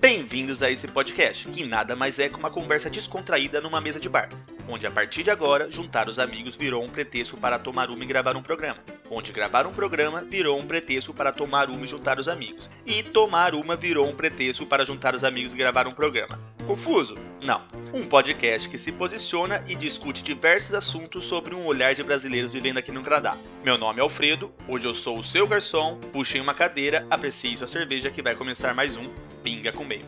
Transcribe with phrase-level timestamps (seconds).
[0.00, 4.08] Bem-vindos a esse podcast, que nada mais é que uma conversa descontraída numa mesa de
[4.08, 4.30] bar,
[4.66, 8.06] onde a partir de agora, juntar os amigos virou um pretexto para tomar uma e
[8.06, 8.78] gravar um programa,
[9.10, 13.02] onde gravar um programa virou um pretexto para tomar uma e juntar os amigos, e
[13.02, 16.40] tomar uma virou um pretexto para juntar os amigos e gravar um programa.
[16.70, 17.16] Confuso?
[17.42, 17.62] Não.
[17.92, 22.78] Um podcast que se posiciona e discute diversos assuntos sobre um olhar de brasileiros vivendo
[22.78, 23.36] aqui no Canadá.
[23.64, 27.66] Meu nome é Alfredo, hoje eu sou o seu garçom, puxem uma cadeira, aprecie sua
[27.66, 29.02] cerveja que vai começar mais um
[29.42, 30.06] Pinga com Maple.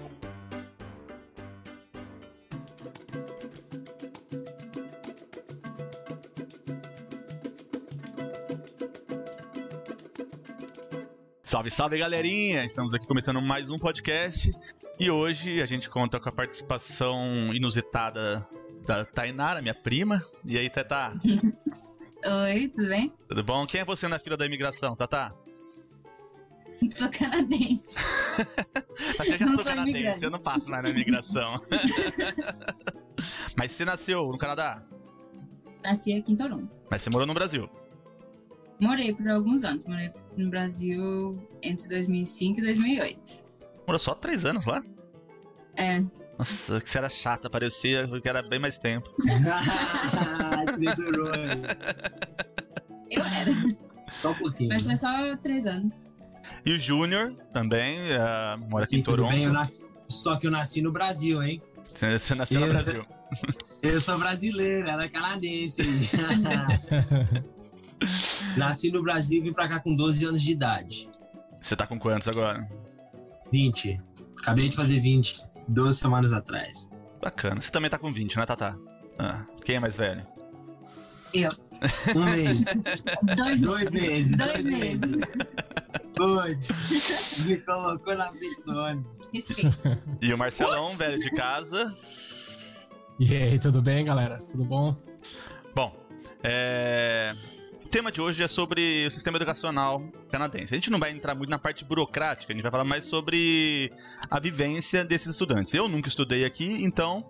[11.42, 12.64] Salve, salve galerinha!
[12.64, 14.52] Estamos aqui começando mais um podcast
[14.98, 18.46] e hoje a gente conta com a participação inusitada
[18.86, 20.20] da Tainara, minha prima.
[20.44, 21.12] E aí, Tatá?
[22.24, 23.12] Oi, tudo bem?
[23.28, 23.66] Tudo bom?
[23.66, 25.32] Quem é você na fila da imigração, Tatá?
[26.94, 27.96] Sou canadense.
[29.18, 30.24] Eu já Não sou sou canadense, imigrante.
[30.24, 31.54] eu não passo mais na imigração.
[33.56, 34.82] Mas você nasceu no Canadá?
[35.82, 36.82] Nasci aqui em Toronto.
[36.90, 37.68] Mas você morou no Brasil?
[38.80, 39.86] Morei por alguns anos.
[39.86, 43.41] Morei no Brasil entre 2005 e 2008.
[43.86, 44.82] Morou só três anos lá?
[45.76, 46.00] É,
[46.38, 49.10] Nossa, que você era chata, parecia que era bem mais tempo.
[53.10, 53.50] Eu era.
[54.20, 54.68] Só um pouquinho.
[54.70, 56.00] Mas foi só três anos.
[56.64, 59.30] E o Júnior também eh, mora aqui em Toronto.
[59.30, 61.62] bem, nasci- Só que eu nasci no Brasil, hein?
[61.84, 63.06] Você, você nasceu no Eu- Brasil.
[63.82, 65.82] Eu sou brasileiro, ela é canadense.
[68.56, 71.08] nasci no Brasil e vim pra cá com 12 anos de idade.
[71.60, 72.68] Você tá com quantos agora?
[73.52, 74.00] 20.
[74.40, 76.90] Acabei de fazer 20, duas semanas atrás.
[77.22, 77.60] Bacana.
[77.60, 78.76] Você também tá com 20, né, Tatá?
[79.18, 80.26] Ah, quem é mais velho?
[81.32, 81.48] Eu.
[82.14, 82.64] Um mês.
[83.36, 84.36] Dois, Dois meses.
[84.36, 85.32] Dois meses.
[86.14, 89.30] Putz, me colocou na frente do ônibus.
[89.32, 89.78] Respeito.
[90.20, 91.92] E o Marcelão, velho de casa.
[93.18, 94.38] E aí, tudo bem, galera?
[94.38, 94.96] Tudo bom?
[95.74, 95.96] Bom,
[96.42, 97.32] é...
[97.92, 100.72] o tema de hoje é sobre o sistema educacional canadense.
[100.72, 103.92] A gente não vai entrar muito na parte burocrática, a gente vai falar mais sobre
[104.30, 105.74] a vivência desses estudantes.
[105.74, 107.28] Eu nunca estudei aqui, então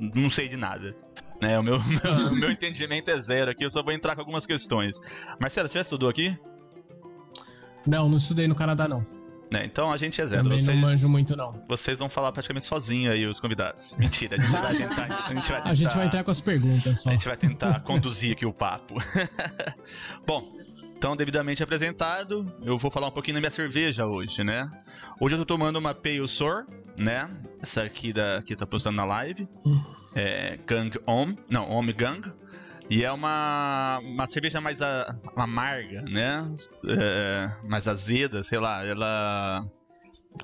[0.00, 0.96] não sei de nada.
[1.40, 4.46] Né, o meu, meu, meu entendimento é zero aqui, eu só vou entrar com algumas
[4.46, 5.00] questões.
[5.38, 6.36] Marcelo, você já estudou aqui?
[7.86, 9.19] Não, não estudei no Canadá, não.
[9.52, 10.44] Né, então a gente é zero.
[10.44, 11.64] Também Vocês, não manjo muito, não.
[11.68, 13.96] vocês vão falar praticamente sozinho aí, os convidados.
[13.98, 15.02] Mentira, a gente vai tentar.
[15.26, 17.10] A gente vai, A gente vai tentar- entrar com as perguntas só.
[17.10, 18.94] A gente vai tentar conduzir aqui o papo.
[20.26, 20.46] Bom,
[20.96, 24.70] então, devidamente apresentado, eu vou falar um pouquinho da minha cerveja hoje, né?
[25.18, 26.66] Hoje eu tô tomando uma Pale Sour,
[26.98, 27.28] né?
[27.62, 29.48] Essa aqui da, que tá postando na live.
[30.14, 31.34] É Gang Om.
[31.48, 32.30] Não, Om Gang.
[32.90, 36.44] E é uma, uma cerveja mais a- amarga, né?
[36.88, 38.84] É, mais azeda, sei lá.
[38.84, 39.62] Ela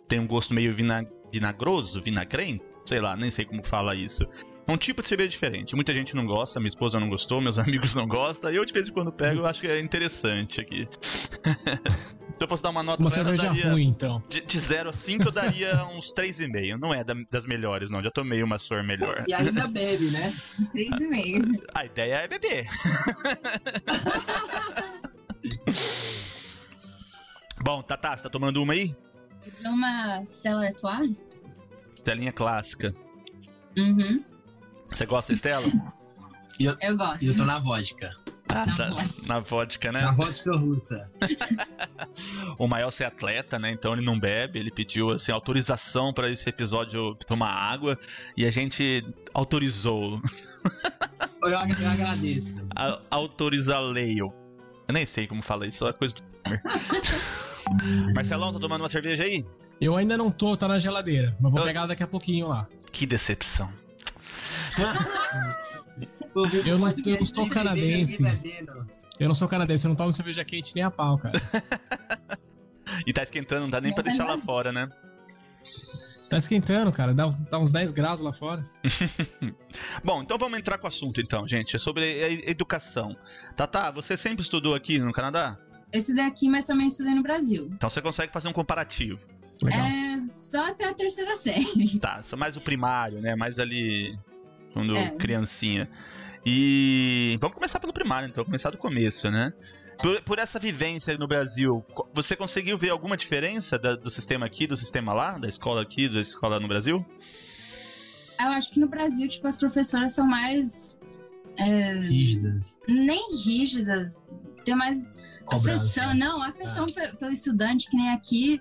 [0.06, 4.24] tem um gosto meio vina, vinagroso, vinagrento, sei lá, nem sei como fala isso.
[4.66, 5.74] É um tipo de cerveja diferente.
[5.74, 8.50] Muita gente não gosta, minha esposa não gostou, meus amigos não gostam.
[8.52, 10.86] Eu de vez em quando pego, eu acho que é interessante aqui.
[12.38, 14.22] Se eu fosse dar uma nota Uma pra ela, eu cerveja daria- ruim, então.
[14.28, 16.78] de, de 0 a 5 eu daria uns 3,5.
[16.78, 18.02] Não é da- das melhores, não.
[18.02, 19.24] Já tomei uma Sour melhor.
[19.26, 20.34] E ainda bebe, né?
[20.70, 21.44] Três e meio.
[21.74, 22.66] A ideia é beber.
[27.62, 28.94] Bom, Tatá, você tá tomando uma aí?
[29.64, 31.10] Uma Stella Artois?
[31.94, 32.94] Estelinha clássica.
[33.76, 34.22] Uhum.
[34.90, 35.64] Você gosta, Estela?
[36.60, 37.24] Eu gosto.
[37.24, 38.14] E eu tô na vodka.
[38.48, 38.88] Ah, Na tá.
[38.90, 39.22] vodka.
[39.28, 40.00] Na vodka, né?
[40.00, 41.10] Na vodka russa.
[42.58, 43.70] O Mael é atleta, né?
[43.70, 44.58] Então ele não bebe.
[44.58, 47.98] Ele pediu assim, autorização para esse episódio tomar água.
[48.36, 50.20] E a gente autorizou.
[51.42, 52.54] Eu, eu agradeço.
[52.74, 54.32] A, autorizaleio.
[54.88, 56.22] Eu nem sei como fala isso, só é coisa do.
[58.14, 59.44] Marcelão, tá tomando uma cerveja aí?
[59.80, 61.36] Eu ainda não tô, tá na geladeira.
[61.40, 62.66] Mas vou Eu- pegar daqui a pouquinho lá.
[62.90, 63.70] Que decepção.
[66.36, 68.24] Eu não- eu não sou canadense.
[69.18, 71.40] Eu não sou canadense, eu não tomo cerveja quente nem a pau, cara.
[73.06, 74.88] E tá esquentando, não dá nem pra deixar lá fora, né?
[76.30, 77.12] Tá esquentando, cara.
[77.12, 78.68] Dá uns, dá uns 10 graus lá fora.
[80.02, 81.76] Bom, então vamos entrar com o assunto então, gente.
[81.76, 83.16] É sobre a educação.
[83.54, 85.58] Tatá, você sempre estudou aqui no Canadá?
[85.92, 87.68] Eu estudei aqui, mas também estudei no Brasil.
[87.74, 89.20] Então você consegue fazer um comparativo.
[89.62, 89.80] Legal.
[89.84, 91.98] É, só até a terceira série.
[91.98, 93.34] Tá, só mais o primário, né?
[93.36, 94.18] Mais ali
[94.72, 95.10] quando É.
[95.16, 95.88] criancinha.
[96.48, 99.52] E vamos começar pelo primário, então, começar do começo, né?
[100.00, 101.84] Por, por essa vivência aí no Brasil,
[102.14, 106.08] você conseguiu ver alguma diferença da- do sistema aqui, do sistema lá, da escola aqui,
[106.08, 107.04] da escola no Brasil?
[108.38, 110.96] Eu acho que no Brasil, tipo, as professoras são mais.
[111.58, 112.78] é, Rígidas.
[112.86, 114.22] nem rígidas,
[114.64, 115.10] tem mais
[115.46, 116.00] Cobrança.
[116.02, 116.14] afeição.
[116.14, 118.60] Não, afeição pe- pelo estudante, que nem aqui.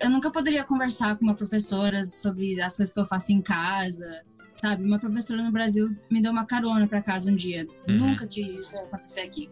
[0.00, 4.06] eu nunca poderia conversar com uma professora sobre as coisas que eu faço em casa,
[4.62, 4.84] sabe?
[4.84, 7.66] Uma professora no Brasil me deu uma carona para casa um dia.
[7.88, 7.96] Uhum.
[7.98, 9.50] Nunca que isso ia acontecer aqui.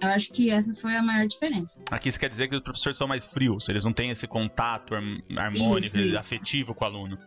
[0.00, 1.80] Eu acho que essa foi a maior diferença.
[1.90, 4.94] Aqui isso quer dizer que os professores são mais frios, eles não têm esse contato
[4.94, 6.18] harm- harmônico, Isso, isso.
[6.18, 7.18] afetivo com o aluno.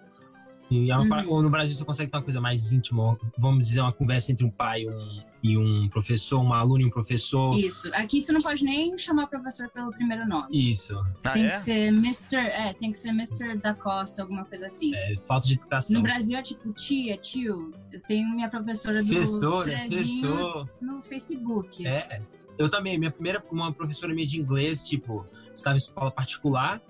[0.71, 1.43] E é uma- Uhum.
[1.43, 4.49] no Brasil você consegue ter uma coisa mais íntima, vamos dizer, uma conversa entre um
[4.49, 7.55] pai e um, e um professor, uma aluna e um professor.
[7.57, 7.87] Isso.
[7.93, 10.47] Aqui você não pode nem chamar o professor pelo primeiro nome.
[10.51, 10.95] Isso.
[11.23, 11.49] Ah, tem é?
[11.49, 12.35] que ser Mr.
[12.37, 13.57] É, tem que ser Mr.
[13.59, 14.95] da Costa, alguma coisa assim.
[14.95, 15.97] É, falta de educação.
[15.97, 17.71] No Brasil é tipo tia, tio.
[17.93, 20.69] Eu tenho minha professora do Professor, Cezinho professor.
[20.81, 21.85] no Facebook.
[21.87, 22.21] É.
[22.57, 26.81] Eu também, minha primeira, uma professora minha de inglês, tipo, estava em escola particular,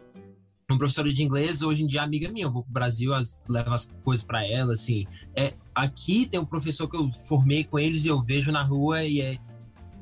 [0.69, 3.39] uma professora de inglês, hoje em dia é amiga minha, eu vou pro Brasil, as,
[3.47, 5.06] levo as coisas pra ela, assim.
[5.35, 9.03] É, aqui tem um professor que eu formei com eles e eu vejo na rua
[9.03, 9.38] e é,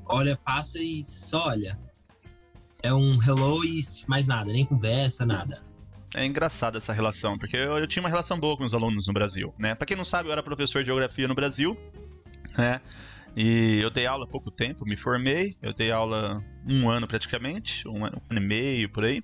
[0.05, 1.77] olha, passa e só olha.
[2.81, 5.61] É um hello e mais nada, nem conversa, nada.
[6.15, 9.13] É engraçada essa relação, porque eu, eu tinha uma relação boa com os alunos no
[9.13, 9.75] Brasil, né?
[9.75, 11.77] Pra quem não sabe, eu era professor de geografia no Brasil,
[12.57, 12.79] né?
[13.35, 17.87] E eu dei aula há pouco tempo, me formei, eu dei aula um ano praticamente,
[17.87, 19.23] um ano, um ano e meio por aí,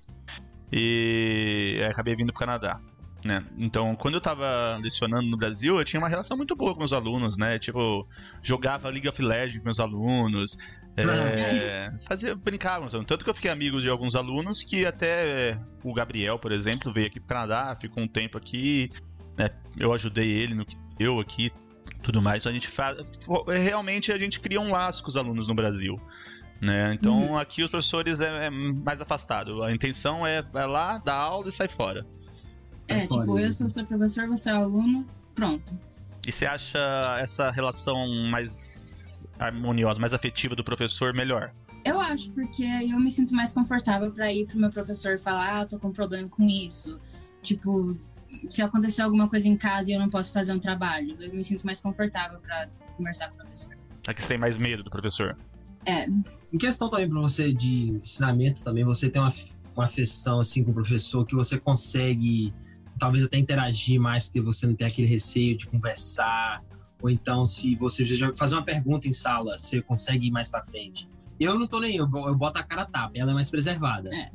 [0.72, 2.80] e aí acabei vindo pro Canadá.
[3.24, 3.44] Né?
[3.58, 6.92] Então, quando eu tava lecionando no Brasil, eu tinha uma relação muito boa com os
[6.92, 7.58] alunos, né?
[7.58, 8.08] Tipo,
[8.40, 10.56] jogava League of Legends com meus alunos,
[10.96, 13.08] é, fazia, brincava com os alunos.
[13.08, 17.08] Tanto que eu fiquei amigo de alguns alunos que até o Gabriel, por exemplo, veio
[17.08, 18.90] aqui pro Canadá, ficou um tempo aqui,
[19.36, 19.50] né?
[19.76, 21.52] Eu ajudei ele no que eu aqui,
[22.02, 22.42] tudo mais.
[22.42, 22.96] Então a gente faz.
[23.46, 25.96] Realmente a gente cria um laço com os alunos no Brasil.
[26.60, 26.92] Né?
[26.92, 29.62] Então aqui os professores é, é mais afastado.
[29.62, 32.06] A intenção é vai lá, dar aula e sai fora.
[32.86, 33.46] É, fora, tipo, né?
[33.46, 35.78] eu sou seu professor, você é aluno, pronto.
[36.26, 36.78] E você acha
[37.18, 41.50] essa relação mais harmoniosa, mais afetiva do professor melhor?
[41.82, 45.18] Eu acho, porque aí eu me sinto mais confortável pra ir pro meu professor e
[45.18, 47.00] falar, ah, eu tô com um problema com isso.
[47.42, 47.96] Tipo,
[48.50, 51.42] se acontecer alguma coisa em casa e eu não posso fazer um trabalho, eu me
[51.42, 52.68] sinto mais confortável pra
[52.98, 53.74] conversar com o professor.
[54.06, 55.36] Aqui você tem mais medo do professor.
[55.84, 56.06] É,
[56.52, 59.32] Em questão também para você de ensinamento também, você tem uma,
[59.74, 62.52] uma afeição assim com o professor que você consegue
[62.98, 66.62] talvez até interagir mais porque você não tem aquele receio de conversar
[67.00, 70.62] ou então se você já fazer uma pergunta em sala, você consegue ir mais para
[70.64, 71.08] frente.
[71.38, 74.14] Eu não tô nem eu, eu boto a cara a tapa, ela é mais preservada.
[74.14, 74.30] É,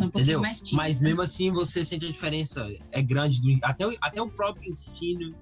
[0.00, 0.40] um Entendeu?
[0.40, 0.62] mais.
[0.72, 3.40] Mas mesmo assim você sente a diferença, é grande.
[3.40, 5.34] Do, até, o, até o próprio ensino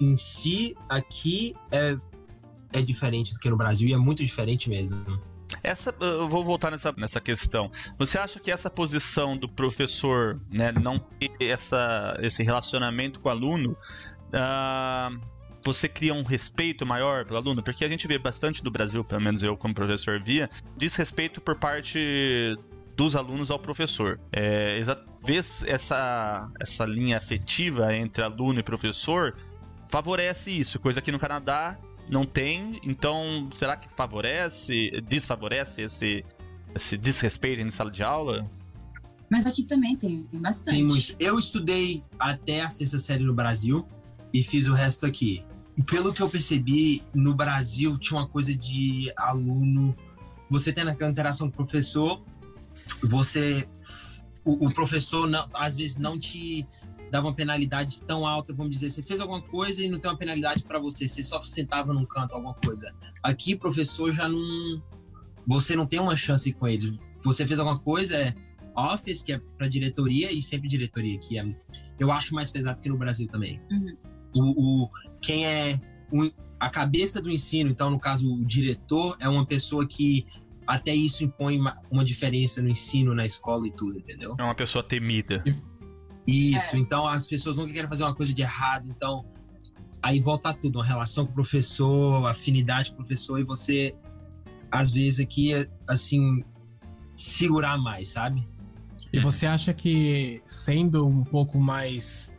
[0.00, 1.96] em si aqui é,
[2.72, 5.20] é diferente do que no Brasil e é muito diferente mesmo.
[5.62, 7.70] Essa, eu vou voltar nessa, nessa questão.
[7.98, 13.32] Você acha que essa posição do professor, né, não ter essa, esse relacionamento com o
[13.32, 13.76] aluno,
[14.32, 15.10] ah,
[15.64, 17.62] você cria um respeito maior pelo aluno?
[17.62, 21.56] Porque a gente vê bastante do Brasil, pelo menos eu como professor via, desrespeito por
[21.56, 22.56] parte
[22.96, 24.18] dos alunos ao professor.
[24.32, 24.80] É,
[25.24, 29.34] vez essa, essa linha afetiva entre aluno e professor
[29.88, 32.80] favorece isso, coisa que no Canadá não tem.
[32.82, 36.24] Então, será que favorece, desfavorece esse,
[36.74, 38.48] esse desrespeito em sala de aula?
[39.28, 40.76] Mas aqui também tem, tem bastante.
[40.76, 41.16] Tem muito.
[41.18, 43.86] Eu estudei até a sexta série no Brasil
[44.32, 45.44] e fiz o resto aqui.
[45.76, 49.96] E Pelo que eu percebi, no Brasil tinha uma coisa de aluno.
[50.48, 52.22] Você tem aquela interação com o professor,
[53.02, 53.68] você.
[54.44, 56.64] O, o professor, não, às vezes, não te
[57.10, 60.16] dava uma penalidade tão alta, vamos dizer, você fez alguma coisa e não tem uma
[60.16, 62.92] penalidade para você, você só sentava num canto, alguma coisa.
[63.22, 64.82] Aqui, professor já não.
[65.46, 66.98] Você não tem uma chance com ele.
[67.22, 68.34] Você fez alguma coisa, é
[68.76, 71.46] office, que é para diretoria, e sempre diretoria, que é,
[71.98, 73.60] eu acho mais pesado que no Brasil também.
[73.70, 73.96] Uhum.
[74.34, 74.90] O, o-
[75.22, 75.80] quem é
[76.12, 80.26] o- a cabeça do ensino, então, no caso, o diretor, é uma pessoa que
[80.66, 84.34] até isso impõe uma, uma diferença no ensino, na escola e tudo, entendeu?
[84.38, 85.42] É uma pessoa temida.
[86.26, 89.24] Isso, então as pessoas nunca querem fazer uma coisa de errado, então
[90.02, 93.94] aí volta tudo, uma relação com o professor, afinidade com o professor, e você,
[94.70, 95.52] às vezes, aqui,
[95.86, 96.42] assim,
[97.14, 98.46] segurar mais, sabe?
[99.12, 102.34] E você acha que sendo um pouco mais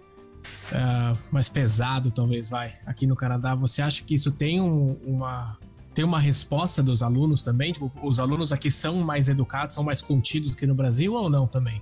[0.71, 5.57] ah, mais pesado, talvez vai, aqui no Canadá, você acha que isso tem um- uma
[5.93, 7.71] tem uma resposta dos alunos também?
[7.71, 11.27] Tipo, os alunos aqui são mais educados, são mais contidos do que no Brasil ou
[11.27, 11.81] não também?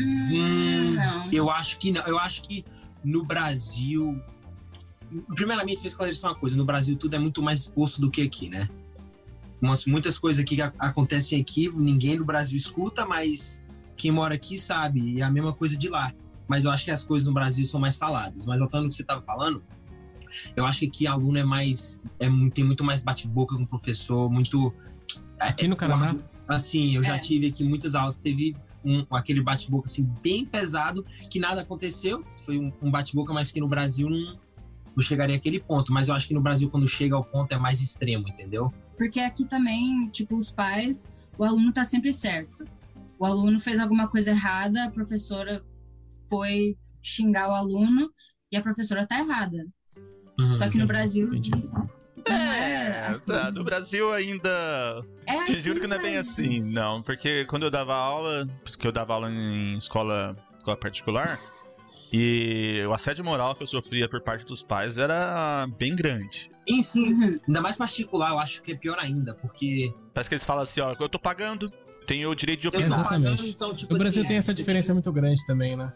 [0.00, 1.30] Hum, Hum, não.
[1.32, 2.02] Eu acho que não.
[2.06, 2.64] Eu acho que
[3.04, 4.18] no Brasil.
[5.34, 8.22] Primeiramente, deixa eu esclarecer uma coisa: no Brasil tudo é muito mais exposto do que
[8.22, 8.68] aqui, né?
[9.60, 13.62] Umas, muitas coisas aqui que acontecem aqui, ninguém no Brasil escuta, mas
[13.96, 15.00] quem mora aqui sabe.
[15.00, 16.12] E é a mesma coisa de lá.
[16.48, 18.46] Mas eu acho que as coisas no Brasil são mais faladas.
[18.46, 19.62] Mas voltando ao que você estava falando,
[20.56, 22.00] eu acho que aqui aluno é mais.
[22.18, 24.72] É, muito- tem muito mais bate-boca com o professor, muito.
[25.38, 26.16] Aqui no Canadá?
[26.50, 27.18] Assim, eu já É.
[27.20, 32.24] tive aqui muitas aulas, teve um, aquele bate-boca assim, bem pesado, que nada aconteceu.
[32.44, 34.36] Foi um, um bate-boca, mas que no Brasil não,
[34.96, 35.92] não chegaria àquele ponto.
[35.92, 38.74] Mas eu acho que no Brasil, quando chega ao ponto, é mais extremo, entendeu?
[38.98, 42.66] Porque aqui também, tipo, os pais, o aluno tá sempre certo.
[43.16, 45.62] O aluno fez alguma coisa errada, a professora
[46.28, 48.10] foi xingar o aluno
[48.50, 49.66] e a professora tá errada.
[50.54, 51.52] Só que no Brasil entendi.
[52.28, 53.32] Não é assim.
[53.32, 54.48] tá, no Brasil ainda.
[55.26, 57.02] É Te assim, juro que não é bem assim, não.
[57.02, 61.38] Porque quando eu dava aula, porque eu dava aula em escola, escola particular,
[62.12, 66.50] e o assédio moral que eu sofria por parte dos pais era bem grande.
[66.66, 67.40] E sim, Uhum.
[67.48, 70.80] ainda mais particular, eu acho que é pior ainda, porque Parece que eles falam assim,
[70.80, 71.72] ó, eu tô pagando,
[72.06, 72.86] tenho o direito de opinar.
[72.86, 73.22] Exatamente.
[73.30, 75.92] pagando, então, tipo No Brasil assim, tem é, essa diferença muito grande também, né?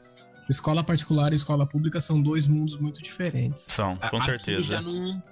[0.48, 3.62] Escola particular e escola pública são dois mundos muito diferentes.
[3.62, 4.62] São, com Aqui certeza.
[4.62, 5.22] já não-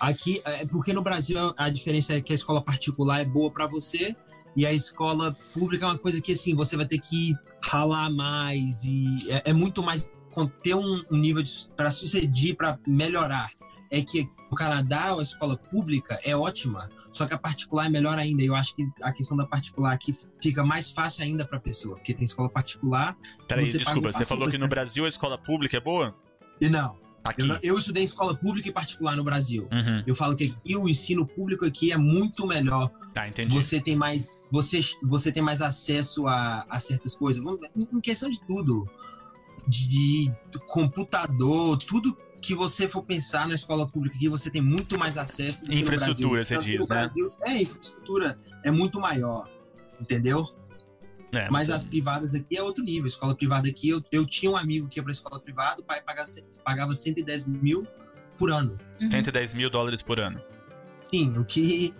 [0.00, 3.66] Aqui, é porque no Brasil a diferença é que a escola particular é boa pra
[3.66, 4.14] você
[4.56, 8.84] e a escola pública é uma coisa que assim você vai ter que ralar mais
[8.84, 11.42] e é, é muito mais com- ter um, um nível
[11.76, 13.50] para suceder, para melhorar.
[13.90, 18.18] É que no Canadá a escola pública é ótima, só que a particular é melhor
[18.18, 18.42] ainda.
[18.42, 22.12] Eu acho que a questão da particular aqui fica mais fácil ainda pra pessoa, porque
[22.14, 24.68] tem escola particular Peraí, desculpa, você falou que no.
[24.68, 26.14] Brasil a escola pública é boa?
[26.60, 26.98] e não.
[27.24, 27.48] Aqui.
[27.48, 29.68] Eu, eu estudei em escola pública e particular no Brasil.
[29.72, 30.02] Uhum.
[30.06, 32.90] Eu falo que aqui o ensino público aqui é muito melhor.
[33.12, 33.48] Tá, entendi.
[33.48, 37.44] Você tem mais, você, você tem mais acesso a, a certas coisas.
[37.76, 38.88] Em, em questão de tudo,
[39.66, 39.86] de,
[40.28, 45.18] de computador, tudo que você for pensar na escola pública aqui, você tem muito mais
[45.18, 45.64] acesso.
[45.64, 46.44] do que no Infraestrutura, Brasil.
[46.44, 47.00] você Tanto que diz, no né?
[47.00, 49.48] Brasil, é, infraestrutura é muito maior,
[50.00, 50.46] entendeu?
[51.32, 53.06] É, Mas as privadas aqui é outro nível.
[53.06, 56.00] Escola privada aqui, eu, eu tinha um amigo que ia pra escola privada, o pai
[56.00, 56.28] pagava,
[56.64, 57.86] pagava 110 mil
[58.38, 58.78] por ano.
[59.00, 59.10] Uhum.
[59.10, 60.40] 110 mil dólares por ano.
[61.10, 61.94] Sim, o que.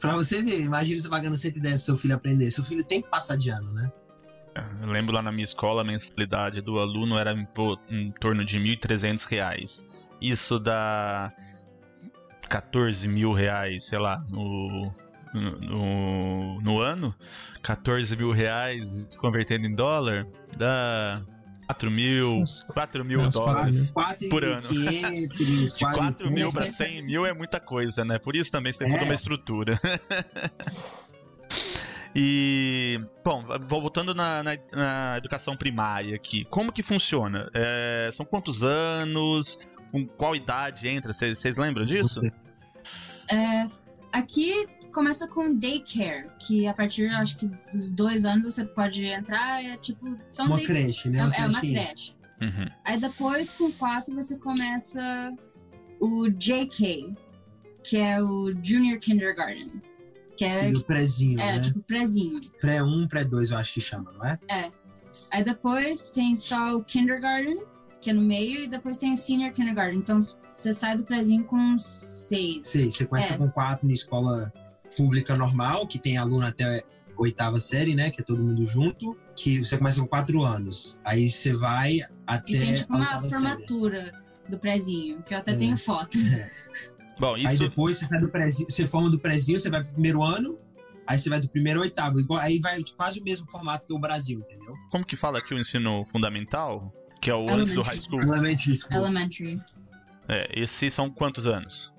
[0.00, 2.50] Pra você ver, imagina você pagando 110 pro seu filho aprender.
[2.50, 3.92] Seu filho tem que passar de ano, né?
[4.82, 7.46] Eu lembro lá na minha escola, a mensalidade do aluno era em,
[7.88, 10.08] em torno de 1.300 reais.
[10.20, 11.32] Isso dá
[12.48, 14.92] 14 mil reais, sei lá, no,
[15.34, 17.14] no, no ano.
[17.62, 21.22] 14 mil reais convertendo em dólar dá
[21.66, 23.84] 4 mil, Uns- 4 mil É, quatro dólares.
[23.84, 23.92] mil.
[23.94, 24.68] Quatro Por ano.
[24.68, 28.18] 500, De 4 mil pra 100 mil é muita coisa, né?
[28.18, 29.04] Por isso também você tem toda É.
[29.04, 29.80] uma estrutura.
[32.14, 37.48] e, bom, voltando na, na- na educação primária aqui, como que funciona?
[37.54, 39.58] É, são quantos anos?
[39.90, 41.12] Com qual idade entra?
[41.12, 42.20] Vocês vocês lembram disso?
[43.30, 43.66] É,
[44.12, 49.64] aqui começa com daycare, que a partir, acho que dos dois anos você pode entrar,
[49.64, 51.18] é tipo, só um Uma day- creche, né?
[51.36, 52.14] É, é uma creche.
[52.40, 52.68] Uhum.
[52.84, 55.32] Aí depois, com quatro, você começa
[56.00, 57.14] o JK,
[57.84, 59.80] que é o Junior Kindergarten.
[60.36, 61.60] Que é, Seria o prézinho, é né?
[61.60, 62.40] tipo prezinho.
[62.60, 64.38] Pré 1, pré 2, eu acho que chama, não é?
[65.30, 67.64] Aí depois tem só o kindergarten,
[68.00, 69.98] que é no meio, e depois tem o senior kindergarten.
[69.98, 72.66] Então você sai do prezinho com seis.
[72.66, 73.38] Sei, você começa É.
[73.38, 74.52] com quatro na escola
[74.96, 76.82] pública normal, que tem aluno até
[77.16, 78.10] oitava série, né?
[78.10, 79.16] Que é todo mundo junto.
[79.36, 80.98] Que você começa com quatro anos.
[81.04, 83.32] Aí você vai até E tem tipo a uma oitava série.
[83.42, 84.12] formatura
[84.48, 85.56] do prezinho, que eu até É.
[85.56, 86.16] tenho foto.
[87.18, 87.58] Bom, Aí isso.
[87.58, 90.58] depois você do prezinho, você forma do prezinho, você vai pro primeiro ano,
[91.06, 92.18] aí você vai do primeiro ao oitavo.
[92.18, 94.74] Igual, aí vai quase o mesmo formato que o Brasil, entendeu?
[94.90, 96.92] Como que fala aqui o ensino fundamental?
[97.20, 98.20] Que é o antes do high school?
[98.20, 98.96] Elementary School.
[98.96, 99.60] Elementary.
[100.28, 101.92] É, esses são quantos anos?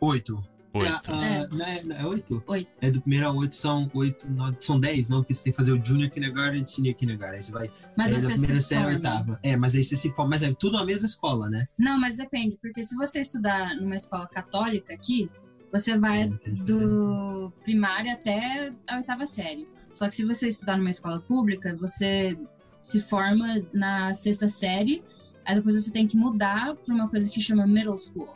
[0.00, 0.42] Oito.
[0.72, 1.10] Oito.
[1.10, 2.42] É, ah, é, não é oito?
[2.46, 2.78] Oito.
[2.80, 5.18] É do primeiro ao oito, são oito, nove, são dez, não?
[5.18, 7.36] Porque você tem que fazer o Junior Kindergarten e Senior Kindergarten.
[7.36, 8.96] Aí você vai Mas é, da você primeira se série forma.
[8.96, 9.40] oitava.
[9.42, 10.30] É, mas aí você se forma.
[10.30, 11.66] Mas é tudo na mesma escola, né?
[11.78, 15.28] Não, mas depende, porque se você estudar numa escola católica aqui,
[15.72, 16.62] você vai Entendi.
[16.64, 19.66] do primário até a oitava série.
[19.92, 22.38] Só que se você estudar numa escola pública, você
[22.82, 25.02] se forma na sexta série,
[25.44, 28.28] aí depois você tem que mudar para uma coisa que chama middle school,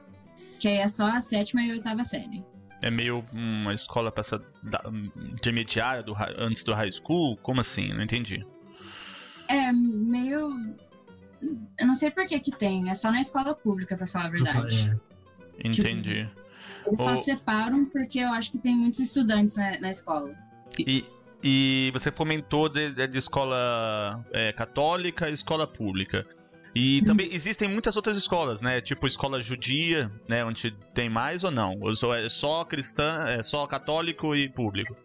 [0.64, 2.42] que aí é só a sétima e a oitava série.
[2.80, 4.82] É meio uma escola pra essa da-
[5.34, 7.36] intermediária do, antes do high school?
[7.36, 7.92] Como assim?
[7.92, 8.46] Não entendi.
[9.46, 10.74] É meio.
[11.78, 14.30] Eu não sei por que que tem, é só na escola pública, pra falar a
[14.30, 14.90] verdade.
[15.62, 15.68] É.
[15.68, 16.26] Entendi.
[16.86, 20.34] Eles só separam porque eu acho que tem muitos estudantes na, na escola.
[20.78, 21.04] E,
[21.42, 26.26] e você fomentou de, de- de escola é, católica e escola pública.
[26.74, 28.80] E também existem muitas outras escolas, né?
[28.80, 30.44] Tipo escola judia, né?
[30.44, 31.78] Onde tem mais ou não?
[31.80, 34.96] Ou é só cristã, é só católico e público?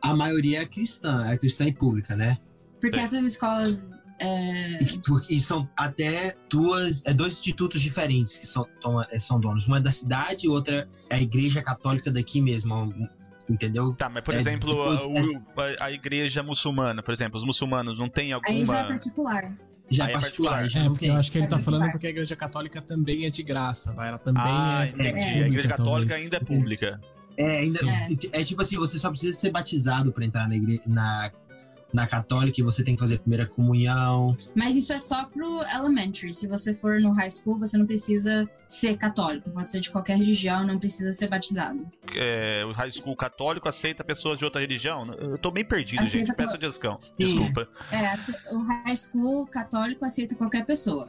[0.00, 2.38] A maioria é cristã, é cristã e pública, né?
[2.80, 3.02] Porque É.
[3.02, 3.92] essas escolas.
[4.20, 9.18] é, E, porque- e são até duas, é dois institutos diferentes que são, tom- é,
[9.18, 9.66] são donos.
[9.66, 12.94] Uma é da cidade e outra é a igreja católica daqui mesmo.
[13.50, 13.92] Entendeu?
[13.96, 17.98] Tá, mas por É, exemplo, depois- o- a, a igreja muçulmana, por exemplo, os muçulmanos
[17.98, 18.84] não tem Aí já é alguma.
[18.88, 19.52] particular.
[19.96, 20.68] Já é é particular, particular.
[20.68, 23.24] já É, porque eu acho que ele tá É falando porque a igreja católica também
[23.26, 24.08] é de graça, vai?
[24.08, 24.88] Ela também Ah, é.
[24.90, 25.08] entendi.
[25.08, 26.22] é a igreja pública, católica talvez.
[26.24, 27.00] ainda é pública.
[27.36, 28.18] É, ainda, Sim.
[28.32, 28.44] é.
[28.44, 30.80] tipo assim, você só precisa ser batizado pra entrar na, igre...
[30.86, 31.30] na,
[31.94, 34.36] na católica e você tem que fazer a primeira comunhão.
[34.54, 36.34] Mas isso é só pro elementary.
[36.34, 39.48] Se você for no high school, você não precisa ser católico.
[39.50, 41.86] Pode ser de qualquer religião, não precisa ser batizado.
[42.16, 45.06] É, o high school católico aceita pessoas de outra religião?
[45.14, 46.36] Eu tô bem perdido, Aceita gente.
[46.36, 46.98] Peço descão.
[47.16, 47.68] Desculpa.
[47.92, 51.08] É, o high school católico aceita qualquer pessoa.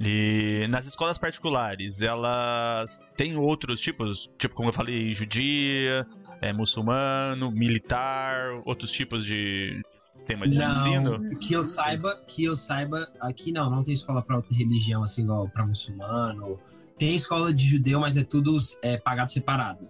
[0.00, 6.06] E nas escolas particulares, elas têm outros tipos, tipo como eu falei, judia,
[6.40, 9.82] é, muçulmano, militar, outros tipos de
[10.26, 11.18] tema de ensino.
[11.18, 15.02] Não, que eu saiba, que eu saiba, aqui não, não tem escola pra outra religião,
[15.02, 16.58] assim, igual pra muçulmano.
[16.98, 19.86] Tem escola de judeu, mas é tudo é, pagado separado.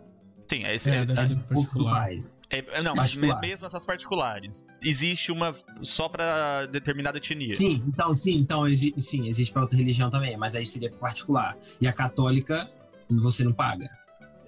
[0.48, 0.90] Sim, é esse.
[0.90, 2.10] É, é- do particular.
[2.50, 7.54] é- não, mas mesmo essas particulares, existe uma só pra determinada etnia.
[7.54, 11.56] Sim, então, sim, então, exi sim, existe pra outra religião também, mas aí seria particular.
[11.80, 12.68] E a católica,
[13.08, 13.88] você não paga.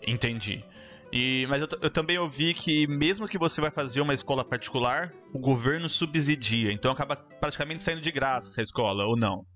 [0.07, 0.63] Entendi.
[1.17, 5.13] E, mas eu, eu também ouvi que mesmo que você vai fazer uma escola particular,
[5.33, 6.73] o governo subsidia.
[6.73, 9.47] Então acaba praticamente saindo de graça essa escola, ou não?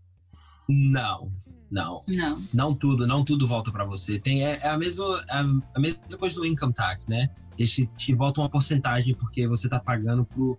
[0.68, 1.32] Não,
[1.68, 2.04] não.
[2.06, 2.38] Não.
[2.54, 4.20] Não tudo, não tudo volta pra você.
[4.20, 5.40] Tem é, é a mesma a,
[5.74, 7.28] a mesma coisa do income tax, né?
[7.58, 10.56] Eles te, te voltam uma porcentagem porque você tá pagando pro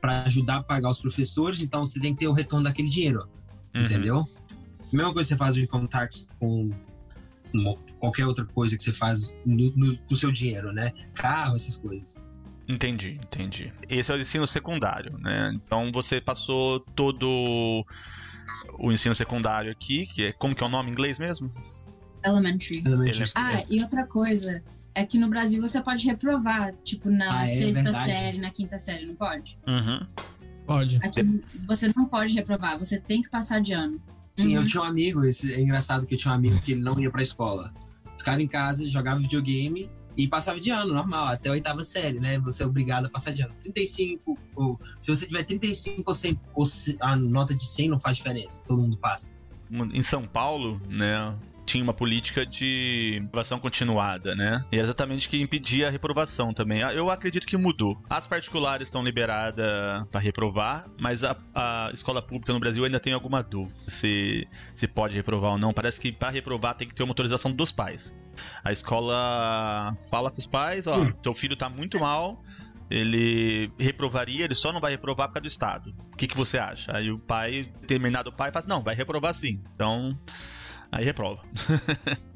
[0.00, 3.28] para ajudar a pagar os professores, então você tem que ter o retorno daquele dinheiro,
[3.72, 3.84] Uhum.
[3.84, 4.24] entendeu?
[4.90, 6.70] Mesma coisa que você faz o income tax com
[8.00, 10.92] qualquer outra coisa que você faz no, no, com o seu dinheiro, né?
[11.14, 12.20] Carro, essas coisas.
[12.68, 13.72] Entendi, entendi.
[13.88, 15.52] Esse é o ensino secundário, né?
[15.54, 17.84] Então você passou todo
[18.78, 21.50] o ensino secundário aqui, que é como que é o nome em inglês mesmo?
[22.24, 22.78] Elementary.
[22.84, 23.42] Elementary Ele- school.
[23.44, 24.62] Ah, e outra coisa
[24.94, 28.04] é que no Brasil você pode reprovar, tipo, na Ah, é sexta verdade.
[28.04, 29.58] série, na quinta série, não pode?
[29.66, 30.00] Uhum.
[30.66, 30.98] Pode.
[31.02, 34.00] Aqui você não pode reprovar, você tem que passar de ano.
[34.36, 34.66] Sim, eu Uhum.
[34.66, 37.10] tinha um amigo, esse, é engraçado que eu tinha um amigo que ele não ia
[37.10, 37.72] pra escola.
[38.20, 42.38] Ficava em casa, jogava videogame e passava de ano, normal, até a oitava série, né?
[42.40, 43.54] Você é obrigado a passar de ano.
[43.58, 46.64] 35, ou se você tiver 35 ou 100, ou
[47.00, 49.32] a nota de 100 não faz diferença, todo mundo passa.
[49.70, 51.34] Em São Paulo, né?
[51.66, 54.64] Tinha uma política de reprovação continuada, né?
[54.72, 56.82] E é exatamente que impedia a reprovação também.
[56.82, 58.00] Ah, Eu acredito que mudou.
[58.10, 63.12] As particulares estão liberadas para reprovar, mas a, a escola pública no Brasil ainda tem
[63.12, 65.72] alguma dúvida se, se pode reprovar ou não.
[65.72, 68.12] Parece que para reprovar tem que ter uma autorização dos pais.
[68.64, 71.12] A escola fala com os pais: ó, Hum.
[71.22, 72.42] seu filho tá muito mal,
[72.90, 75.94] ele reprovaria, ele só não vai reprovar por causa do Estado.
[76.12, 76.96] O que, que você acha?
[76.96, 79.62] Aí o pai, determinado pai, faz: não, vai reprovar sim.
[79.74, 80.18] Então,
[80.92, 81.42] aí reprova.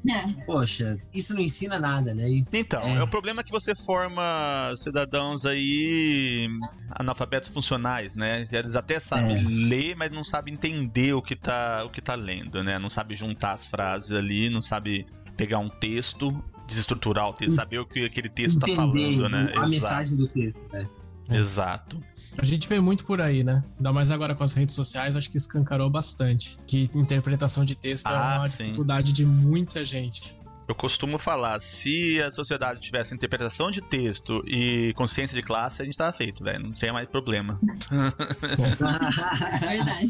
[0.09, 0.27] É.
[0.45, 2.29] Poxa, isso não ensina nada, né?
[2.29, 2.95] E- Então, É.
[2.97, 3.03] é.
[3.03, 6.47] o problema é que você forma cidadãos aí
[6.91, 8.45] analfabetos funcionais, né?
[8.51, 9.41] Eles até sabem É.
[9.69, 12.79] ler, mas não sabem entender o que tá, o que tá lendo, né?
[12.79, 16.31] Não sabe juntar as frases ali, não sabe pegar um texto,
[16.67, 19.39] desestruturar o texto, saber o que aquele texto tá entender falando, né?
[19.49, 19.69] a Exato.
[19.69, 20.87] mensagem do texto, né?
[21.29, 22.01] Exato.
[22.37, 23.63] A gente vê muito por aí, né?
[23.77, 26.57] Ainda mais agora com as redes sociais, acho que escancarou bastante.
[26.67, 28.63] Que interpretação de texto é Ah, uma sim.
[28.65, 30.35] dificuldade de muita gente.
[30.67, 35.85] Eu costumo falar, se a sociedade tivesse interpretação de texto e consciência de classe, a
[35.85, 36.63] gente tava feito, velho.
[36.63, 37.59] Não tinha mais problema.
[37.91, 40.09] É verdade.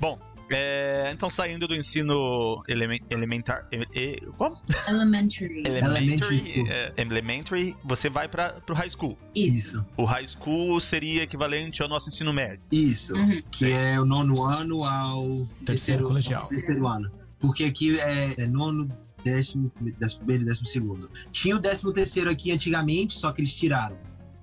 [0.00, 0.16] Bom,
[0.50, 3.66] é, então saindo do ensino elemen- elementar.
[3.72, 4.56] e- e- como?
[4.88, 5.62] Elementary.
[5.66, 6.70] Elementary, Elementary.
[6.70, 9.18] é, elementary, você vai para pro high school.
[9.34, 9.84] Isso.
[9.96, 12.60] O high school seria equivalente ao nosso ensino médio.
[12.70, 13.14] isso.
[13.14, 13.42] Uhum.
[13.50, 16.44] Que é o nono ano ao terceiro, colegial.
[16.44, 17.10] terceiro ano.
[17.38, 18.88] Porque aqui é, é nono,
[19.22, 21.10] décimo, décimo primeiro e décimo segundo.
[21.30, 23.96] Tinha o décimo terceiro aqui antigamente, só que eles tiraram.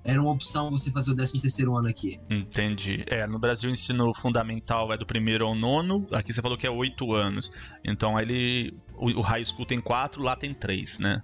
[0.06, 2.20] Era uma opção você fazer o décimo terceiro ano aqui.
[2.30, 3.02] Entendi.
[3.08, 6.06] É, no Brasil o ensino fundamental é do primeiro ao nono.
[6.12, 7.50] Aqui você falou que é oito anos.
[7.84, 8.72] Então ele.
[8.94, 11.20] O, o high school tem quatro, lá tem três, né?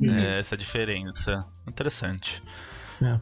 [0.00, 0.10] Uhum.
[0.14, 1.46] É, essa diferença.
[1.68, 2.42] Interessante.
[3.02, 3.20] É.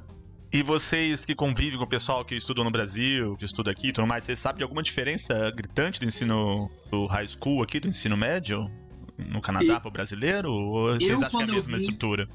[0.52, 3.92] E vocês que convivem com o pessoal que estudou no Brasil, que estuda aqui e
[3.92, 7.88] tudo mais, vocês sabem de alguma diferença gritante do ensino do high school aqui, do
[7.88, 8.70] ensino médio?
[9.18, 10.52] No Canadá E- pro brasileiro?
[10.52, 12.28] Ou vocês Eu, acham que é a mesma vi- estrutura?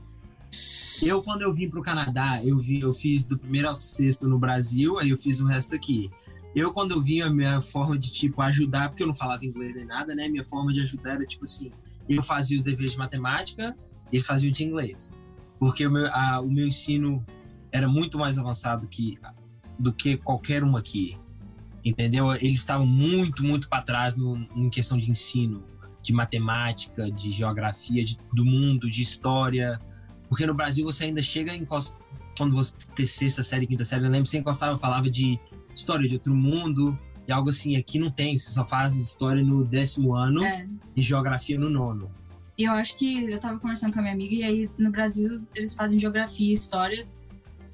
[1.02, 4.38] Eu, quando eu vim pro Canadá, eu, vi, eu fiz do primeiro ao sexto no
[4.38, 6.10] Brasil, aí eu fiz o resto aqui.
[6.56, 9.76] Eu, quando eu vim, a minha forma de, tipo, ajudar, porque eu não falava inglês
[9.76, 10.28] nem nada, né?
[10.28, 11.72] Minha forma de ajudar era, tipo assim,
[12.08, 13.78] eu fazia os deveres de matemática,
[14.12, 15.12] eles faziam de inglês.
[15.60, 17.24] Porque o meu, a- o meu ensino
[17.72, 19.18] era muito mais avançado que,
[19.78, 21.16] do que qualquer um aqui.
[21.86, 22.34] Entendeu?
[22.34, 25.64] Eles estavam muito, muito para trás no, em questão de ensino,
[26.02, 29.80] de matemática, de geografia, de- do mundo, de história
[30.30, 34.10] Porque no Brasil você ainda chega em quando você ter sexta série, quinta série, eu
[34.10, 35.38] lembro que você encostava falava de
[35.76, 37.76] história de outro mundo e algo assim.
[37.76, 40.68] Aqui não tem, você só faz história no décimo ano É.
[40.96, 42.10] e geografia no nono.
[42.58, 45.38] E eu acho que eu tava conversando com a minha amiga e aí no Brasil
[45.56, 47.08] eles fazem geografia e história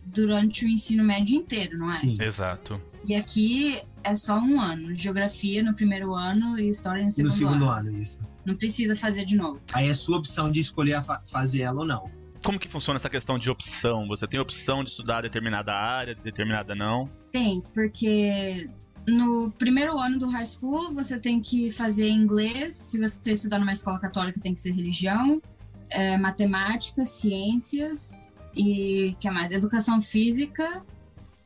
[0.06, 1.92] durante o ensino médio inteiro, não é?
[1.92, 2.16] Sim.
[2.20, 2.80] Exato.
[3.04, 7.34] E aqui é só um ano, geografia no primeiro ano e história no No segundo,
[7.34, 7.90] segundo ano.
[7.90, 8.22] ano, isso.
[8.46, 9.60] Não precisa fazer de novo.
[9.74, 12.10] Aí é sua opção de escolher a fa- fazer ela ou não.
[12.46, 14.08] Como que funciona essa questão de opção?
[14.08, 17.10] Você tem opção de estudar determinada área, determinada não?
[17.32, 18.70] Tem, porque
[19.08, 22.76] no primeiro ano do high school você tem que fazer inglês.
[22.76, 25.42] Se você estudar numa escola católica, tem que ser religião,
[25.90, 29.52] é, matemática, ciências e que mais?
[29.52, 30.86] Educação física,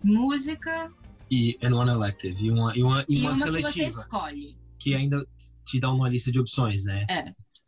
[0.04, 0.92] música
[1.32, 2.48] E é no ano elective.
[2.48, 3.88] E uma, e uma, e e uma uma que você seletiva.
[3.88, 4.58] escolhe.
[4.78, 5.26] que ainda
[5.66, 7.06] te dá uma lista de opções, né?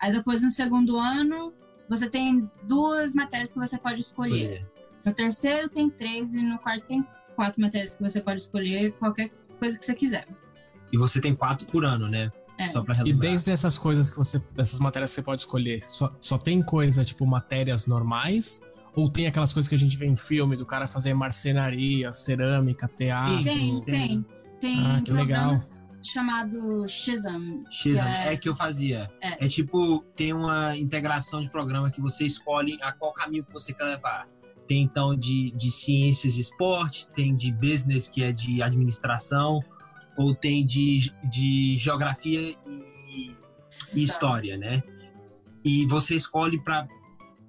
[0.02, 1.54] Aí depois no segundo ano
[1.92, 4.66] você tem duas matérias que você pode escolher.
[5.06, 9.30] No terceiro tem três e no quarto tem quatro matérias que você pode escolher qualquer
[9.60, 10.28] coisa que você quiser.
[10.92, 12.32] E você tem quatro por ano, né?
[12.58, 12.68] É.
[12.70, 13.22] Só pra E relembrar.
[13.32, 14.40] desde essas coisas que você.
[14.56, 18.62] dessas matérias que você pode escolher, só, só tem coisa tipo matérias normais?
[18.96, 22.88] Ou tem aquelas coisas que a gente vê em filme do cara fazer marcenaria, cerâmica,
[22.88, 23.44] teatro?
[23.44, 24.26] Tem, tem.
[24.60, 25.56] Tem Ah, que legal.
[26.04, 27.64] Chamado Shazam.
[27.70, 28.34] X que é...
[28.34, 29.10] é- que eu fazia.
[29.22, 29.46] É.
[29.46, 29.48] É.
[29.48, 33.86] tipo, tem uma integração de programa que você escolhe a qual caminho que você quer
[33.86, 34.28] levar.
[34.68, 39.60] Tem então de, de ciências de esporte, tem de business, que é de administração,
[40.18, 43.36] ou tem de, de geografia e,
[43.94, 44.82] e história, né?
[45.64, 46.88] E você escolhe para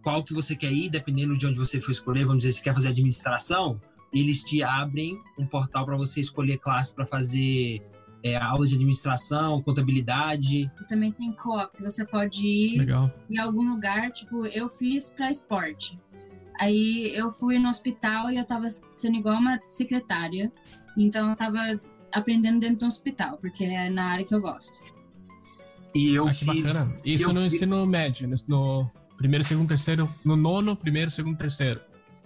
[0.02, 2.24] qual que você quer ir, dependendo de onde você for escolher.
[2.24, 3.80] Vamos dizer, se quer fazer administração,
[4.12, 7.80] eles te abrem um portal para você escolher classe para fazer
[8.22, 10.70] é, aula de administração, contabilidade.
[10.80, 13.12] E também tem co-op, que você pode ir Legal.
[13.30, 15.98] em algum lugar, tipo, eu fiz pra esporte.
[16.61, 20.52] Aí eu fui no hospital e eu tava sendo igual uma secretária.
[20.96, 21.58] Então eu tava
[22.12, 24.78] aprendendo dentro do hospital, porque é na área que eu gosto.
[25.94, 26.66] E eu ah, que fiz.
[26.66, 26.85] bacana.
[27.04, 30.08] Isso eu no fiz- ensino médio, no- no primeiro, segundo, terceiro.
[30.24, 31.80] No nono, primeiro, segundo, terceiro.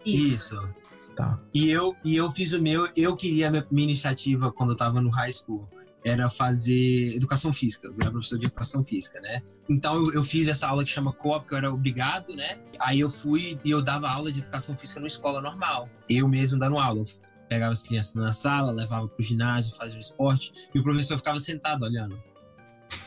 [0.05, 0.55] Isso.
[0.55, 1.15] Isso.
[1.15, 1.41] Tá.
[1.55, 2.89] E eu, e eu fiz o meu.
[2.95, 5.67] Eu queria a minha, minha iniciativa quando eu tava no high school.
[6.07, 9.43] Era fazer educação física, virar professor de educação física, né?
[9.69, 12.61] Então eu, eu fiz essa aula que chama COP, que eu era obrigado, né?
[12.79, 15.89] Aí eu fui e eu dava aula de educação física numa escola normal.
[16.09, 17.01] Eu mesmo dando aula.
[17.01, 17.07] Eu
[17.49, 21.41] pegava as crianças na sala, levava pro ginásio, fazia o esporte, e o professor ficava
[21.41, 22.17] sentado olhando.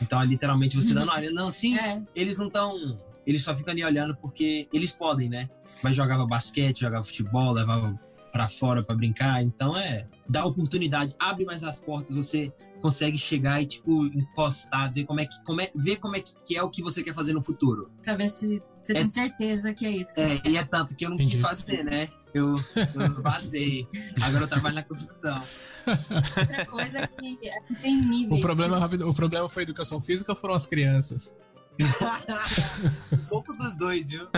[0.02, 1.30] Então, literalmente você dando aula.
[1.30, 2.98] Não, sim, É, eles não estão.
[3.26, 5.48] Eles só ficam ali olhando porque eles podem, né?
[5.82, 7.98] Mas jogava basquete, jogava futebol, levava
[8.32, 9.42] pra fora pra brincar.
[9.42, 10.06] Então é.
[10.30, 15.26] Dá oportunidade, abre mais as portas, você consegue chegar e, tipo, encostar, ver como é
[15.26, 17.90] que, como é, ver como é que é o que você quer fazer no futuro.
[18.00, 20.62] pra ver se você É- tem certeza que é isso que você É, e é
[20.64, 21.32] tanto que eu não Entendi.
[21.32, 22.08] quis fazer, né?
[22.32, 22.54] Eu, eu
[23.24, 23.88] vazei.
[24.22, 25.42] Agora eu trabalho na construção.
[25.84, 28.38] Outra coisa é que aqui tem níveis.
[28.38, 31.36] O problema, rápido, o problema foi a educação física ou foram as crianças?
[33.12, 34.28] um pouco dos dois, viu?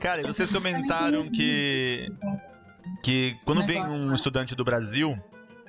[0.00, 2.06] Cara, e vocês comentaram que
[3.02, 5.16] que quando vem um estudante do Brasil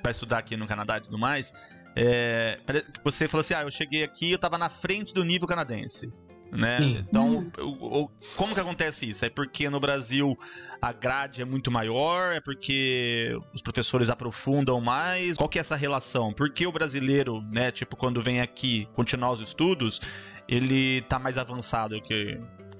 [0.02, 1.52] para estudar aqui no Canadá e tudo mais,
[1.96, 2.58] é,
[3.04, 6.12] você falou assim, ah, eu cheguei aqui, eu tava na frente do nível canadense.
[6.52, 6.78] Né?
[7.08, 9.24] Então, o- o- como que acontece isso?
[9.24, 10.36] É porque no Brasil
[10.82, 12.32] a grade é muito maior?
[12.32, 15.36] É porque os professores aprofundam mais?
[15.36, 16.32] Qual que é essa relação?
[16.32, 20.00] Por que o brasileiro, né, tipo, quando vem aqui continuar os estudos,
[20.48, 22.36] ele tá mais avançado que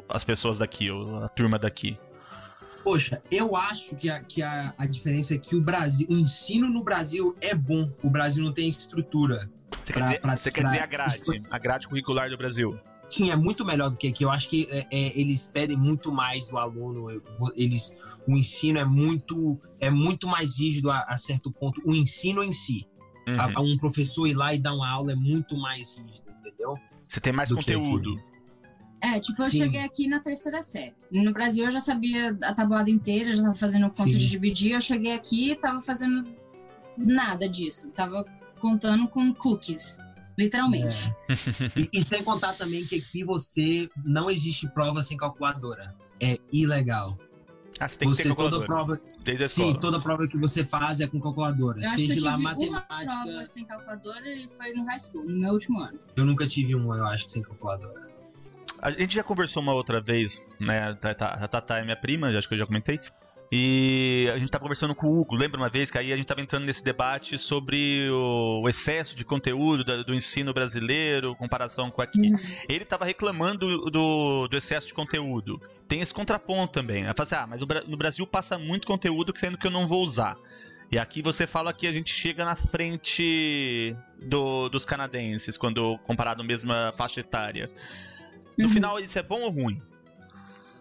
[0.09, 1.97] as pessoas daqui, ou a turma daqui?
[2.83, 6.69] Poxa, eu acho que, a, que a, a diferença é que o Brasil, o ensino
[6.69, 7.91] no Brasil é bom.
[8.03, 9.51] O Brasil não tem estrutura.
[9.85, 12.37] Você Pra- quer, dizer, pra- você quer pra- dizer a grade, a grade curricular do
[12.39, 12.79] Brasil.
[13.09, 14.25] Sim, é muito melhor do que aqui.
[14.25, 17.21] Eu acho que é, é, eles pedem muito mais do aluno.
[17.57, 17.95] Eles,
[18.27, 21.83] o ensino é muito, é muito mais rígido a, a certo ponto.
[21.85, 22.87] O ensino em si,
[23.29, 23.39] Uhum.
[23.39, 26.75] A- um professor ir lá e dar uma aula é muito mais rígido, entendeu?
[27.07, 28.19] Você tem mais do que conteúdo.
[29.03, 29.59] É, tipo, eu Sim.
[29.59, 30.95] cheguei aqui na terceira série.
[31.11, 34.19] No Brasil eu já sabia a tabuada inteira, já tava fazendo o conto Sim.
[34.19, 34.73] de dividir.
[34.73, 36.31] Eu cheguei aqui e tava fazendo
[36.99, 37.91] nada disso.
[37.93, 38.25] Tava
[38.59, 39.99] contando com cookies.
[40.39, 41.13] Literalmente.
[41.77, 45.95] E, e sem contar também que aqui você não existe prova sem calculadora.
[46.21, 47.19] É ilegal.
[47.79, 48.67] Ah, você tem que você ter toda calculadora.
[48.99, 49.73] prova, Desde a escola.
[49.73, 51.79] sim, toda prova que você faz é com calculadora.
[51.81, 53.23] Eu acho que eu Seja tive lá uma matemática.
[53.23, 55.99] prova sem calculadora e foi no high school, no meu último ano.
[56.17, 58.10] Eu nunca tive uma, eu acho, sem calculadora.
[58.83, 60.97] A gente já conversou uma outra vez, né?
[61.03, 62.99] A Tata é minha prima, acho que eu já comentei.
[63.53, 66.25] E a gente estava conversando com o Hugo, lembra uma vez que aí a gente
[66.25, 72.01] estava entrando nesse debate sobre o, excesso de conteúdo do, do ensino brasileiro, comparação com
[72.01, 72.31] aqui.
[72.31, 72.39] Uhum.
[72.69, 75.61] Ele estava reclamando do, do, excesso de conteúdo.
[75.89, 77.03] Tem esse contraponto também.
[77.03, 80.05] Ele fala assim, ah, mas no Brasil passa muito conteúdo sendo que eu não vou
[80.05, 80.39] usar.
[80.93, 86.43] E aqui você fala que a gente chega na frente do, dos canadenses, quando comparado
[86.43, 87.69] à mesma faixa etária.
[88.61, 88.73] No uhum.
[88.73, 89.81] final, isso é bom ou ruim?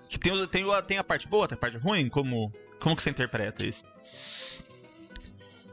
[0.10, 2.10] Que tem, tem, tem a parte boa, tem a parte ruim?
[2.10, 3.84] Como, como que você interpreta isso?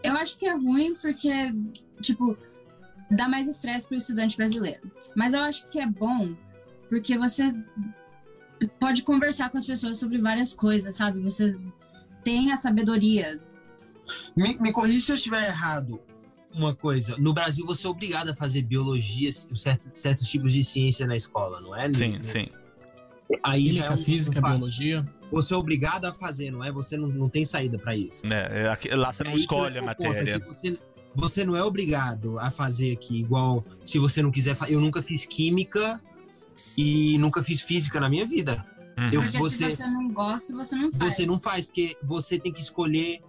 [0.03, 1.53] Eu acho que é ruim porque,
[2.01, 2.38] tipo,
[3.11, 4.90] dá mais estresse pro estudante brasileiro.
[5.14, 6.37] Mas eu acho que é bom
[6.88, 7.53] porque você
[8.79, 11.21] pode conversar com as pessoas sobre várias coisas, sabe?
[11.23, 11.59] Você
[12.23, 13.40] tem a sabedoria.
[14.37, 16.01] Me, me corrija se eu estiver errado.
[16.57, 21.07] Uma coisa, no Brasil você é obrigado a fazer biologia, certos, certos tipos de ciência
[21.07, 21.92] na escola, não é?
[21.92, 22.49] Sim, sim.
[23.42, 25.07] Aí Química, é física, biologia.
[25.31, 26.73] Você é obrigado a fazer, não é?
[26.73, 28.23] Você não, não tem saída para isso.
[28.33, 30.38] É, é lá você não escolhe a matéria.
[30.38, 30.79] Você,
[31.14, 34.57] você não é obrigado a fazer aqui, igual se você não quiser.
[34.69, 36.01] Eu nunca fiz química
[36.77, 38.64] e nunca fiz física na minha vida.
[38.99, 39.11] Uhum.
[39.11, 41.14] Eu, porque você, se você não gosta, você não faz.
[41.14, 43.21] Você não faz, porque você tem que escolher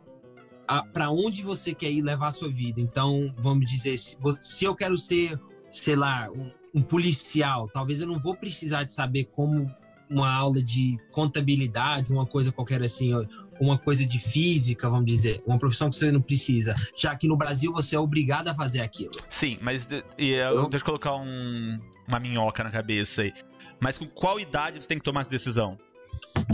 [0.94, 2.82] para onde você quer ir levar a sua vida.
[2.82, 8.08] Então, vamos dizer, se, se eu quero ser, sei lá, um, um policial, talvez eu
[8.08, 9.72] não vou precisar de saber como
[10.10, 13.12] uma aula de contabilidade, uma coisa qualquer assim,
[13.60, 17.36] uma coisa de física, vamos dizer, uma profissão que você não precisa, já que no
[17.36, 19.12] Brasil você é obrigado a fazer aquilo.
[19.30, 23.34] Sim, mas e, eu, deixa eu colocar um, uma minhoca na cabeça aí.
[23.80, 25.78] Mas com qual idade você tem que tomar essa decisão?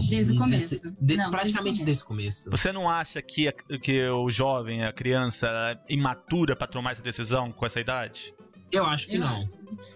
[0.10, 0.91] Desde o começo.
[0.99, 2.49] De, não, praticamente desde o começo.
[2.49, 7.52] Você não acha que, que o jovem, a criança, é imatura para tomar essa decisão
[7.52, 8.34] com essa idade?
[8.71, 9.47] Eu acho que eu, não.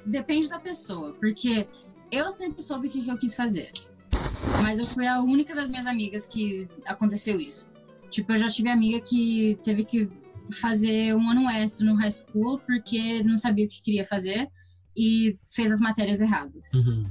[0.06, 1.68] Depende da pessoa, porque
[2.12, 3.72] eu sempre soube o que, que eu quis fazer.
[4.62, 7.72] Mas eu fui a única das minhas amigas que aconteceu isso.
[8.10, 10.10] Tipo, eu já tive amiga que teve que
[10.52, 14.48] fazer um ano extra no high school porque não sabia o que queria fazer
[14.96, 16.74] e fez as matérias erradas.
[16.74, 17.04] Uhum.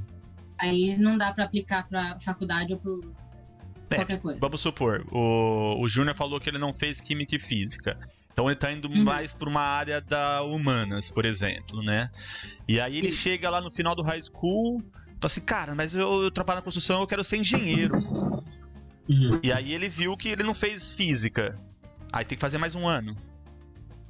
[0.59, 3.15] Aí não dá para aplicar para faculdade ou pro
[3.91, 4.41] é, qualquer coisa.
[4.41, 7.99] Vamos supor, o, o Júnior falou que ele não fez química e física.
[8.33, 9.03] Então ele tá indo uhum.
[9.03, 12.11] mais para uma área da humanas, por exemplo, né?
[12.69, 13.17] E aí ele Sim.
[13.17, 16.63] chega lá no final do high school, fala assim, cara, mas eu, eu trabalho na
[16.63, 17.95] construção, eu quero ser engenheiro.
[19.09, 19.41] Uhum.
[19.43, 21.55] E aí ele viu que ele não fez física.
[22.13, 23.17] Aí tem que fazer mais um ano.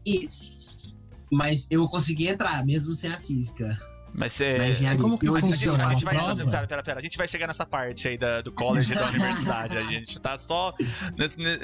[0.05, 0.97] Isso.
[1.31, 3.79] Mas eu consegui entrar, mesmo sem a física.
[4.17, 4.57] Mas é.
[4.99, 5.87] Como que funciona?
[5.87, 8.51] A gente, vai, pera, pera, pera, a gente vai chegar nessa parte aí da, do
[8.51, 9.77] college e da universidade.
[9.77, 10.73] A gente tá só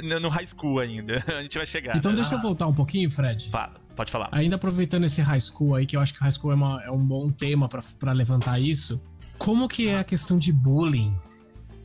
[0.02, 1.24] no, no, high school ainda.
[1.34, 1.96] A gente vai chegar.
[1.96, 2.16] Então né?
[2.16, 3.48] deixa eu voltar um pouquinho, Fred.
[3.48, 4.28] Fala, pode falar.
[4.32, 6.90] Ainda aproveitando esse high school aí, que eu acho que high school é, uma, é
[6.90, 9.00] um bom tema para levantar isso.
[9.38, 11.16] Como que é a questão de bullying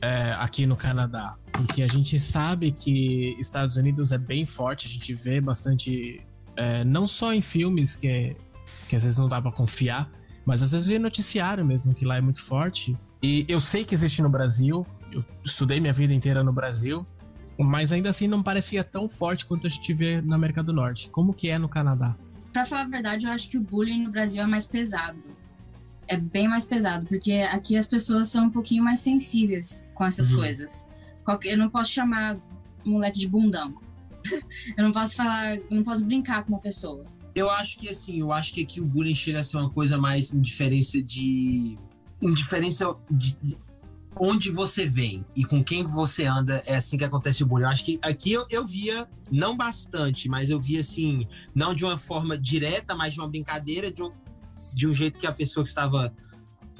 [0.02, 1.34] é, aqui no Canadá?
[1.50, 6.20] Porque a gente sabe que Estados Unidos é bem forte, a gente vê bastante.
[6.54, 8.36] É, não só em filmes que,
[8.86, 10.10] que às vezes não dá pra confiar,
[10.48, 12.96] mas às vezes vê noticiário mesmo, que lá é muito forte.
[13.22, 17.06] E eu sei que existe no Brasil, eu estudei minha vida inteira no Brasil,
[17.58, 21.10] mas ainda assim não parecia tão forte quanto a gente vê na América do Norte.
[21.10, 22.16] Como que é no Canadá?
[22.50, 25.28] Pra falar a verdade, eu acho que o bullying no Brasil é mais pesado.
[26.06, 30.30] É bem mais pesado, porque aqui as pessoas são um pouquinho mais sensíveis com essas
[30.30, 30.38] uhum.
[30.38, 30.88] coisas.
[31.44, 32.38] Eu não posso chamar
[32.86, 33.74] moleque de bundão.
[34.78, 37.04] eu não posso falar, eu não posso brincar com uma pessoa.
[37.38, 39.96] Eu acho que assim, eu acho que aqui o bullying chega a ser uma coisa
[39.96, 41.76] mais indiferença de.
[42.20, 43.56] Indiferença de, de
[44.18, 47.62] onde você vem e com quem você anda, é assim que acontece o bullying.
[47.62, 51.84] Eu acho que aqui eu, eu via, não bastante, mas eu via assim, não de
[51.84, 54.10] uma forma direta, mas de uma brincadeira, de um,
[54.74, 56.12] de um jeito que a pessoa que estava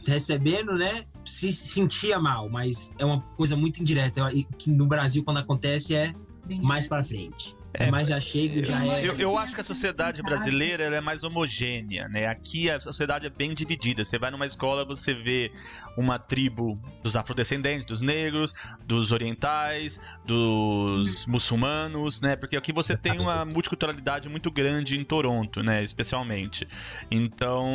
[0.05, 5.37] recebendo, né, se sentia mal, mas é uma coisa muito indireta, que no Brasil, quando
[5.37, 6.13] acontece, é
[6.61, 7.55] mais para frente.
[7.79, 9.07] É, mas já chega já é.
[9.07, 12.27] Eu, eu acho que a sociedade brasileira é mais homogênea, né?
[12.27, 14.05] Aqui a sociedade é bem dividida.
[14.05, 15.53] Você vai numa escola, você vê
[15.99, 18.55] uma tribo dos afrodescendentes, dos negros,
[18.87, 22.37] dos orientais, dos muçulmanos, né?
[22.37, 25.83] Porque aqui você tem uma multiculturalidade muito grande em Toronto, né?
[25.83, 26.69] Especialmente.
[27.11, 27.67] Então,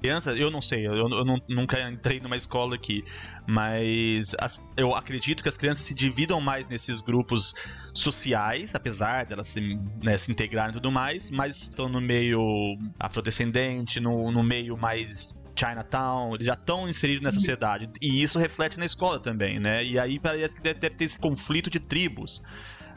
[0.00, 3.04] crianças, eu não sei, eu, eu não, nunca entrei numa escola aqui,
[3.46, 7.54] mas as, eu acredito que as crianças se dividam mais nesses grupos
[7.92, 12.40] sociais, apesar delas se, né, se integrarem e tudo mais, mas estão no meio
[12.98, 17.88] afrodescendente, no, no meio mais Chinatown, eles já estão inseridos na sociedade.
[18.00, 19.84] E isso reflete na escola também, né?
[19.84, 22.42] E aí parece que deve, deve ter esse conflito de tribos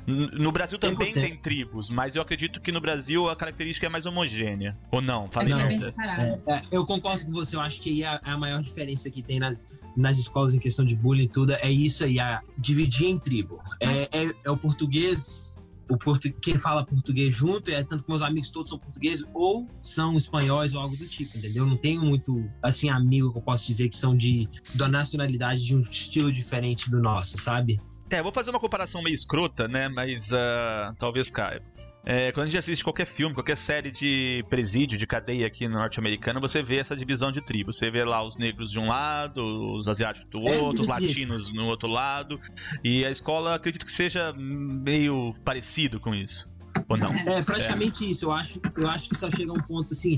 [0.07, 1.13] No Brasil também 100%.
[1.21, 4.77] tem tribos, mas eu acredito que no Brasil a característica é mais homogênea.
[4.91, 5.29] Ou não?
[5.31, 5.85] Falei é merda.
[5.85, 6.41] separado.
[6.47, 9.39] É, eu concordo com você, eu acho que aí a, a maior diferença que tem
[9.39, 9.61] nas,
[9.95, 13.61] nas escolas em questão de bullying e tudo é isso aí, a dividir em tribo.
[13.79, 15.52] É, Mas- é, é o português,
[15.89, 19.67] o portu, quem fala português junto, é tanto que meus amigos todos são portugueses ou
[19.81, 21.65] são espanhóis ou algo do tipo, entendeu?
[21.65, 25.75] Não tenho muito, assim, amigo que eu posso dizer que são de da nacionalidade de
[25.75, 27.79] um estilo diferente do nosso, sabe?
[28.09, 29.89] É, vou fazer uma comparação meio escrota, né?
[29.89, 31.65] Mas ah, talvez caiba.
[32.05, 35.75] É, quando a gente assiste qualquer filme, qualquer série de presídio, de cadeia aqui no
[35.75, 37.77] norte-americano, você vê essa divisão de tribos.
[37.77, 41.51] Você vê lá os negros de um lado, os asiáticos do É, outro, os latinos
[41.53, 42.39] no outro lado.
[42.83, 46.52] E a escola acredito que seja meio parecido com isso.
[46.87, 47.07] Ou não?
[47.07, 48.25] É praticamente isso.
[48.25, 50.17] Eu acho, eu acho que só chega a um ponto assim.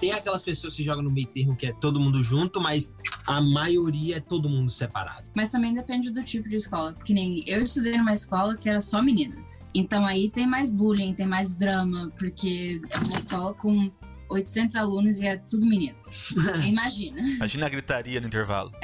[0.00, 2.92] Tem aquelas pessoas que jogam no meio termo que é todo mundo junto, mas
[3.26, 5.26] a maioria é todo mundo separado.
[5.34, 6.94] Mas também depende do tipo de escola.
[7.04, 9.62] Que nem eu estudei numa escola que era só meninas.
[9.74, 13.90] Então aí tem mais bullying, tem mais drama, porque é uma escola com
[14.28, 15.96] 800 alunos e é tudo menino.
[16.66, 17.20] Imagina.
[17.20, 18.72] Imagina a gritaria no intervalo.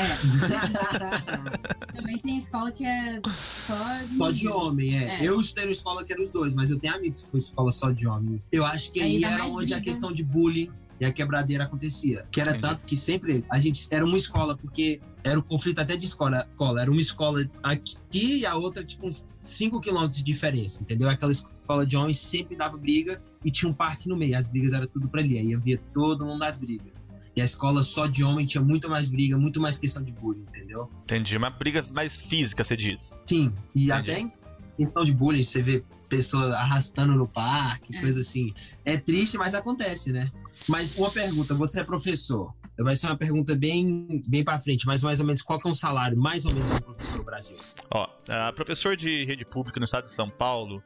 [1.94, 3.74] Também tem escola que é só
[4.08, 5.22] de só de homem, é.
[5.22, 5.28] É.
[5.28, 7.70] Eu estudei numa escola que era os dois, mas eu tenho amigos que foi escola
[7.70, 8.40] só de homem.
[8.50, 9.90] Eu acho que Aí aí era onde a briga.
[9.90, 10.70] questão de bullying
[11.02, 12.24] e a quebradeira acontecia.
[12.30, 12.62] Que era Entendi.
[12.68, 16.46] tanto que sempre a gente era uma escola, porque era o conflito até de escola.
[16.48, 16.80] escola.
[16.80, 21.10] Era uma escola aqui e a outra, tipo, uns 5 quilômetros de diferença, entendeu?
[21.10, 24.38] Aquela escola de homens sempre dava briga e tinha um parque no meio.
[24.38, 25.36] As brigas eram tudo pra ali.
[25.38, 27.04] Aí havia todo mundo das brigas.
[27.34, 30.42] E a escola só de homem tinha muito mais briga, muito mais questão de bullying,
[30.42, 30.88] entendeu?
[31.02, 31.36] Entendi.
[31.36, 33.12] Uma briga mais física, você diz.
[33.26, 33.90] Sim, e Entendi.
[33.92, 34.32] até em
[34.76, 38.00] questão de bullying, você vê pessoa arrastando no parque, É.
[38.02, 38.52] coisa assim.
[38.84, 40.30] É triste, mas acontece, né?
[40.68, 42.54] Mas uma pergunta, você é professor.
[42.78, 45.74] Vai ser uma pergunta bem, bem para frente, mas mais ou menos qual é um
[45.74, 47.56] salário, mais ou menos, de um professor no Brasil?
[47.90, 50.82] Ó, a professor de rede pública no estado de São Paulo,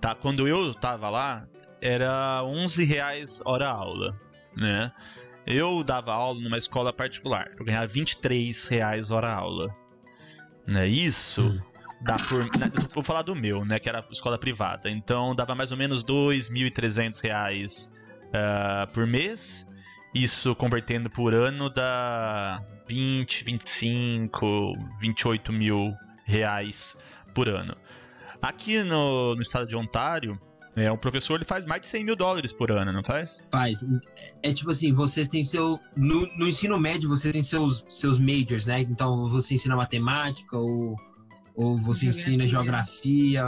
[0.00, 1.46] tá, quando eu tava lá,
[1.80, 4.18] era 11 reais hora aula,
[4.56, 4.92] né?
[5.46, 9.74] Eu dava aula numa escola particular, eu ganhava 23 reais hora aula.
[10.66, 10.86] Né?
[10.88, 11.60] Isso Hum.
[12.02, 12.44] dá por...
[12.58, 13.78] né, Vou falar do meu, né?
[13.78, 14.90] Que era escola privada.
[14.90, 17.90] Então dava mais ou menos 2.300
[18.32, 19.66] ah, por mês.
[20.14, 26.96] Isso convertendo por ano dá 20, 25, 28 mil reais
[27.32, 27.76] por ano.
[28.42, 30.38] Aqui no, no estado de Ontário,
[30.74, 33.44] é, um professor ele faz mais de 100 mil dólares por ano, não faz?
[33.52, 33.84] Faz.
[34.42, 35.78] É tipo assim, vocês têm seu.
[35.96, 38.80] No, no ensino médio, você tem seus, seus majors, né?
[38.80, 40.96] Então, você ensina matemática, ou,
[41.54, 43.44] ou você ensina geografia,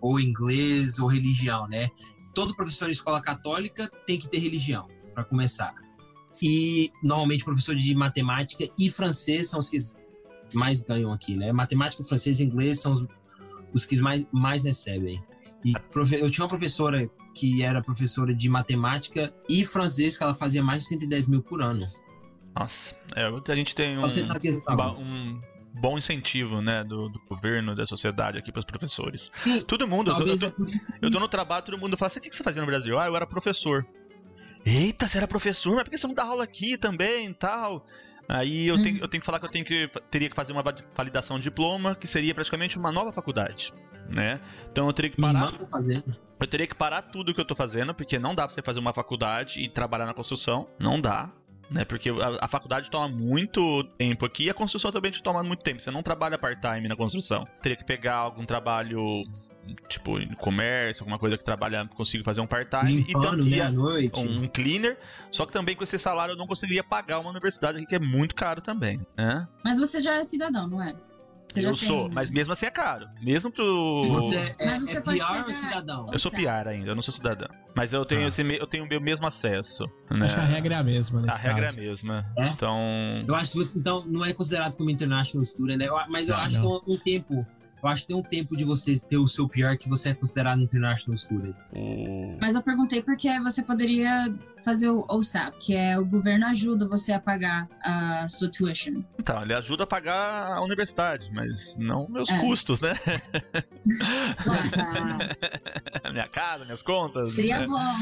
[0.00, 1.88] ou inglês, ou religião, né?
[2.34, 5.74] Todo professor de escola católica tem que ter religião, para começar.
[6.42, 9.76] E, normalmente, professor de matemática e francês são os que
[10.54, 11.52] mais ganham aqui, né?
[11.52, 13.06] Matemática, francês e inglês são os,
[13.72, 15.22] os que mais, mais recebem.
[15.64, 15.72] E
[16.18, 20.82] eu tinha uma professora que era professora de matemática e francês, que ela fazia mais
[20.82, 21.86] de 110 mil por ano.
[22.54, 24.00] Nossa, é, a gente tem um,
[24.76, 25.40] ba- um
[25.80, 29.30] bom incentivo, né, do, do governo, da sociedade aqui para os professores.
[29.42, 30.62] Sim, Todo mundo, eu, tô- é isso que-
[31.02, 32.98] eu tô no trabalho, todo mundo fala assim, o que você fazia no Brasil?
[32.98, 33.86] Ah, eu era professor.
[34.64, 37.86] Eita, você era professor, mas por que você não dá aula aqui também e tal?
[38.28, 38.82] Aí eu, Uhum.
[38.82, 41.38] tenho, eu tenho que falar que eu tenho que, teria que fazer uma va- validação
[41.38, 43.72] de diploma, que seria praticamente uma nova faculdade,
[44.08, 44.38] né?
[44.70, 45.50] Então eu teria que parar,
[46.38, 48.78] eu teria que parar tudo que eu tô fazendo, porque não dá pra você fazer
[48.78, 51.32] uma faculdade e trabalhar na construção, não dá.
[51.70, 55.40] Né, porque a, a faculdade toma muito tempo aqui e a construção também te toma
[55.44, 55.80] muito tempo.
[55.80, 57.46] Você não trabalha part-time na construção.
[57.62, 59.22] Teria que pegar algum trabalho,
[59.88, 63.04] tipo, em comércio, alguma coisa que trabalha, consigo fazer um part-time.
[63.08, 63.70] E, tam- Limpando, e né,
[64.16, 64.98] um cleaner.
[65.30, 68.00] Só que também com esse salário eu não conseguiria pagar uma universidade aqui, que é
[68.00, 69.46] muito caro também, né?
[69.64, 70.92] Mas você já é cidadão, não é?
[71.52, 73.06] Você eu sou, tem- mas mesmo assim é caro.
[73.22, 74.04] Mesmo pro.
[74.04, 76.06] Você é, Mas você é pode PR ou cidadão?
[76.12, 77.48] Eu sou PR ainda, eu não sou cidadão.
[77.74, 78.26] Mas eu tenho, Ah.
[78.28, 79.84] esse, eu tenho o meu mesmo acesso.
[80.10, 80.24] Né?
[80.26, 81.78] Acho que a regra é a mesma A nesse regra é a caso.
[81.80, 82.26] mesma.
[82.38, 82.46] É?
[82.48, 82.78] Então.
[83.26, 85.86] Eu acho que você, então, não é considerado como international student, né?
[86.08, 86.80] Mas eu Não, acho não.
[86.80, 87.46] que tem um tempo.
[87.82, 90.14] Eu acho que tem um tempo de você ter o seu PR que você é
[90.14, 91.56] considerado international student.
[92.40, 94.30] Mas eu perguntei porque você poderia
[94.64, 99.02] fazer o OSAP, que é o governo ajuda você a pagar a sua tuition.
[99.18, 102.38] Então, ele ajuda a pagar a universidade, mas não meus É.
[102.38, 102.94] custos, né?
[106.12, 107.30] Minha casa, minhas contas.
[107.30, 107.66] Seria né?
[107.66, 107.94] bom.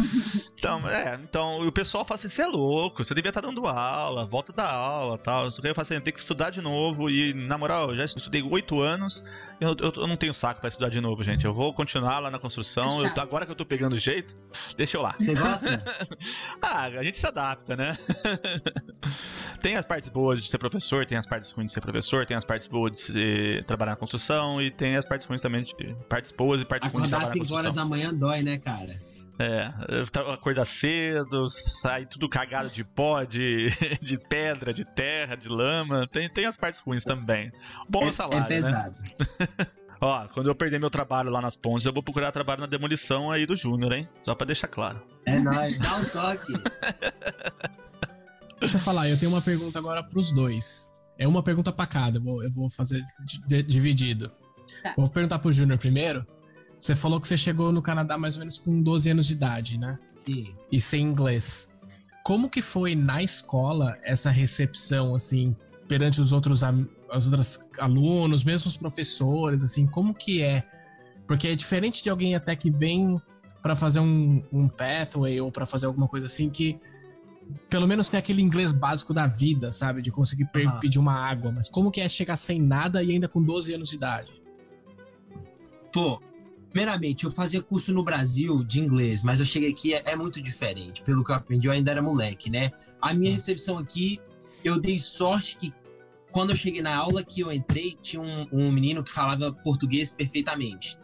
[0.58, 4.24] Então, é, então o pessoal fala assim: você é louco, você devia estar dando aula,
[4.24, 5.50] volta da aula tal.
[5.50, 7.10] Só que eu falo assim: eu tenho que estudar de novo.
[7.10, 9.24] E, na moral, eu já estudei oito anos,
[9.60, 11.44] eu eu, eu, não tenho saco pra estudar de novo, gente.
[11.44, 13.04] Eu vou continuar lá na construção.
[13.04, 14.36] Eu, agora que eu tô pegando o jeito,
[14.76, 15.14] deixa eu lá.
[15.18, 15.84] Você gosta?
[16.62, 17.98] ah, a gente se adapta, né?
[19.62, 22.36] tem as partes boas de ser professor, tem as partes ruins de ser professor, tem
[22.36, 25.74] as partes boas de ser, trabalhar na construção e tem as partes ruins também, de,
[26.08, 27.56] partes boas e partes ruins de trabalhar na construção.
[27.56, 29.00] Acordar 5 horas da manhã dói, né, cara?
[29.40, 29.72] É,
[30.32, 33.68] acordar cedo, sai tudo cagado de pó, de,
[34.02, 36.08] de pedra, de terra, de lama.
[36.08, 37.52] Tem, tem as partes ruins também.
[37.88, 38.96] Bom é, salário, é pesado.
[39.00, 39.46] né?
[40.00, 43.30] Ó, quando eu perder meu trabalho lá nas pontes, eu vou procurar trabalho na demolição
[43.30, 44.08] aí do Júnior, hein?
[44.22, 45.02] Só pra deixar claro.
[45.26, 46.52] É nóis, dá um toque.
[48.60, 50.90] Deixa eu falar, eu tenho uma pergunta agora pros dois.
[51.18, 53.04] É uma pergunta pra cada, eu vou, fazer
[53.46, 54.30] dividido.
[54.82, 54.94] Tá.
[54.96, 56.24] Vou perguntar pro Júnior primeiro.
[56.78, 59.78] Você falou que você chegou no Canadá mais ou menos com 12 anos de idade,
[59.78, 59.98] né?
[60.24, 60.54] Sim.
[60.70, 61.68] E sem inglês.
[62.22, 65.56] Como que foi na escola essa recepção, assim,
[65.88, 66.62] perante os outros,
[67.12, 70.64] os outros alunos, mesmo os professores, assim, como que é?
[71.26, 73.20] Porque é diferente de alguém até que vem
[73.62, 76.78] para fazer um, um pathway ou para fazer alguma coisa assim que
[77.70, 80.02] pelo menos tem aquele inglês básico da vida, sabe?
[80.02, 80.78] De conseguir uhum.
[80.80, 81.50] pedir uma água.
[81.50, 84.32] Mas como que é chegar sem nada e ainda com 12 anos de idade?
[85.90, 86.20] Pô,
[86.70, 90.40] Primeiramente, eu fazia curso no Brasil de inglês, mas eu cheguei aqui é, é, muito
[90.40, 91.02] diferente.
[91.02, 92.70] Pelo que eu aprendi, eu ainda era moleque, né?
[93.00, 94.20] A minha recepção aqui,
[94.62, 95.72] eu dei sorte que
[96.30, 100.12] quando eu cheguei na aula que eu entrei, tinha um, um menino que falava português
[100.12, 100.98] perfeitamente.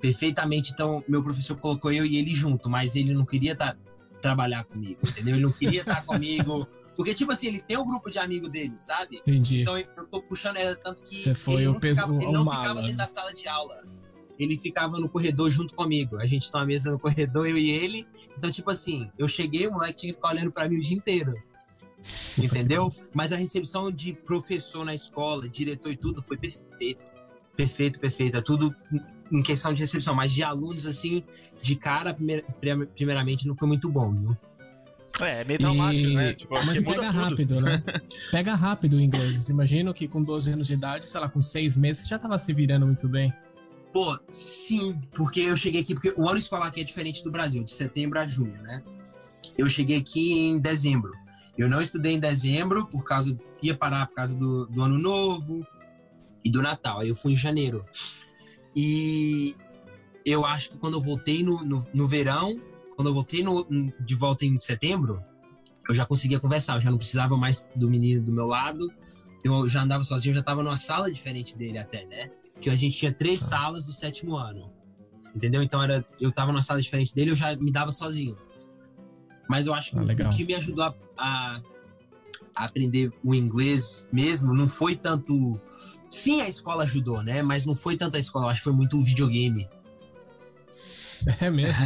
[0.00, 3.76] Perfeitamente, então meu professor colocou eu e ele junto, mas ele não queria tá,
[4.20, 5.36] trabalhar comigo, entendeu?
[5.36, 6.66] Ele não queria estar tá comigo.
[6.96, 9.18] Porque, tipo assim, ele tem um grupo de amigos dele, sabe?
[9.18, 9.62] Entendi.
[9.62, 11.14] Então eu tô puxando ela tanto que.
[11.14, 12.00] Você foi o peso.
[12.00, 13.84] Ficava, ele não ficava dentro da sala de aula
[14.38, 16.18] ele ficava no corredor junto comigo.
[16.18, 18.06] A gente tá uma mesa no corredor, eu e ele.
[18.36, 20.96] Então, tipo assim, eu cheguei, o moleque tinha que ficar olhando para mim o dia
[20.96, 21.34] inteiro.
[22.38, 22.88] Entendeu?
[23.14, 27.00] Mas a recepção de professor na escola, diretor e tudo, foi perfeito.
[27.56, 28.36] Perfeito, perfeito.
[28.36, 28.74] É tudo
[29.32, 30.14] em questão de recepção.
[30.14, 31.24] Mas de alunos, assim,
[31.62, 32.16] de cara,
[32.94, 34.36] primeiramente, não foi muito bom, viu?
[35.20, 36.14] É, é meio traumático, e...
[36.14, 36.34] né?
[36.34, 37.82] Tipo, mas pega rápido, né?
[38.30, 39.48] Pega rápido o inglês.
[39.48, 42.52] Imagino que com 12 anos de idade, sei lá, com 6 meses, já tava se
[42.52, 43.32] virando muito bem.
[43.92, 47.64] Pô, sim, porque eu cheguei aqui, porque o ano escolar aqui é diferente do Brasil,
[47.64, 48.82] de setembro a junho, né?
[49.56, 51.12] Eu cheguei aqui em dezembro.
[51.56, 53.38] Eu não estudei em dezembro, por causa.
[53.62, 55.66] ia parar por causa do, do ano novo
[56.44, 57.00] e do Natal.
[57.00, 57.84] Aí eu fui em janeiro.
[58.74, 59.56] E
[60.24, 62.60] eu acho que quando eu voltei no, no, no verão,
[62.94, 63.66] quando eu voltei no,
[64.00, 65.22] de volta em setembro,
[65.88, 68.92] eu já conseguia conversar, eu já não precisava mais do menino do meu lado,
[69.42, 72.30] eu já andava sozinho, eu já estava numa sala diferente dele até, né?
[72.60, 73.46] que a gente tinha três ah.
[73.46, 74.72] salas do sétimo ano.
[75.34, 75.62] Entendeu?
[75.62, 78.36] Então era, eu tava numa sala diferente dele, eu já me dava sozinho.
[79.48, 81.60] Mas eu acho que ah, o que me ajudou a, a,
[82.54, 85.60] a, aprender o inglês mesmo não foi tanto.
[86.10, 87.42] Sim, a escola ajudou, né?
[87.42, 89.68] Mas não foi tanto a escola, eu acho que foi muito o videogame.
[91.40, 91.84] É mesmo?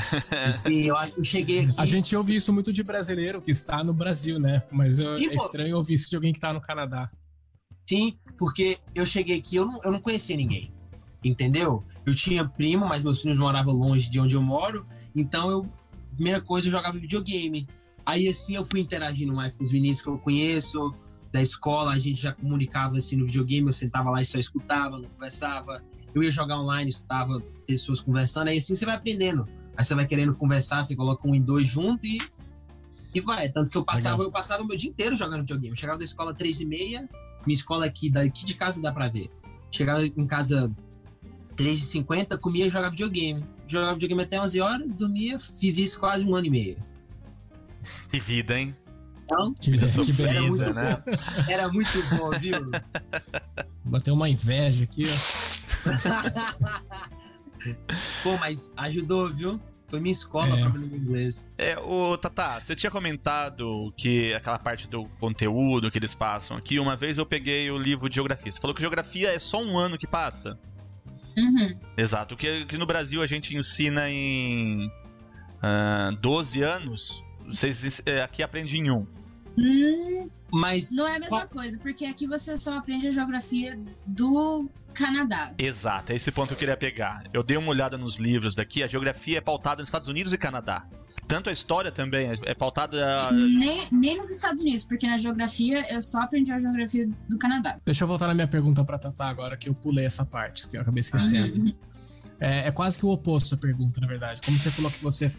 [0.52, 1.74] Sim, eu acho que eu cheguei aqui.
[1.78, 4.62] A gente ouve isso muito de brasileiro que está no Brasil, né?
[4.70, 7.10] Mas eu, é estranho ouvir isso de alguém que está no Canadá.
[7.88, 10.72] Sim, porque eu cheguei aqui, eu não, eu não conhecia ninguém,
[11.24, 11.82] entendeu?
[12.06, 15.72] Eu tinha primo, mas meus primos moravam longe de onde eu moro, então eu,
[16.20, 17.66] primeira coisa, eu jogava videogame.
[18.04, 20.92] Aí assim eu fui interagindo mais com os meninos que eu conheço,
[21.32, 24.98] da escola, a gente já comunicava assim no videogame, eu sentava lá e só escutava,
[24.98, 25.82] não conversava.
[26.14, 29.48] Eu ia jogar online, escutava pessoas conversando, aí assim você vai aprendendo.
[29.76, 32.18] Aí você vai querendo conversar, você coloca um e dois junto e,
[33.14, 33.48] e vai.
[33.48, 34.26] Tanto que eu passava, Legal.
[34.26, 35.70] eu passava o meu dia inteiro jogando videogame.
[35.70, 37.08] Eu chegava da escola três e meia,
[37.46, 39.30] minha escola aqui, daqui de casa dá pra ver.
[39.70, 40.70] Chegava em casa
[41.56, 43.42] 3h50, comia e jogava videogame.
[43.70, 46.76] Jogava videogame até 11 horas, dormia, fiz isso quase um ano e meio.
[48.10, 48.74] Que vida, hein?
[49.24, 51.02] Então, que, que beleza, era né?
[51.06, 51.12] Bom.
[51.48, 52.68] Era muito bom, viu?
[53.84, 55.14] Bateu uma inveja aqui, ó.
[58.24, 59.60] Pô, mas ajudou, viu?
[59.86, 60.62] Foi minha escola é.
[60.62, 61.48] aprendendo inglês.
[61.58, 66.78] É, o Tata, você tinha comentado que aquela parte do conteúdo que eles passam aqui,
[66.78, 68.52] uma vez eu peguei o livro de geografia.
[68.52, 70.58] Você falou que geografia é só um ano que passa.
[71.36, 71.76] Uhum.
[71.96, 72.36] Exato.
[72.36, 74.90] Que, que no Brasil a gente ensina em uh,
[75.62, 79.06] ah, 12 anos, vocês é, aqui aprendem em um.
[79.58, 84.68] Hum, mas não é a mesma coisa, porque aqui você só aprende a geografia do
[84.94, 85.52] Canadá.
[85.58, 87.24] Exato, é esse ponto que eu queria pegar.
[87.32, 90.38] Eu dei uma olhada nos livros daqui, a geografia é pautada nos Estados Unidos e
[90.38, 90.86] Canadá.
[91.30, 93.30] Tanto a história também é pautada.
[93.30, 97.78] Nem, nem nos Estados Unidos, porque na geografia eu só aprendi a geografia do Canadá.
[97.86, 100.76] Deixa eu voltar na minha pergunta pra Tatá agora, que eu pulei essa parte, que
[100.76, 101.56] eu acabei esquecendo.
[101.56, 101.74] Uhum.
[102.40, 104.40] É, é, quase que o oposto a pergunta, na verdade.
[104.44, 105.30] Como você falou que você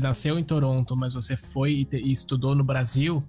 [0.00, 3.24] nasceu em Toronto, mas você foi e, te, e estudou no Brasil,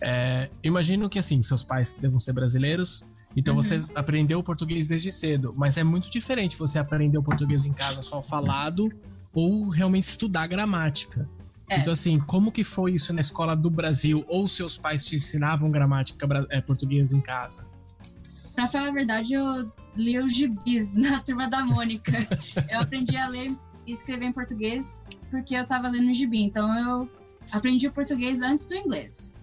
[0.00, 3.04] é, imagino que assim, seus pais devam ser brasileiros
[3.36, 3.62] Então Uhum.
[3.62, 7.72] você aprendeu o português desde cedo, mas é muito diferente você aprender o português em
[7.72, 8.88] casa só falado
[9.32, 11.28] ou realmente estudar gramática.
[11.68, 11.80] É.
[11.80, 14.24] Então assim, como que foi isso na escola do Brasil?
[14.28, 17.68] Ou seus pais te ensinavam gramática é, portuguesa em casa?
[18.54, 22.12] Pra falar a verdade, eu li os gibis na turma da Mônica.
[22.70, 23.54] eu aprendi a ler
[23.86, 24.96] e escrever em português
[25.30, 26.42] porque eu tava lendo gibi.
[26.42, 27.10] Então eu
[27.52, 29.34] aprendi o português antes do inglês.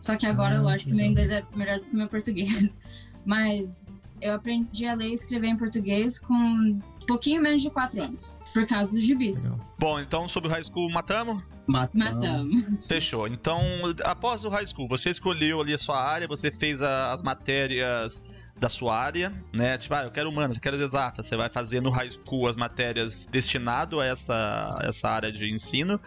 [0.00, 2.80] Só que agora, Ah, lógico, que meu inglês é melhor do que meu português.
[3.24, 3.90] Mas
[4.20, 8.36] eu aprendi a ler e escrever em português com um pouquinho menos de quatro anos.
[8.52, 9.44] Por causa dos gibis.
[9.44, 9.60] Legal.
[9.78, 11.42] Bom, então sobre o high school matamos?
[11.66, 12.86] Matamos.
[12.86, 13.26] Fechou.
[13.28, 13.60] Então,
[14.04, 18.22] após o high school, você escolheu ali a sua área, você fez a- as matérias
[18.58, 19.76] da sua área, né?
[19.76, 21.26] Tipo, ah, eu quero humanas, eu quero exatas.
[21.26, 26.00] Você vai fazer no high school as matérias destinado a essa, essa área de ensino.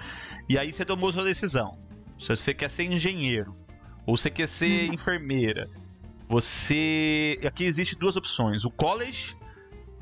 [0.48, 1.78] E aí você tomou sua decisão.
[2.18, 3.56] Se você quer ser engenheiro
[4.06, 5.68] ou você quer ser enfermeira,
[6.30, 7.40] você.
[7.46, 9.36] Aqui existe duas opções: o college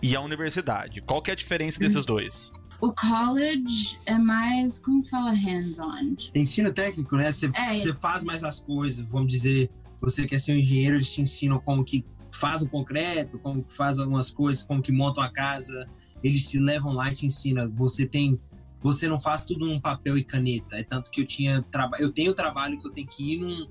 [0.01, 1.01] e a universidade.
[1.01, 2.51] Qual que é a diferença desses dois?
[2.79, 6.15] O college é mais, como que fala, hands-on.
[6.35, 7.31] Ensino técnico, né?
[7.31, 7.73] Você, É.
[7.73, 11.59] você faz mais as coisas, vamos dizer, você quer ser um engenheiro, eles te ensinam
[11.59, 15.89] como que faz o concreto, como que faz algumas coisas, como que montam a casa,
[16.23, 17.67] eles te levam lá e te ensinam.
[17.73, 18.39] Você tem,
[18.79, 20.75] você não faz tudo num papel e caneta.
[20.75, 23.67] É tanto que eu tinha trabalho, eu tenho trabalho que eu tenho que ir num,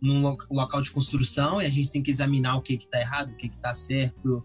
[0.00, 3.00] num lo- local de construção e a gente tem que examinar o que que tá
[3.00, 4.42] errado, o que que tá certo.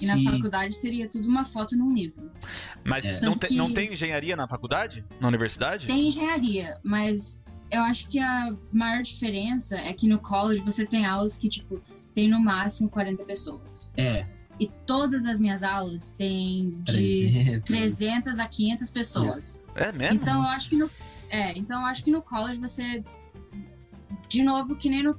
[0.00, 2.30] E na se- faculdade seria tudo uma foto num livro.
[2.84, 3.24] Mas É.
[3.24, 5.04] não, tem, não tem engenharia na faculdade?
[5.20, 5.86] Na universidade?
[5.86, 7.40] Tem engenharia, mas
[7.70, 11.80] eu acho que a maior diferença é que no college você tem aulas que, tipo,
[12.12, 13.92] tem no máximo 40 pessoas.
[13.96, 14.26] É,
[14.60, 17.60] E todas as minhas aulas têm de 300.
[17.64, 19.64] 300 a 500 pessoas.
[19.74, 20.14] É mesmo?
[20.16, 20.88] Então eu acho que no
[21.28, 23.02] é, então eu acho que no college você
[24.28, 25.16] de novo que nem no,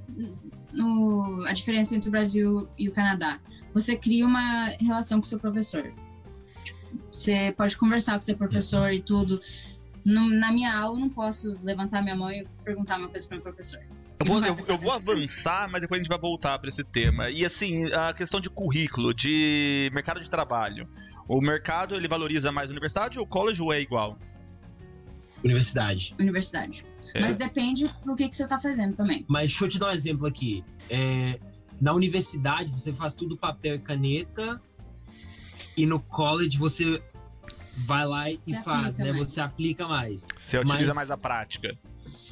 [0.74, 3.40] no a diferença entre o Brasil e o Canadá.
[3.74, 5.92] Você cria uma relação com o seu professor.
[7.12, 9.42] Você pode conversar com o seu professor e tudo.
[10.04, 13.38] No- na minha aula eu não posso levantar minha mão e perguntar uma coisa para
[13.38, 13.80] o professor.
[14.20, 17.30] Eu vou, eu, eu vou avançar, mas depois a gente vai voltar para esse tema.
[17.30, 20.88] E assim, a questão de currículo, de mercado de trabalho.
[21.28, 24.18] O mercado ele valoriza mais a universidade ou o college ou é igual?
[25.46, 26.14] Universidade.
[26.20, 26.84] Universidade.
[27.14, 27.22] É.
[27.22, 29.24] Mas depende do que, que você está fazendo também.
[29.28, 30.64] Mas deixa eu te dar um exemplo aqui.
[30.90, 31.38] É,
[31.80, 34.62] na universidade, você faz tudo papel e caneta.
[35.78, 37.02] E no college, você
[37.86, 39.12] vai lá e Você faz, né?
[39.12, 39.32] mais.
[39.34, 40.26] Você aplica mais.
[40.38, 41.78] Você utiliza Mas- mais a prática.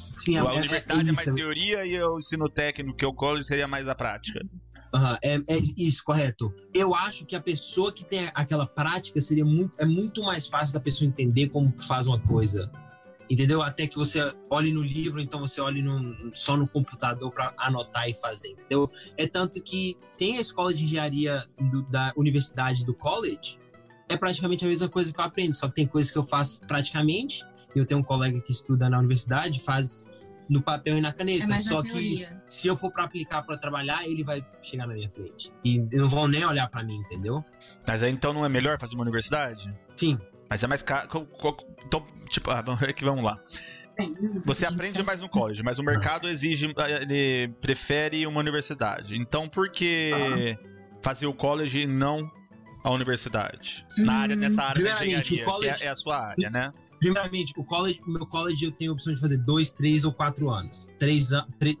[0.08, 1.34] Sim, a universidade é, mais isso.
[1.34, 4.40] teoria e o ensino técnico, que é o college, seria mais a prática.
[4.94, 6.54] Aham, é, é isso, correto.
[6.72, 10.72] Eu acho que a pessoa que tem aquela prática seria muito, é muito mais fácil
[10.72, 12.70] da pessoa entender como que faz uma coisa.
[13.28, 13.62] Entendeu?
[13.62, 14.20] Até que você
[14.50, 18.50] olhe no livro, então você olhe no- só no computador para anotar e fazer.
[18.50, 18.90] Entendeu?
[19.16, 23.58] É tanto que tem a escola de engenharia do- da universidade do college,
[24.08, 26.60] é praticamente a mesma coisa que eu aprendo, só que tem coisas que eu faço
[26.60, 27.42] praticamente.
[27.74, 30.08] Eu tenho um colega que estuda na universidade, faz
[30.48, 31.44] no papel e na caneta.
[31.44, 34.86] É mais só na que se eu for para aplicar para trabalhar, ele vai chegar
[34.86, 35.50] na minha frente.
[35.64, 37.42] E não vão nem olhar para mim, entendeu?
[37.88, 39.74] Mas aí então não é melhor fazer uma universidade?
[39.96, 40.18] Sim.
[40.48, 41.08] Mas é mais caro.
[41.86, 43.38] Então, tipo, ah, vamos ver que vamos lá.
[44.44, 49.16] Você aprende mais no college, mas o mercado exige, ele prefere uma universidade.
[49.16, 50.56] Então por que
[51.00, 52.28] fazer o college e não
[52.82, 53.86] a universidade?
[53.96, 56.72] Na Hum, área, nessa área da engenharia, college- que é, é a sua área, né?
[56.98, 60.12] Primeiramente, o college, o meu college eu tenho a opção de fazer dois, três ou
[60.12, 60.90] quatro anos.
[60.98, 61.28] Três,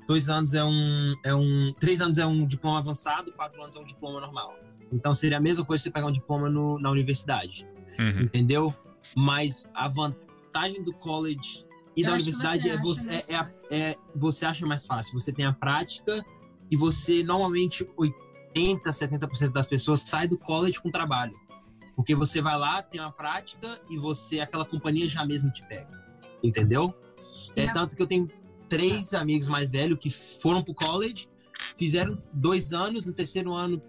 [0.06, 3.80] dois anos é um, é um, três anos é um diploma avançado, quatro anos é
[3.80, 4.54] um diploma normal.
[4.92, 7.66] Então seria a mesma coisa você pegar um diploma no- na universidade,
[7.98, 8.22] Uhum.
[8.22, 8.74] entendeu?
[9.16, 11.64] Mas a vantagem do college
[11.96, 13.68] e Eu da universidade você é você é, a- fácil.
[13.70, 15.12] é você acha mais fácil.
[15.20, 16.24] Você tem a prática
[16.70, 21.34] e você normalmente 80, 70% das pessoas sai do college com trabalho.
[21.94, 25.88] Porque você vai lá, tem uma prática e você aquela companhia já mesmo te pega.
[26.42, 26.92] Entendeu?
[27.56, 28.28] E É na- tanto que eu tenho
[28.68, 31.28] três amigos mais velhos que foram pro college,
[31.76, 33.80] fizeram dois anos, no terceiro ano,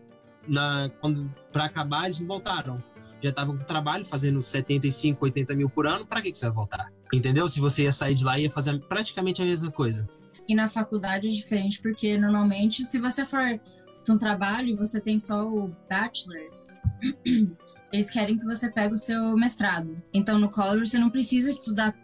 [0.48, 2.84] na, quando para acabar, eles não voltaram.
[3.26, 6.54] Já estavam com trabalho, fazendo 75, 80 mil por ano, para que, que você vai
[6.54, 6.94] voltar?
[7.12, 7.50] Entendeu?
[7.50, 10.08] Se você ia sair de lá, ia fazer praticamente a mesma coisa.
[10.48, 13.60] E na faculdade é diferente, porque normalmente, se você for
[14.06, 16.78] para um trabalho, você tem só o bachelor's.
[17.92, 20.00] Eles querem que você pegue o seu mestrado.
[20.14, 21.96] Então, no college, você não precisa estudar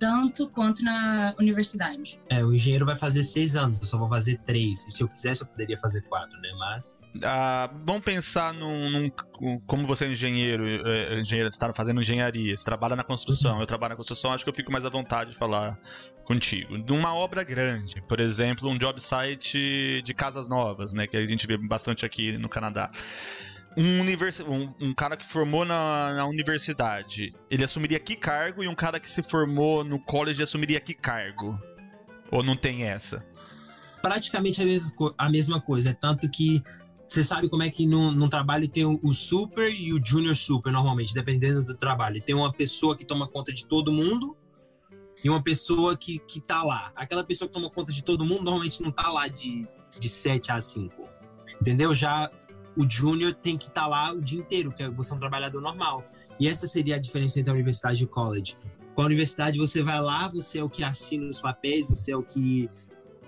[0.00, 2.18] tanto quanto na universidade.
[2.28, 4.86] É, o engenheiro vai fazer seis anos, eu só vou fazer três.
[4.88, 6.48] E se eu quisesse, eu poderia fazer quatro, né?
[6.58, 6.98] Mas.
[7.22, 12.56] Ah, vamos pensar num, num- Como você é engenheiro, é, engenheiro, você está fazendo engenharia,
[12.56, 13.60] você trabalha na construção.
[13.60, 15.78] Eu trabalho na construção, acho que eu fico mais à vontade de falar
[16.24, 16.78] contigo.
[16.78, 21.06] Numa obra grande, por exemplo, um job site de casas novas, né?
[21.06, 22.90] Que a gente vê bastante aqui no Canadá.
[23.76, 28.64] Um, universi- um- um cara que formou na, na universidade, ele assumiria que cargo?
[28.64, 31.58] E um cara que se formou no college assumiria que cargo?
[32.30, 33.26] Ou não tem essa?
[34.02, 34.66] praticamente a
[34.96, 35.90] co- a mesma coisa.
[35.90, 36.62] É tanto que
[37.06, 40.34] você sabe como é que no, no trabalho tem o, o super e o junior
[40.34, 42.20] super, normalmente, dependendo do trabalho.
[42.22, 44.34] Tem uma pessoa que toma conta de todo mundo
[45.22, 46.90] e uma pessoa que, que tá lá.
[46.96, 49.68] Aquela pessoa que toma conta de todo mundo normalmente não tá lá de,
[49.98, 51.06] de 7 a 5.
[51.60, 51.92] Entendeu?
[51.92, 52.30] Já
[52.76, 55.60] o junior tem que estar lá o dia inteiro, que é você é um trabalhador
[55.60, 56.04] normal.
[56.38, 58.56] E essa seria a diferença entre a universidade e o college.
[58.94, 62.16] Com a universidade, você vai lá, você é o que assina os papéis, você é
[62.16, 62.68] o que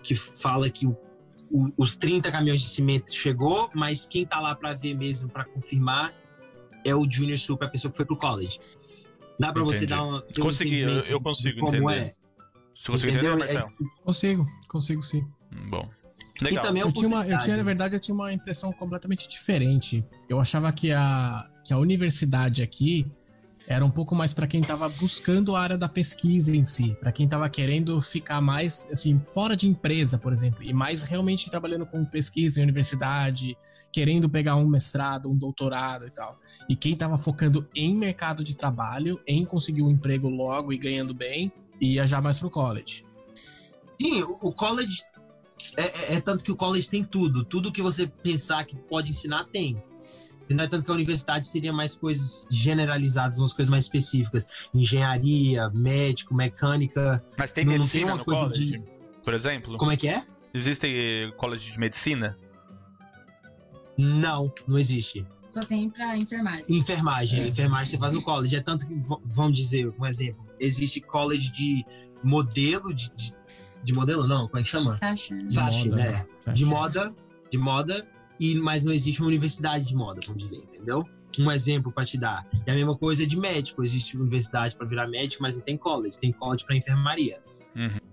[0.03, 0.97] que fala que o-
[1.49, 5.45] o- os 30 caminhões de cimento chegou, mas quem tá lá para ver mesmo, para
[5.45, 6.13] confirmar,
[6.85, 8.59] é o Junior Super, a pessoa que foi pro college.
[9.39, 12.01] Dá para você dar uma, um Consegui, eu- eu consigo como entender.
[12.09, 12.15] é.
[12.75, 13.39] Você entender, Entendeu?
[13.39, 13.73] Marcelo.
[14.05, 15.25] Consigo, consigo sim.
[15.53, 15.71] Hum,
[16.41, 16.47] Bom.
[16.47, 16.65] E Legal.
[16.65, 20.05] também a Eu tinha, uma, eu tinha, na verdade, eu tinha uma impressão completamente diferente.
[20.29, 23.07] Eu achava que a, que a universidade aqui
[23.67, 27.13] era um pouco mais para quem estava buscando a área da pesquisa em si, para
[27.13, 31.87] quem estava querendo ficar mais assim fora de empresa, por exemplo, e mais realmente trabalhando
[31.87, 33.57] com pesquisa em universidade,
[33.93, 36.39] querendo pegar um mestrado, um doutorado e tal.
[36.69, 41.15] E quem estava focando em mercado de trabalho, em conseguir um emprego logo e ganhando
[41.15, 43.05] bem, ia já mais pro college.
[44.01, 45.03] Sim, o o college
[45.77, 47.45] é, é- é tanto que o college tem tudo.
[47.45, 49.83] Tudo que você pensar que pode ensinar, tem.
[50.49, 54.47] E não é tanto que a universidade seria mais coisas generalizadas, umas coisas mais específicas.
[54.75, 57.25] Engenharia, médico, mecânica.
[57.39, 58.83] Mas tem não- não tem medicina uma no coisa college, de-
[59.25, 59.77] por exemplo?
[59.79, 60.25] Como é que é?
[60.53, 62.37] Existe eh, college de medicina?
[63.97, 65.25] Não, não existe.
[65.49, 66.65] Só tem pra enfermagem.
[66.69, 67.41] Enfermagem.
[67.43, 67.49] É.
[67.49, 68.57] Enfermagem você faz no college.
[68.57, 68.95] É tanto que,
[69.25, 70.45] vamos dizer, um exemplo.
[70.59, 71.85] Existe college de
[72.25, 73.35] modelo, de, de,
[73.83, 74.97] de modelo não, como é que chama?
[74.97, 75.39] Fashion.
[75.39, 76.13] De Fashion, moda, né?
[76.13, 76.67] De Fashion.
[76.67, 77.15] moda,
[77.51, 78.09] de moda,
[78.39, 81.05] e, mas não existe uma universidade de moda, vamos dizer, entendeu?
[81.39, 82.47] Um exemplo para te dar.
[82.67, 83.83] E a mesma coisa de médico.
[83.83, 86.19] Existe universidade para virar médico, mas não tem college.
[86.19, 87.41] Tem college para enfermaria.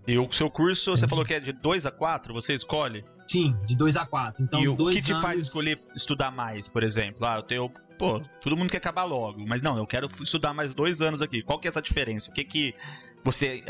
[0.08, 1.10] E o seu curso, você Entendi.
[1.10, 3.04] falou que é de 2 a 4, você escolhe?
[3.28, 4.44] Sim, de 2 a 4.
[4.44, 5.24] Então, e o dois que te anos...
[5.24, 7.26] faz escolher estudar mais, por exemplo?
[7.26, 7.70] Ah, eu tenho.
[7.98, 11.42] Pô, todo mundo quer acabar logo, mas não, eu quero estudar mais dois anos aqui.
[11.44, 12.32] Qual que é essa diferença?
[12.32, 12.76] O que que
[13.24, 13.64] você.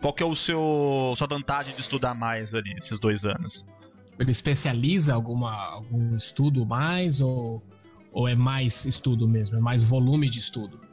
[0.00, 3.66] Qual que é o seu sua vantagem de estudar mais ali, esses dois anos?
[4.18, 7.62] Ele especializa alguma, algum estudo mais ou,
[8.12, 9.56] ou é mais estudo mesmo?
[9.56, 10.88] É mais volume de estudo?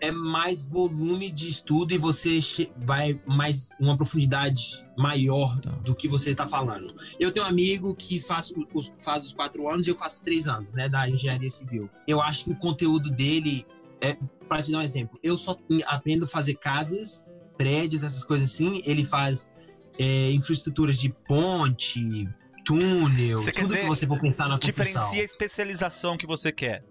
[0.00, 2.38] é mais volume de estudo e você
[2.76, 5.70] vai mais uma profundidade maior Tá.
[5.70, 6.94] do que você está falando.
[7.18, 10.46] Eu tenho um amigo que faz os, faz os quatro anos e eu faço três
[10.46, 11.88] anos, né, da engenharia civil.
[12.06, 13.66] Eu acho que o conteúdo dele
[14.00, 17.24] é, para te dar um exemplo, eu só aprendo a fazer casas,
[17.56, 18.82] prédios, essas coisas assim.
[18.84, 19.50] Ele faz
[19.98, 22.28] é, infraestruturas de ponte,
[22.64, 24.84] túnel, Você tudo dizer, que você for pensar na construção.
[24.84, 26.84] Diferencia a especialização que você quer.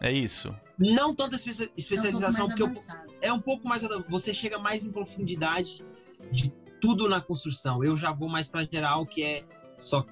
[0.00, 0.54] É isso.
[0.78, 2.72] Não tanta espe- É um especialização, porque eu,
[3.20, 3.82] é um pouco mais.
[4.08, 5.84] Você chega mais em profundidade
[6.32, 6.50] de
[6.80, 7.84] tudo na construção.
[7.84, 9.44] Eu já vou mais para geral, que é
[9.76, 10.06] só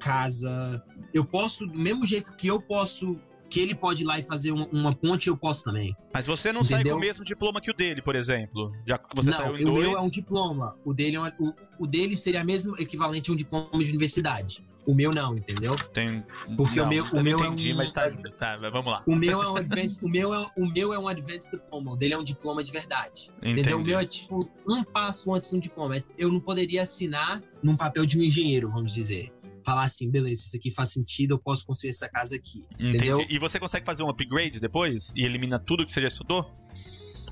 [0.00, 0.82] casa.
[1.14, 3.16] Eu posso, do mesmo jeito que eu posso,
[3.52, 5.94] que ele pode ir lá e fazer um- uma ponte, eu posso também.
[6.14, 6.94] Mas você não sai Entendeu?
[6.94, 8.72] com o mesmo diploma que o dele, por exemplo.
[8.86, 9.88] Já que você Não, saiu em o dois.
[9.88, 10.74] meu é um diploma.
[10.86, 14.64] O dele, é um- o, o dele seria mesmo equivalente a um diploma de universidade.
[14.86, 15.76] O meu não, entendeu?
[15.92, 16.24] Tem...
[16.56, 18.10] Porque o Não, meu- o eu meu é entendi, um- mas tá.
[18.38, 19.02] Tá, vamos lá.
[19.06, 21.92] O meu é um advanced, o meu é, o meu é um advanced diploma.
[21.92, 23.30] O dele é um diploma de verdade.
[23.42, 23.76] Entendeu?
[23.76, 23.90] O Entendi.
[23.90, 26.02] meu é tipo um passo antes de um diploma.
[26.18, 29.30] Eu não poderia assinar num papel de um engenheiro, vamos dizer.
[29.64, 32.64] Falar assim, beleza, isso aqui faz sentido, eu posso construir essa casa aqui.
[32.74, 32.96] Entendi.
[32.96, 33.26] Entendeu?
[33.28, 36.50] E você consegue fazer um upgrade depois e elimina tudo que você já estudou?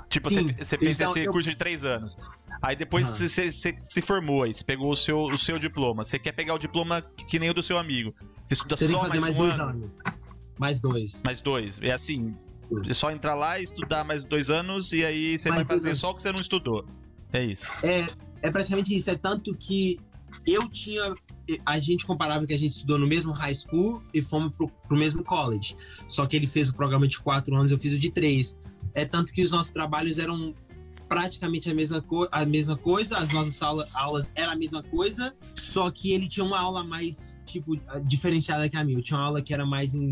[0.08, 0.46] Tipo, Sim.
[0.46, 2.16] você, você fez Então, esse eu- curso de três anos.
[2.62, 3.16] Aí depois Aham.
[3.28, 6.04] você, você- se formou aí, você pegou o seu, o seu diploma.
[6.04, 8.10] Você quer pegar o diploma que, que nem o do seu amigo.
[8.12, 9.70] Você estuda Você tem só que fazer mais, mais, um dois ano.
[9.84, 9.98] anos.
[10.58, 11.22] Mais dois.
[11.24, 11.80] Mais dois.
[11.82, 12.34] É assim,
[12.88, 15.94] é só entrar lá e estudar mais dois anos e aí você Mais vai fazer
[15.94, 16.84] só o que você não estudou.
[17.32, 17.70] É isso.
[17.84, 18.06] É,
[18.42, 19.10] é praticamente isso.
[19.10, 19.98] É tanto que
[20.46, 21.14] eu tinha.
[21.64, 24.96] A gente comparava que a gente estudou no mesmo high school e fomos pro, pro
[24.96, 25.76] mesmo college.
[26.06, 28.58] Só que ele fez o programa de quatro anos, eu fiz o de três.
[28.94, 30.54] É tanto que os nossos trabalhos eram
[31.10, 35.90] praticamente a mesma, a mesma coisa, as nossas aula, aulas eram a mesma coisa, só
[35.90, 38.96] que ele tinha uma aula mais, tipo, diferenciada que a minha.
[38.96, 40.10] Eu tinha uma aula que era mais em,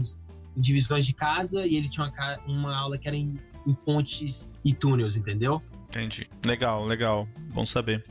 [0.57, 4.51] em divisões de casa e ele tinha uma, uma aula que era em, em pontes
[4.64, 5.62] e túneis, entendeu?
[5.89, 6.28] Entendi.
[6.45, 7.28] Legal, legal.
[7.55, 8.05] Bom saber.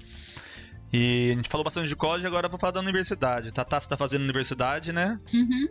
[0.91, 3.51] E a gente falou bastante de college, agora eu vou falar da universidade.
[3.51, 5.19] Tatá, você tá fazendo universidade, né?
[5.33, 5.67] Uhum.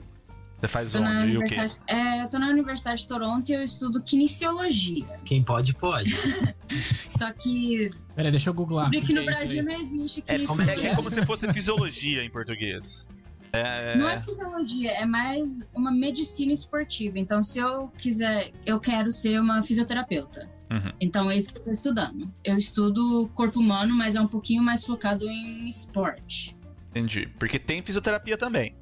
[0.58, 1.54] Você faz Tô onde e o quê?
[1.54, 5.04] Universidade- É, eu tô na Universidade de Toronto e eu estudo kinesiologia.
[5.24, 6.14] Quem pode, pode.
[7.16, 8.88] Só que Peraí, deixa eu googlar.
[8.90, 9.66] descobri o que que no é Brasil aí.
[9.66, 10.90] não existe É como, kinesiologia.
[10.90, 13.08] é como se fosse fisiologia em português.
[13.52, 17.18] É, Não é fisiologia, é mais uma medicina esportiva.
[17.18, 20.48] Então, se eu quiser, eu quero ser uma fisioterapeuta.
[20.76, 20.92] Uhum.
[21.00, 22.30] Então, é isso que eu tô estudando.
[22.44, 26.56] Eu estudo corpo humano, mas é um pouquinho mais focado em esporte.
[26.90, 27.28] Entendi.
[27.38, 28.74] Porque tem fisioterapia também.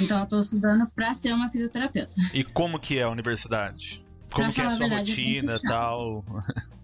[0.00, 2.12] Então, eu tô estudando pra ser uma fisioterapeuta.
[2.32, 4.04] E como que é a universidade?
[4.32, 6.24] Como que é a sua verdade, é rotina e tal?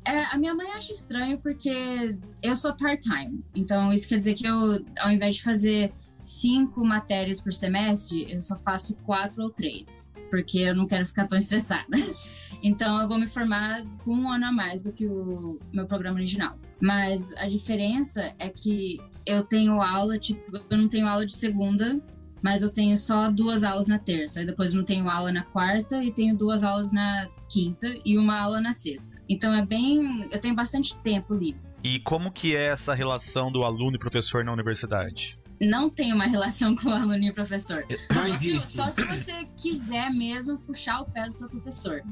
[0.05, 3.45] É, a minha mãe acha estranho porque eu sou part-time.
[3.55, 8.41] Então, isso quer dizer que eu, ao invés de fazer cinco matérias por semestre, eu
[8.43, 10.11] só faço quatro ou três.
[10.31, 11.87] Porque eu não quero ficar tão estressada.
[12.63, 16.19] Então, eu vou me formar com um ano a mais do que o meu programa
[16.19, 16.59] original.
[16.79, 21.99] Mas a diferença é que eu tenho aula, tipo, eu não tenho aula de segunda,
[22.43, 24.41] mas eu tenho só duas aulas na terça.
[24.41, 28.39] Aí depois não tenho aula na quarta e tenho duas aulas na quinta e uma
[28.39, 29.17] aula na sexta.
[29.29, 30.29] Então é bem.
[30.31, 31.61] Eu tenho bastante tempo livre.
[31.83, 35.40] E como que é essa relação do aluno e professor na universidade?
[35.61, 37.85] Não tem uma relação com o aluno e o professor.
[38.15, 42.03] Não Só se, só se você quiser mesmo puxar o pé do seu professor.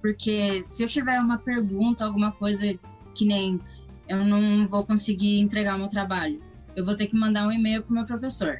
[0.00, 2.78] Porque se eu tiver uma pergunta, alguma coisa
[3.14, 3.60] que nem
[4.08, 6.42] eu não vou conseguir entregar o meu trabalho,
[6.74, 8.58] eu vou ter que mandar um e-mail pro meu professor.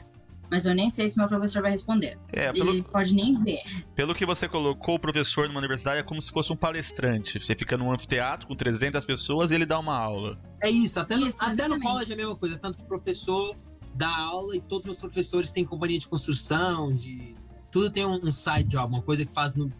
[0.50, 2.18] Mas eu nem sei se meu professor vai responder.
[2.32, 3.62] É, pelo, Ele pode nem ver.
[3.94, 7.38] pelo que você colocou, o professor numa universidade é como se fosse um palestrante.
[7.38, 10.36] Você fica num anfiteatro com 300 pessoas e ele dá uma aula.
[10.60, 12.58] É isso, até, no, Isso, até no college é a mesma coisa.
[12.58, 13.56] Tanto que o professor
[13.94, 17.34] dá aula e todos os professores têm companhia de construção, de.
[17.70, 19.70] Tudo tem um, um side job, uma coisa que faz no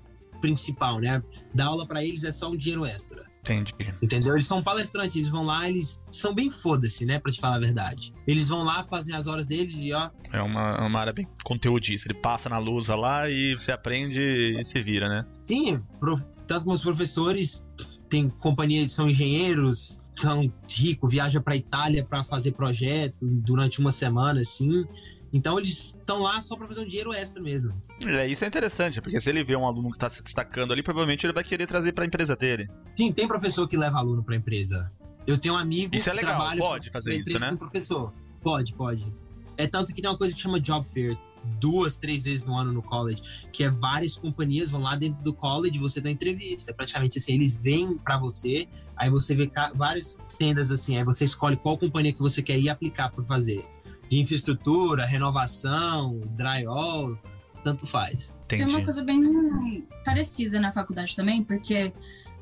[0.41, 1.23] principal, né?
[1.55, 3.29] Dar aula pra eles é só um dinheiro extra.
[3.41, 3.75] Entendi.
[4.03, 4.35] Entendeu?
[4.35, 7.19] Eles são palestrantes, eles vão lá, eles são bem foda-se, né?
[7.19, 8.13] Pra te falar a verdade.
[8.27, 10.11] Eles vão lá, fazem as horas deles e ó.
[10.33, 12.11] É uma, uma área bem conteudista.
[12.11, 15.27] Ele passa na lousa lá e você aprende e se vira, né?
[15.45, 17.65] Sim, pro- tanto como os professores
[18.09, 24.41] têm companhia, são engenheiros, são ricos, viajam pra Itália pra fazer projeto durante uma semana,
[24.41, 24.85] assim.
[25.33, 27.71] Então eles estão lá só pra fazer um dinheiro extra mesmo.
[28.05, 30.83] É, isso é interessante, porque se ele vê um aluno que tá se destacando ali,
[30.83, 32.68] provavelmente ele vai querer trazer pra empresa dele.
[32.95, 34.91] Sim, tem professor que leva aluno pra empresa.
[35.27, 37.53] Eu tenho um amigo Isso é legal, pode fazer isso, né?
[37.53, 38.12] um professor.
[38.43, 39.12] Pode, pode.
[39.61, 41.17] É tanto que tem uma coisa que chama job fair,
[41.59, 45.33] duas, três vezes no ano no college, que é várias companhias vão lá dentro do
[45.33, 46.73] college e você dá entrevista.
[46.73, 51.57] Praticamente assim, eles vêm pra você, aí você vê várias tendas assim, aí você escolhe
[51.57, 53.65] qual companhia que você quer ir aplicar pra fazer.
[54.09, 57.17] De infraestrutura, renovação, drywall,
[57.63, 58.35] tanto faz.
[58.49, 58.85] Tem uma Entendi.
[58.85, 61.93] coisa bem parecida na faculdade também, porque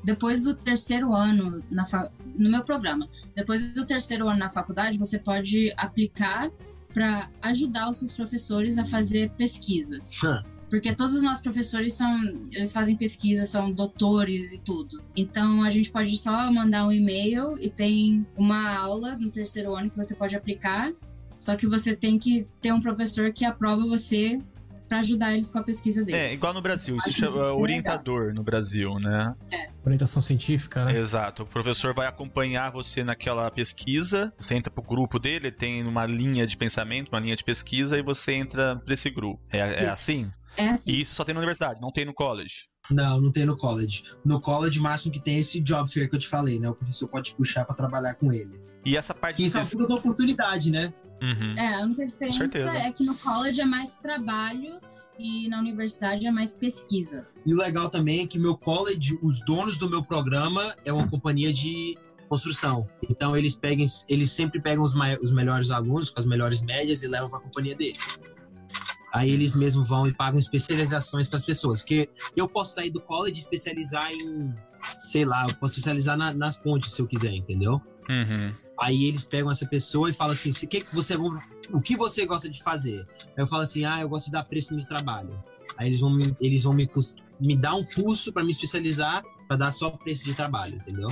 [0.03, 4.97] depois do terceiro ano na fa- no meu programa, depois do terceiro ano na faculdade,
[4.97, 6.49] você pode aplicar
[6.93, 10.11] para ajudar os seus professores a fazer pesquisas.
[10.69, 12.21] Porque todos os nossos professores são,
[12.51, 15.01] eles fazem pesquisa, são doutores e tudo.
[15.15, 19.89] Então a gente pode só mandar um e-mail e tem uma aula no terceiro ano
[19.89, 20.91] que você pode aplicar.
[21.39, 24.39] Só que você tem que ter um professor que aprova você
[24.89, 26.19] para ajudar eles com a pesquisa deles.
[26.19, 29.33] É, igual no Brasil, isso chama isso bem orientador no Brasil, né?
[29.85, 30.97] Orientação científica, né?
[30.97, 31.43] Exato.
[31.43, 36.45] O professor vai acompanhar você naquela pesquisa, você entra pro grupo dele, tem uma linha
[36.47, 39.39] de pensamento, uma linha de pesquisa, e você entra pra esse grupo.
[39.51, 40.31] É, é assim?
[40.57, 40.91] É assim.
[40.91, 42.69] E isso só tem na universidade, não tem no college.
[42.89, 44.03] Não, não tem no college.
[44.25, 46.67] No college, o máximo que tem é esse job fair que eu te falei, né?
[46.67, 48.59] O professor pode te puxar pra trabalhar com ele.
[48.83, 50.91] E essa parte Que isso é uma oportunidade, né?
[51.21, 51.57] Uhum.
[51.57, 54.79] É, a única diferença é que no college é mais trabalho
[55.17, 57.27] e na universidade é mais pesquisa.
[57.45, 61.07] E o legal também é que meu college, os donos do meu programa é uma
[61.07, 61.97] companhia de
[62.29, 62.87] construção.
[63.09, 67.07] Então eles pegam, eles sempre pegam os, os melhores alunos com as melhores médias e
[67.07, 67.97] levam para a companhia deles.
[69.11, 71.81] Aí eles mesmos vão e pagam especializações para as pessoas.
[71.81, 74.53] Porque eu posso sair do college e especializar em,
[74.99, 77.81] sei lá, eu posso especializar na- nas pontes se eu quiser, entendeu?
[78.07, 78.53] Uhum.
[78.79, 82.25] Aí eles pegam essa pessoa e falam assim: "Se- que que você, o que você
[82.25, 83.05] gosta de fazer?
[83.27, 85.41] Aí eu falo assim: ah, eu gosto de dar preço no trabalho.
[85.77, 86.89] Aí eles vão me, eles vão me,
[87.39, 91.09] me dar um curso para me especializar, para dar só preço de trabalho, entendeu?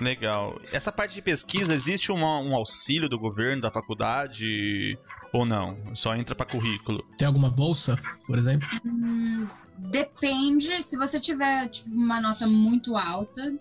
[0.00, 0.60] Legal.
[0.72, 4.98] Essa parte de pesquisa, existe uma- um auxílio do governo, da faculdade,
[5.32, 5.78] ou não?
[5.94, 7.04] Só entra pra currículo.
[7.16, 7.96] Tem alguma bolsa,
[8.26, 8.68] por exemplo?
[8.84, 9.46] Hum,
[9.78, 13.54] depende, se você tiver tipo, uma nota muito alta,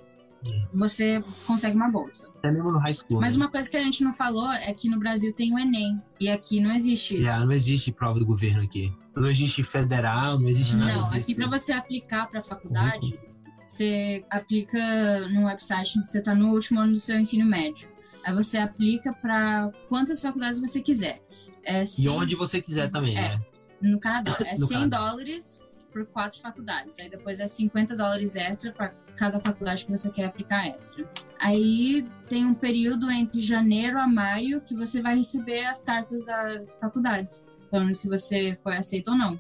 [0.74, 2.28] você consegue uma bolsa.
[2.38, 3.20] Até mesmo no high school.
[3.22, 3.43] Mas né?
[3.43, 6.30] uma coisa que a gente não falou é que no Brasil tem o Enem e
[6.30, 7.39] aqui não existe isso.
[7.46, 8.93] Não existe prova do governo aqui.
[9.16, 13.18] Não existe federal, não existe nada Não, aqui para você aplicar para faculdade,
[13.66, 17.88] você aplica no website, você está no último ano do seu ensino médio.
[18.26, 21.22] Aí você aplica para quantas faculdades você quiser.
[21.64, 23.22] É E 100 onde você quiser também, É.
[23.38, 23.41] né?
[23.82, 24.36] no Canadá.
[24.41, 24.98] É No 100 Canadá.
[25.10, 25.64] dólares
[25.96, 27.00] por quatro faculdades.
[27.00, 31.10] Aí depois é 50 dólares extra para cada faculdade que você quer aplicar extra.
[31.39, 36.78] Aí tem um período entre janeiro a maio que você vai receber as cartas das
[36.78, 39.39] faculdades, falando se você foi aceito ou não.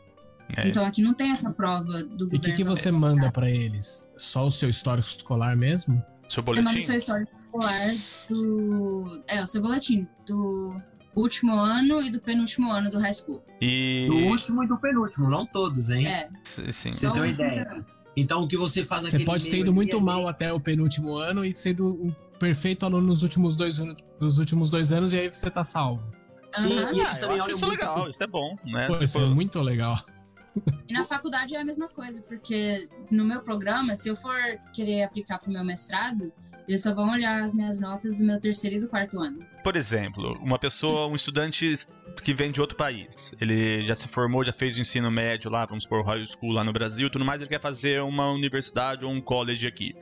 [0.55, 0.65] É.
[0.65, 4.09] Então aqui não tem essa prova do E o que, que você manda pra eles?
[4.15, 6.01] Só o seu histórico escolar mesmo?
[6.29, 6.81] Seu Você manda o boletim?
[6.81, 7.91] seu histórico escolar
[8.29, 9.23] do.
[9.27, 10.81] É, o seu boletim do
[11.15, 13.43] último ano e do penúltimo ano do high school.
[13.61, 14.05] E.
[14.07, 16.07] Do último e do penúltimo, não todos, hein?
[16.07, 16.93] É, Sim, sim.
[16.93, 17.25] Você uma um.
[17.25, 17.85] ideia.
[18.17, 21.15] Então o que você faz Você pode ter ido muito é mal até o penúltimo
[21.17, 25.19] ano e sendo um perfeito aluno nos últimos dois, anos- nos últimos dois anos e
[25.19, 26.01] aí você tá salvo.
[26.53, 26.93] Sim, Aham.
[26.93, 27.79] e Ah, eles também olham isso muito.
[27.79, 28.87] legal, isso é bom, né?
[28.87, 29.97] Pô, Tipo, isso é muito legal.
[30.87, 34.33] E na faculdade é a mesma coisa, porque no meu programa, se eu for
[34.73, 36.31] querer aplicar para o meu mestrado,
[36.67, 39.39] eles só vão olhar as minhas notas do meu terceiro e do quarto ano.
[39.63, 41.73] Por exemplo, uma pessoa, um estudante
[42.23, 45.65] que vem de outro país, ele já se formou, já fez o ensino médio lá,
[45.65, 49.05] vamos supor, high school lá no Brasil, e tudo mais, ele quer fazer uma universidade
[49.05, 49.95] ou um college aqui.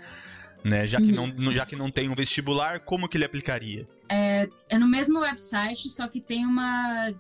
[0.63, 0.87] Né?
[0.87, 1.33] Já, que Uhum.
[1.37, 3.87] não, já que não tem um vestibular, como que ele aplicaria?
[4.09, 4.47] É
[4.77, 7.13] no mesmo website, só que tem uma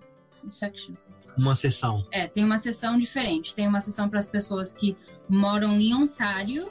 [0.47, 0.93] section.
[1.37, 2.05] Uma sessão.
[2.11, 3.55] É, tem uma seção diferente.
[3.55, 4.95] Tem uma seção para as pessoas que
[5.27, 6.67] moram em Ontário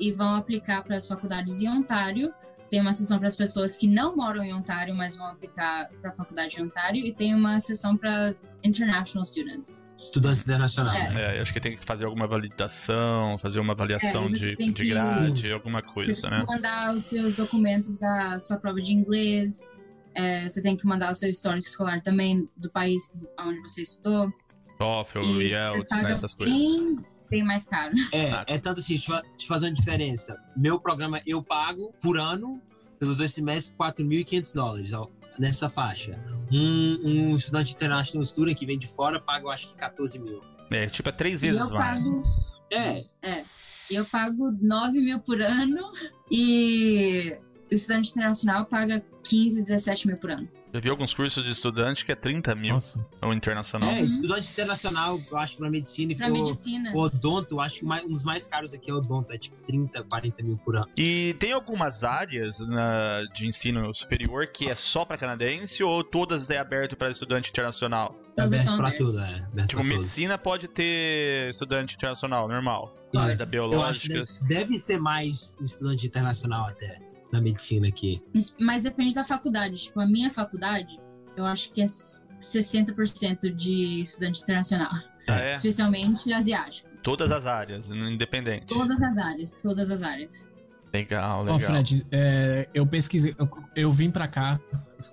[0.00, 2.32] e vão aplicar para as faculdades em Ontário.
[2.70, 6.10] Tem uma seção para as pessoas que não moram em Ontário, mas vão aplicar para
[6.10, 7.04] a faculdade em Ontário.
[7.04, 8.34] E tem uma seção para
[8.64, 9.88] international students.
[9.98, 11.10] Estudantes internacionais.
[11.10, 11.14] É.
[11.14, 11.36] né?
[11.36, 14.72] É, acho que tem que fazer alguma validação, fazer uma avaliação É, você de, tem
[14.72, 16.40] de que- grade, alguma Você coisa, tem né?
[16.40, 19.68] que mandar os seus documentos da sua prova de inglês.
[20.16, 24.32] é, você tem que mandar o seu histórico escolar também do país onde você estudou.
[24.78, 26.56] TOEFL, você IELTS, né, essas coisas.
[26.56, 26.98] bem,
[27.30, 27.92] bem mais caro.
[28.12, 28.44] É, Ah.
[28.46, 30.36] é tanto assim, te, fa- te fazer uma diferença.
[30.56, 32.60] Meu programa eu pago por ano,
[32.98, 35.06] pelos dois semestres, 4.500 dólares ó,
[35.38, 36.20] nessa faixa.
[36.52, 40.40] Um, um estudante international student que vem de fora paga, eu acho que 14 mil.
[40.70, 42.04] É, tipo, é três vezes eu mais.
[42.10, 42.22] pago-
[42.70, 43.44] É,
[43.90, 45.92] E eu pago 9 mil por ano
[46.30, 47.36] e
[47.74, 50.48] o estudante internacional paga 15, 17 mil por ano.
[50.72, 53.06] Eu vi alguns cursos de estudante que é 30 mil, Nossa.
[53.22, 53.88] ou internacional.
[53.90, 54.04] é, Uhum.
[54.04, 56.92] estudante internacional, eu acho, pra medicina e Pra pro medicina.
[56.96, 60.42] odonto, eu acho que um dos mais caros aqui é odonto, é tipo 30, 40
[60.42, 60.88] mil por ano.
[60.98, 66.50] E tem algumas áreas na- de ensino superior que é só para canadense ou todas
[66.50, 68.16] é aberto para estudante internacional?
[68.36, 68.98] É aberto abertas.
[68.98, 69.44] tudo, é.
[69.44, 72.92] Aberto Tipo, medicina pode ter estudante internacional, normal.
[73.12, 74.42] Da Eu acho que biológicas.
[74.48, 76.98] deve, deve ser mais estudante internacional até,
[77.34, 78.18] na medicina aqui.
[78.32, 79.76] Mas, mas depende da faculdade.
[79.76, 80.98] Tipo, a minha faculdade,
[81.36, 84.92] eu acho que é 60% de estudante internacional.
[85.26, 85.50] Ah, é?
[85.50, 86.88] Especialmente asiático.
[87.02, 88.66] Todas as áreas, independente.
[88.66, 89.58] Todas as áreas.
[89.62, 90.48] Todas as áreas.
[90.92, 91.60] Legal, Ó, legal.
[91.60, 94.60] Fred, é, eu pesquisei, eu, eu vim pra cá,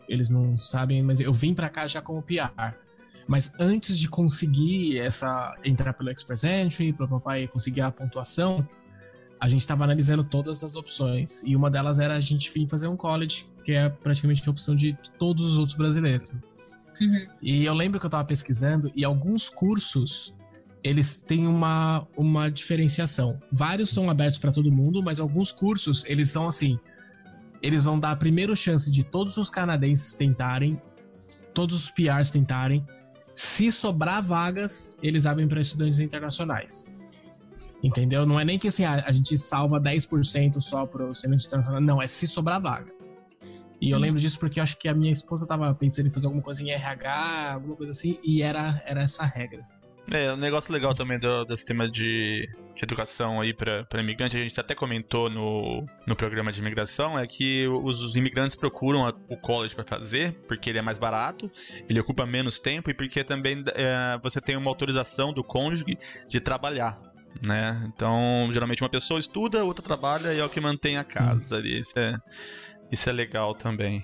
[0.07, 2.75] eles não sabem, mas eu vim pra cá já como PR.
[3.27, 8.67] Mas antes de conseguir essa entrar pelo Express Entry, para o papai conseguir a pontuação,
[9.41, 12.87] a gente estava analisando todas as opções e uma delas era a gente vir fazer
[12.87, 16.31] um college, que é praticamente a opção de todos os outros brasileiros.
[17.01, 17.27] Uhum.
[17.41, 20.35] E eu lembro que eu tava pesquisando e alguns cursos
[20.83, 23.39] eles têm uma, uma diferenciação.
[23.51, 26.79] Vários são abertos para todo mundo, mas alguns cursos eles são assim,
[27.63, 30.79] eles vão dar a primeira chance de todos os canadenses tentarem,
[31.51, 32.85] todos os PRs tentarem.
[33.33, 36.95] Se sobrar vagas, eles abrem para estudantes internacionais.
[37.83, 38.25] Entendeu?
[38.25, 41.81] Não é nem que assim, a, a gente salva 10% só para o estudante internacional.
[41.81, 42.91] Não, é se sobrar vaga.
[43.81, 44.01] E eu Hum.
[44.01, 46.61] lembro disso porque eu acho que a minha esposa tava pensando em fazer alguma coisa
[46.63, 49.65] em RH, alguma coisa assim, e era, era essa regra.
[50.11, 54.39] É, um negócio legal também do, do sistema de, de educação aí para imigrante, a
[54.39, 59.13] gente até comentou no, no programa de imigração, é que os, os imigrantes procuram a-
[59.29, 61.49] o college para fazer, porque ele é mais barato,
[61.87, 66.39] ele ocupa menos tempo e porque também é, você tem uma autorização do cônjuge de
[66.39, 66.99] trabalhar.
[67.45, 67.81] Né?
[67.87, 71.79] Então, geralmente uma pessoa estuda, outra trabalha e é o que mantém a casa ali.
[71.79, 72.19] Isso é,
[72.91, 74.03] isso é legal também.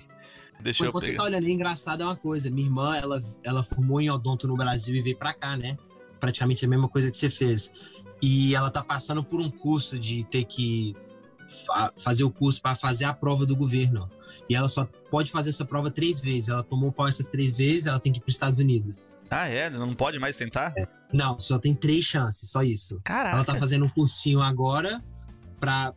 [0.60, 1.18] Deixa eu você pegar.
[1.18, 2.50] tá olhando aí, engraçado é uma coisa.
[2.50, 5.76] Minha irmã, ela, ela formou em odonto no Brasil e veio pra cá, né?
[6.18, 7.70] Praticamente a mesma coisa que você fez.
[8.20, 10.96] E ela tá passando por um curso de ter que
[11.64, 14.10] fa- fazer o curso para fazer a prova do governo.
[14.50, 16.48] E ela só pode fazer essa prova três vezes.
[16.48, 19.06] Ela tomou pau essas três vezes, ela tem que ir para Estados Unidos.
[19.30, 19.68] Ah, é?
[19.70, 20.72] Não pode mais tentar?
[21.12, 23.00] Não, só tem três chances, só isso.
[23.04, 23.36] Caraca.
[23.36, 25.02] Ela tá fazendo um cursinho agora
[25.60, 25.94] para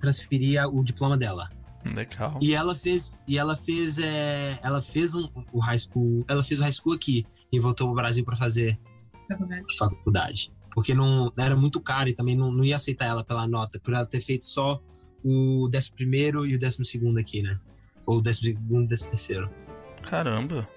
[0.00, 1.48] transferir a- o diploma dela.
[1.94, 2.38] Legal.
[2.40, 6.60] E ela fez, e ela fez, é, ela fez um, o high school, ela fez
[6.60, 8.78] o high school aqui e voltou pro Brasil para fazer
[9.28, 9.64] Faculdade.
[9.78, 10.52] faculdade.
[10.74, 13.92] Porque não era muito caro e também não, não ia aceitar ela pela nota, por
[13.94, 14.80] ela ter feito só
[15.24, 17.58] o 11 primeiro e o 12 segundo aqui, né?
[18.06, 19.50] Ou o 12 segundo e 13 terceiro.
[20.02, 20.68] Caramba.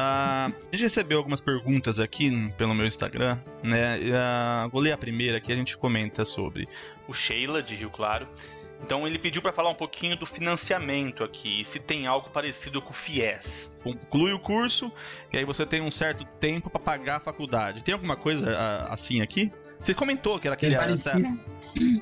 [0.00, 3.98] Ah, a gente recebeu algumas perguntas aqui pelo meu Instagram, né?
[4.14, 6.68] Ah, vou ler a primeira que a gente comenta sobre
[7.08, 8.28] o Sheila de Rio Claro.
[8.80, 12.80] Então ele pediu para falar um pouquinho do financiamento aqui, e se tem algo parecido
[12.80, 13.76] com o FIES.
[13.82, 14.92] Conclui o curso
[15.32, 17.82] e aí você tem um certo tempo para pagar a faculdade.
[17.82, 19.52] Tem alguma coisa ah, assim aqui?
[19.80, 21.40] Você comentou que era aquele É parecido.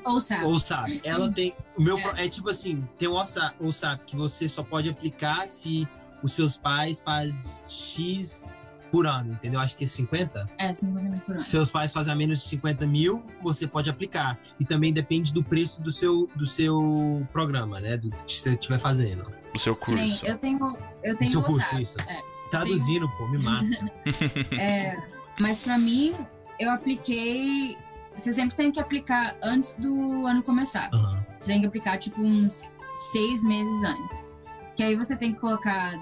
[0.05, 0.45] Ou sabe.
[0.45, 1.55] Ou sabe, ela tem.
[1.75, 2.25] O meu É.
[2.25, 2.29] é.
[2.29, 5.87] tipo assim, tem o OSA- ou sabe que você só pode aplicar se
[6.23, 8.47] os seus pais faz X
[8.91, 9.59] por ano, entendeu?
[9.59, 10.49] Acho que é 50.
[10.57, 11.41] É, 50 mil por ano.
[11.41, 14.39] Se seus pais fazem a menos de 50 mil, você pode aplicar.
[14.59, 17.97] E também depende do preço do seu, do seu programa, né?
[17.97, 19.29] Do que você estiver fazendo.
[19.53, 20.25] o seu curso.
[20.25, 20.59] eu tenho,
[21.03, 21.81] eu Do tenho seu curso, WhatsApp.
[21.81, 21.97] isso.
[22.07, 22.21] É.
[22.49, 23.91] Traduzindo, pô, me mata.
[24.57, 24.95] É,
[25.39, 26.15] mas pra mim,
[26.59, 27.77] eu apliquei.
[28.15, 30.89] Você sempre tem que aplicar antes do ano começar.
[30.93, 31.23] Aham.
[31.37, 32.77] Você tem que aplicar tipo uns
[33.11, 34.31] seis meses antes.
[34.77, 35.99] Que aí você tem que colocar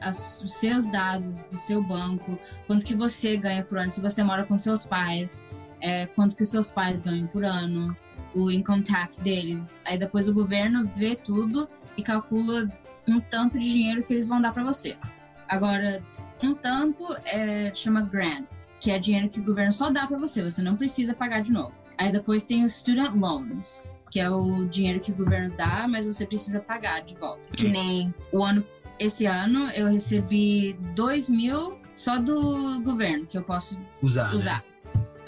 [0.00, 4.22] as- os seus dados do seu banco, quanto que você ganha por ano, se você
[4.24, 5.44] mora com seus pais,
[5.80, 7.96] é, quanto que os seus pais ganham por ano,
[8.34, 9.80] o income tax deles.
[9.84, 12.68] Aí depois o governo vê tudo e calcula
[13.08, 14.96] um tanto de dinheiro que eles vão dar pra você.
[15.48, 16.02] Agora,
[16.42, 20.42] um tanto é, chama grant, que é dinheiro que o governo só dá pra você,
[20.42, 21.72] você não precisa pagar de novo.
[21.96, 26.06] Aí depois tem os student loans, que é o dinheiro que o governo dá, mas
[26.06, 27.48] você precisa pagar de volta.
[27.50, 28.64] Que nem o ano,
[28.98, 34.28] esse ano eu recebi 2 mil só do governo, que eu posso Usar.
[34.28, 34.34] né?
[34.34, 34.64] usar.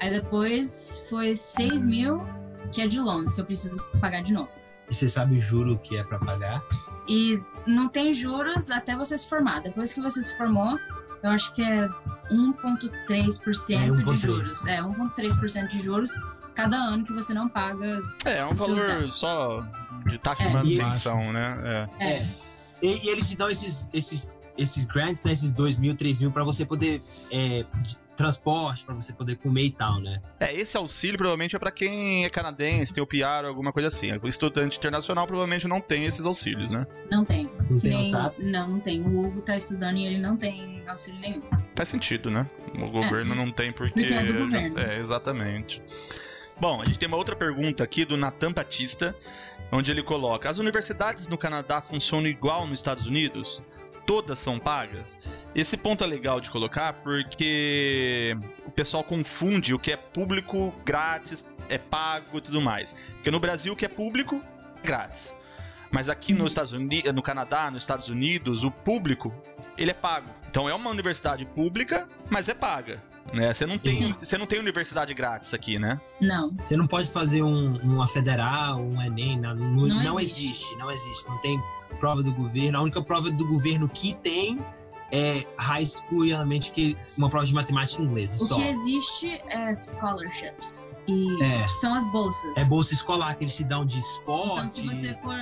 [0.00, 2.22] Aí depois foi 6 mil,
[2.70, 4.48] que é de loans, que eu preciso pagar de novo.
[4.88, 6.62] E você sabe o juro que é pra pagar?
[7.08, 9.60] E não tem juros até você se formar.
[9.60, 10.78] Depois que você se formou,
[11.22, 11.88] eu acho que é
[12.30, 14.16] 1,3% É, de 1,3.
[14.16, 14.66] juros.
[14.66, 16.10] É, 1,3% de juros
[16.58, 18.02] cada ano que você não paga.
[18.24, 19.14] É, é um valor dados.
[19.14, 19.64] só
[20.06, 20.46] de taxa É.
[20.48, 21.88] de manutenção, né?
[22.00, 22.04] É.
[22.18, 22.26] É,
[22.82, 25.30] E, e eles te dão esses, esses, esses grants, né?
[25.30, 27.00] Esses 2 mil, 3 mil, pra você poder.
[27.30, 30.20] É, de transporte, pra você poder comer e tal, né?
[30.40, 33.86] É, esse auxílio provavelmente é pra quem é canadense, tem o PR ou alguma coisa
[33.86, 34.10] assim.
[34.20, 36.84] O estudante internacional provavelmente não tem esses auxílios, né?
[37.08, 37.48] não tem.
[37.70, 39.00] Não tem, não nem, não, não tem.
[39.02, 41.42] O Hugo tá estudando e ele não tem auxílio nenhum.
[41.76, 42.44] Faz sentido, né?
[42.74, 44.00] O governo não tem porque.
[44.00, 44.80] Porque é do governo.
[44.80, 45.80] É, exatamente.
[46.60, 49.14] Bom, a gente tem uma outra pergunta aqui do Natan Batista,
[49.70, 53.62] onde ele coloca: As universidades no Canadá funcionam igual nos Estados Unidos?
[54.04, 55.04] Todas são pagas?
[55.54, 58.36] Esse ponto é legal de colocar porque
[58.66, 62.94] o pessoal confunde o que é público, grátis, é pago e tudo mais.
[63.14, 64.42] Porque no Brasil o que é público
[64.82, 65.32] é grátis.
[65.92, 69.32] Mas aqui nos Estados Unidos, no Canadá, nos Estados Unidos, o público
[69.76, 70.28] ele é pago.
[70.50, 73.00] Então é uma universidade pública, mas é paga.
[73.32, 73.52] Né?
[73.52, 74.14] Você não tem, Sim.
[74.22, 76.00] você não tem universidade grátis aqui, né?
[76.20, 76.50] Não.
[76.62, 80.44] Você não pode fazer um, uma federal, um Enem, não, não, Não não existe.
[80.46, 80.76] existe.
[80.76, 81.28] não existe.
[81.28, 81.60] Não tem
[82.00, 82.78] prova do governo.
[82.78, 84.64] A única prova do governo que tem
[85.10, 88.56] é high school e realmente que uma prova de matemática e inglês O só.
[88.56, 90.94] que existe é scholarships.
[91.06, 91.66] E É.
[91.68, 92.56] são as bolsas.
[92.56, 95.34] É bolsa escolar que eles te dão de Então, esporte, se você for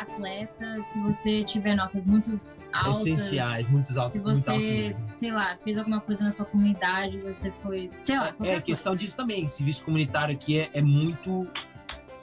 [0.00, 2.38] atleta, se você tiver notas muito
[2.74, 4.12] altas, essenciais, muitos altos.
[4.12, 8.34] se altos você, sei lá, fez alguma coisa na sua comunidade, você foi, sei lá,
[8.42, 9.04] É a questão coisa.
[9.04, 9.46] disso também.
[9.46, 11.46] Serviço comunitário aqui é, é muito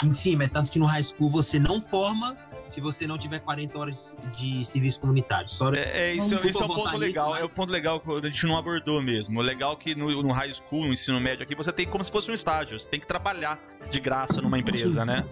[0.03, 0.43] em cima.
[0.43, 2.35] É tanto que no high school você não forma
[2.67, 5.49] se você não tiver 40 horas de serviço comunitário.
[5.49, 5.79] Só É,
[6.11, 8.09] é, isso, Desculpa isso é um ponto legal, nisso, é o mas- ponto legal que
[8.11, 9.39] a gente não abordou mesmo.
[9.39, 12.01] O legal é que no, no high school, no ensino médio aqui, você tem como
[12.03, 12.79] se fosse um estágio.
[12.79, 15.25] Você tem que trabalhar de graça numa empresa, né?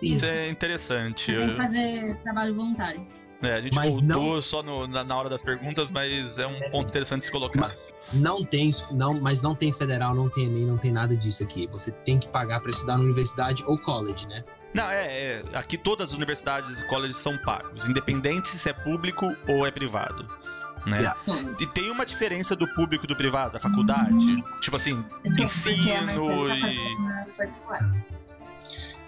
[0.00, 0.26] Isso Isso.
[0.26, 1.32] é interessante.
[1.32, 3.06] Você tem que fazer trabalho voluntário.
[3.42, 6.46] É, a gente Mas voltou não- só no- na, na hora das perguntas, mas é
[6.46, 7.74] um ponto interessante de se colocar.
[8.12, 11.66] não tem, não, mas não tem federal, não tem Enem, não tem nada disso aqui.
[11.68, 14.42] Você tem que pagar para estudar na universidade ou college, né?
[14.74, 19.34] Não, é, é, Aqui todas as universidades e colleges são pagos, independente se é público
[19.48, 20.26] ou é privado.
[20.86, 20.98] Né?
[20.98, 21.18] Yeah.
[21.58, 24.40] E tem uma diferença do público e do privado, da faculdade?
[24.60, 26.96] Tipo assim, Porque é ensino e.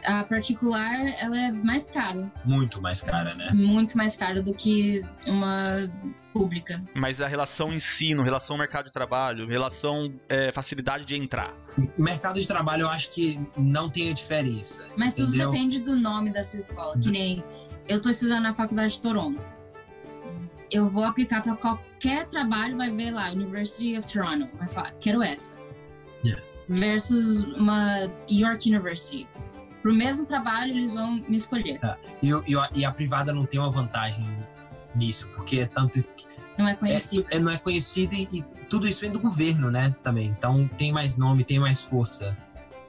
[0.09, 0.21] particular.
[0.21, 3.49] A particular, ela é mais cara, Muito mais cara, né?
[3.53, 5.91] muito mais cara do que uma
[6.33, 6.83] pública.
[6.95, 11.53] Mas a relação ensino, relação mercado de trabalho, relação é, facilidade de entrar.
[11.99, 14.85] Mercado de trabalho, eu acho que não tem a diferença.
[14.97, 15.51] Mas tudo entendeu?
[15.51, 16.99] depende do nome da sua escola.
[16.99, 17.45] Que nem
[17.89, 19.59] eu tô estudando na faculdade de Toronto.
[20.71, 24.49] Eu vou aplicar para qualquer trabalho, vai ver lá, University of Toronto.
[24.59, 25.57] Vai falar, quero essa.
[26.25, 26.45] Yeah.
[26.69, 29.27] Versus uma York University.
[29.89, 31.81] Pro mesmo trabalho, eles vão me escolher.
[32.23, 34.29] E, e a- e a privada não tem uma vantagem
[34.95, 36.05] nisso, porque é tanto
[36.59, 37.27] Não é é, conhecido.
[37.31, 39.95] é- não é conhecido e, e tudo isso vem do governo, né?
[40.03, 40.27] Também.
[40.27, 42.37] Então tem mais nome, tem mais força.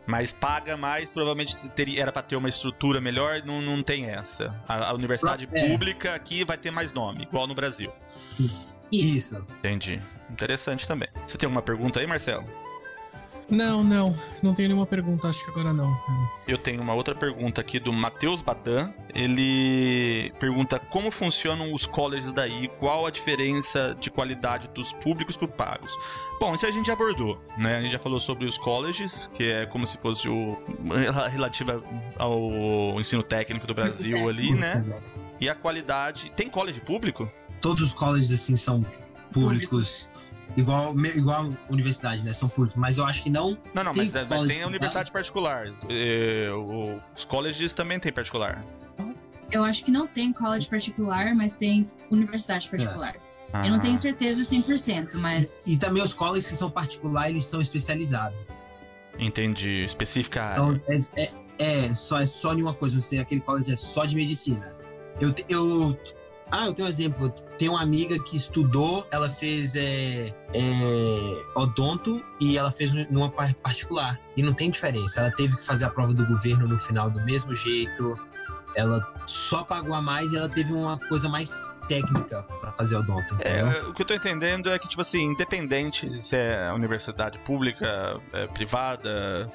[0.06, 4.54] Mas paga mais, provavelmente teria, era para ter uma estrutura melhor, não, não tem essa.
[4.68, 5.70] A, a universidade É.
[5.70, 7.94] pública aqui vai ter mais nome, igual no Brasil.
[8.92, 9.38] Isso.
[9.60, 10.02] Entendi.
[10.30, 11.08] Interessante também.
[11.26, 12.46] Você tem alguma pergunta aí, Marcelo?
[13.50, 14.16] Não, não.
[14.44, 15.98] Não tenho nenhuma pergunta, acho que agora não.
[16.48, 18.94] Eu tenho uma outra pergunta aqui do Matheus Badan.
[19.14, 25.48] Ele pergunta como funcionam os colleges daí, qual a diferença de qualidade dos públicos para
[25.48, 25.92] pagos.
[26.40, 27.78] Bom, isso a gente já abordou, né?
[27.78, 30.58] A gente já falou sobre os colleges, que é como se fosse o
[31.30, 31.84] relativa
[32.18, 34.86] ao ensino técnico do Brasil ali, né?
[35.40, 36.32] E a qualidade.
[36.36, 37.30] Tem college público?
[37.62, 38.86] Todos os colleges, assim, são
[39.34, 40.08] públicos.
[40.58, 42.34] Igual, igual a universidade, né?
[42.34, 42.76] São públicos.
[42.76, 43.58] Mas eu acho que não.
[43.74, 45.68] Não, não, Tem mas, mas tem a universidade particular.
[45.88, 48.64] É, o- os colleges também tem particular.
[49.52, 53.16] Eu acho que não tem college particular, mas tem universidade particular.
[53.64, 53.80] Eu não Ah.
[53.80, 58.62] tenho certeza 100%, mas E também os colleges que são particulares, eles são especializados.
[59.18, 59.84] Entendi.
[59.86, 60.62] Específica área.
[60.62, 60.82] Então,
[61.16, 61.24] é,
[61.58, 62.96] é, é só, é só de uma coisa.
[62.96, 64.72] Não sei, aquele college é só de medicina.
[65.20, 65.98] Eu, eu,
[66.52, 67.30] ah, eu tenho um exemplo.
[67.58, 73.54] Tem uma amiga que estudou, ela fez é, é, odonto e ela fez numa par-
[73.56, 74.20] particular.
[74.36, 75.22] E não tem diferença.
[75.22, 78.18] Ela teve que fazer a prova do governo no final do mesmo jeito.
[78.76, 83.36] Ela só pagou a mais e ela teve uma coisa mais técnica pra fazer odonto.
[83.40, 88.20] É, o que eu tô entendendo é que, tipo assim, independente se é universidade pública,
[88.32, 89.52] é, privada,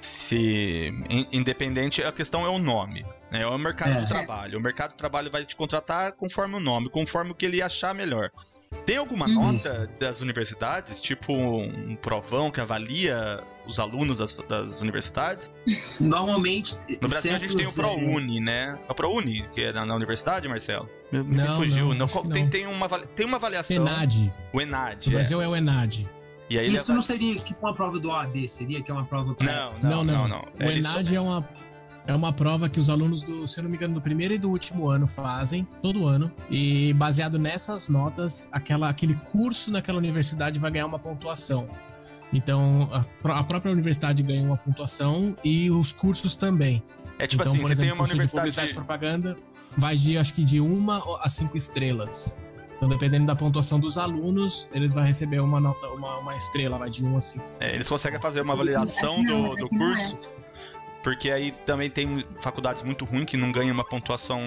[0.00, 0.90] se.
[1.10, 3.04] in- independente, a questão é o nome.
[3.30, 3.42] Né?
[3.42, 3.94] É o mercado É.
[4.00, 4.58] de trabalho.
[4.58, 7.94] O mercado de trabalho vai te contratar conforme o nome, conforme o que ele achar
[7.94, 8.30] melhor.
[8.84, 15.50] Tem alguma nota das universidades, tipo um provão que avalia os alunos das, das universidades?
[16.00, 16.76] Normalmente.
[17.00, 18.78] No Brasil a gente tem o é, ProUni, né?
[18.88, 20.88] É o ProUni, que é na, na universidade, Marcelo?
[21.10, 21.94] Me, me Não, fugiu.
[21.94, 22.50] não, que tem, não.
[22.50, 23.76] tem, uma, tem uma avaliação.
[23.76, 24.32] Enad.
[24.52, 25.06] O Enad.
[25.06, 25.14] No é.
[25.16, 26.06] Brasil é o Enad.
[26.48, 29.72] E Isso não seria tipo uma prova do OAB, seria que é uma prova pra-
[29.82, 30.48] Não, não, não, não.
[30.60, 31.48] O Ele só- Enad é uma
[32.06, 34.38] é uma prova que os alunos do, se eu não me engano, do primeiro e
[34.38, 40.58] do último ano fazem todo ano e baseado nessas notas, aquela aquele curso naquela universidade
[40.60, 41.68] vai ganhar uma pontuação.
[42.32, 46.82] Então, a, a própria universidade ganha uma pontuação e os cursos também.
[47.18, 48.72] É tipo então, assim, por você exemplo, tem uma curso de publicidade universidade.
[48.72, 49.38] e propaganda
[49.76, 52.36] vai de acho que de uma a cinco estrelas.
[52.76, 56.90] Então, dependendo da pontuação dos alunos, eles vão receber uma nota, uma, uma estrela, vai
[56.90, 57.72] de 1 a 5 estrelas.
[57.72, 59.78] É, eles conseguem fazer uma avaliação Não, do, do é.
[59.78, 60.18] curso.
[61.06, 64.40] Porque aí também tem faculdades muito ruins que não ganham uma pontuação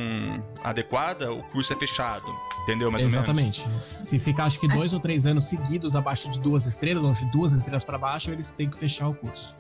[0.62, 2.26] adequada, o curso é fechado.
[2.64, 2.92] Entendeu?
[2.92, 3.24] Mais ou menos.
[3.30, 3.66] Exatamente.
[3.82, 7.32] Se ficar, acho que dois ou três anos seguidos abaixo de duas estrelas, ou de
[7.32, 9.56] duas estrelas para baixo, eles têm que fechar o curso.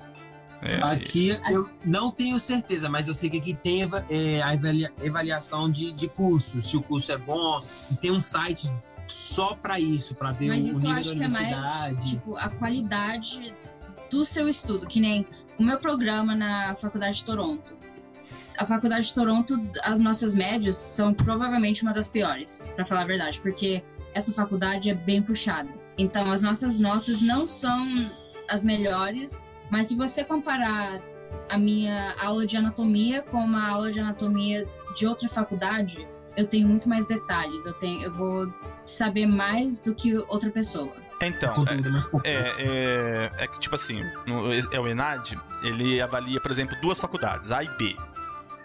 [0.61, 4.91] É, Aqui eu não tenho certeza, mas eu sei que aqui tem é, a avalia-
[5.07, 8.69] avaliação de, de curso, se o curso é bom, e tem um site
[9.07, 11.53] só pra isso, pra ver Mas o, isso eu nível acho da que é mais,
[11.53, 12.09] universidade.
[12.09, 13.53] tipo, a qualidade
[14.11, 15.25] do seu estudo, que nem
[15.59, 17.77] o meu programa na Faculdade de Toronto.
[18.57, 23.05] A Faculdade de Toronto, as nossas médias são provavelmente uma das piores, pra falar a
[23.05, 23.83] verdade, porque
[24.13, 25.69] essa faculdade é bem puxada.
[25.97, 28.09] Então, as nossas notas não são
[28.47, 31.01] as melhores, mas se você comparar
[31.49, 36.07] a minha aula de anatomia com uma aula de anatomia de outra faculdade,
[36.37, 38.51] eu tenho muito mais detalhes, eu tenho, eu vou
[38.83, 40.93] saber mais do que outra pessoa.
[41.21, 42.21] Então, é, complexo.
[42.23, 47.51] é, é que tipo assim, no, é o Enad, ele avalia, por exemplo, duas faculdades,
[47.51, 47.95] A e B.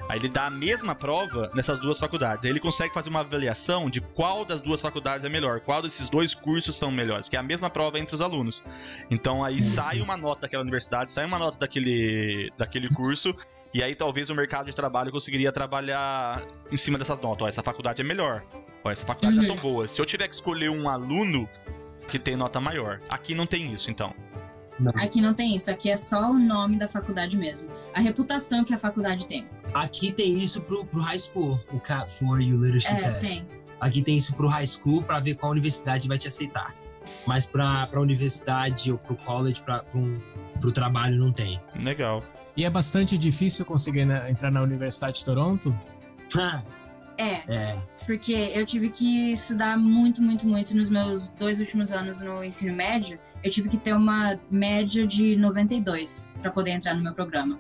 [0.09, 2.45] Aí ele dá a mesma prova nessas duas faculdades.
[2.45, 6.11] Aí ele consegue fazer uma avaliação de qual das duas faculdades é melhor, qual desses
[6.11, 8.63] dois cursos são melhores, que é a mesma prova entre os alunos.
[9.11, 13.35] Então aí sai uma nota daquela universidade, sai uma nota daquele, daquele curso,
[13.73, 17.47] e aí talvez o mercado de trabalho conseguiria trabalhar em cima dessas notas.
[17.47, 18.45] Ó, essa faculdade é melhor.
[18.85, 19.89] Ó, essa faculdade não é tão boa.
[19.89, 21.49] Se eu tiver que escolher um aluno
[22.09, 23.01] que tem nota maior.
[23.09, 24.13] Aqui não tem isso, então.
[24.79, 24.93] Não.
[24.97, 27.71] Aqui não tem isso, aqui é só o nome da faculdade mesmo.
[27.95, 29.47] A reputação que a faculdade tem.
[29.73, 33.21] Aqui tem isso pro, pro high school, o CAT for You Leadership É, Test.
[33.21, 33.47] tem.
[33.81, 36.75] Aqui tem isso pro high school pra ver qual universidade vai te aceitar.
[37.27, 40.21] Mas pra, pra universidade ou pro college, pra, pro,
[40.61, 41.61] pro trabalho, não tem.
[41.83, 42.23] Legal.
[42.57, 45.77] E é bastante difícil conseguir né, entrar na Universidade de Toronto.
[47.17, 47.77] É, É.
[48.07, 52.75] porque eu tive que estudar muito, muito, muito nos meus dois últimos anos no ensino
[52.75, 53.19] médio.
[53.43, 57.59] Eu tive que ter uma média de 92 para poder entrar no meu programa.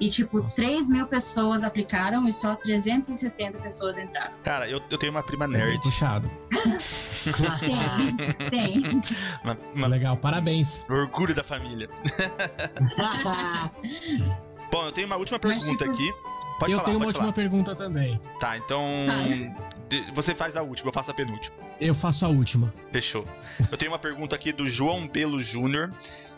[0.00, 0.56] E, tipo, Nossa.
[0.56, 4.32] 3 mil pessoas aplicaram e só 370 pessoas entraram.
[4.42, 5.80] Cara, eu, eu tenho uma prima É nerd.
[5.82, 6.28] puxado.
[7.60, 9.02] Tem, tem.
[9.42, 10.84] Uma, uma- Legal, parabéns.
[10.90, 11.88] orgulho da família.
[14.70, 16.12] Bom, eu tenho uma última Mas, pergunta tipo, aqui.
[16.58, 17.32] Pode eu falar, tenho uma última falar.
[17.34, 18.20] pergunta também.
[18.38, 18.82] Tá, então.
[19.06, 19.96] Tá.
[20.12, 21.56] você faz a última, eu faço a penúltima.
[21.80, 22.72] Eu faço a última.
[22.92, 23.26] Fechou.
[23.70, 25.92] Eu tenho uma pergunta aqui do João Belo Júnior.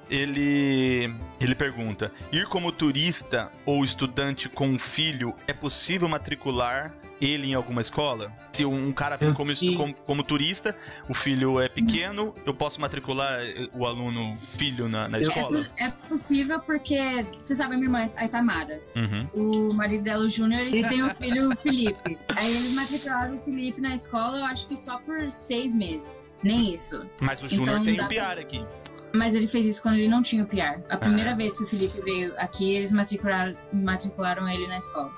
[0.09, 7.49] Ele ele pergunta: ir como turista ou estudante com um filho é possível matricular ele
[7.49, 8.33] em alguma escola?
[8.53, 10.75] Se um cara vem como, como, como turista,
[11.09, 15.67] o filho é pequeno, eu posso matricular eh, o aluno filho na, na Eu- escola?
[15.79, 19.71] É, é possível porque, você sabe, a minha irmã, a Itamara, Uhum.
[19.71, 22.19] o marido dela, o Júnior, ele tem um filho, o Felipe.
[22.35, 26.39] Aí eles matricularam o Felipe na escola, eu acho que só por seis meses.
[26.43, 27.05] Nem isso.
[27.21, 28.65] Mas o Júnior Então tem o pra- PR aqui.
[29.15, 30.81] Mas ele fez isso quando ele não tinha o PR.
[30.91, 31.35] A primeira Ah.
[31.35, 35.11] vez que o Felipe veio aqui, eles matricularam, matricularam ele na escola.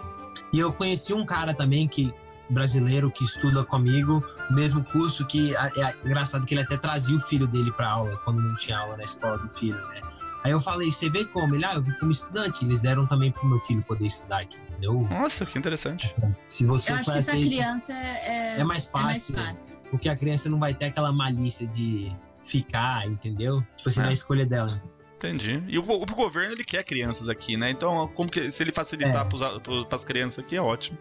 [0.53, 2.12] E eu conheci um cara também que
[2.49, 7.20] brasileiro que estuda comigo, mesmo curso que é, é engraçado que ele até trazia o
[7.20, 10.01] filho dele para aula quando não tinha aula na escola do filho, né?
[10.45, 11.55] Aí eu falei, você vê como?
[11.55, 12.65] Ele, ah, eu vim como estudante.
[12.65, 15.07] Eles deram também pro meu filho poder estudar aqui, entendeu?
[15.11, 16.15] Nossa, que interessante.
[16.47, 19.77] Se você Eu acho que pra criança é, é mais é mais fácil, fácil.
[19.91, 22.11] porque a criança não vai ter aquela malícia de
[22.43, 23.62] ficar, entendeu?
[23.77, 24.05] Tipo assim, É.
[24.05, 24.81] na escolha dela.
[25.19, 25.62] Entendi.
[25.66, 27.70] E o, o governo ele quer crianças aqui, né?
[27.70, 29.28] Então, como que se ele facilitar É.
[29.28, 30.97] para as crianças aqui é ótimo.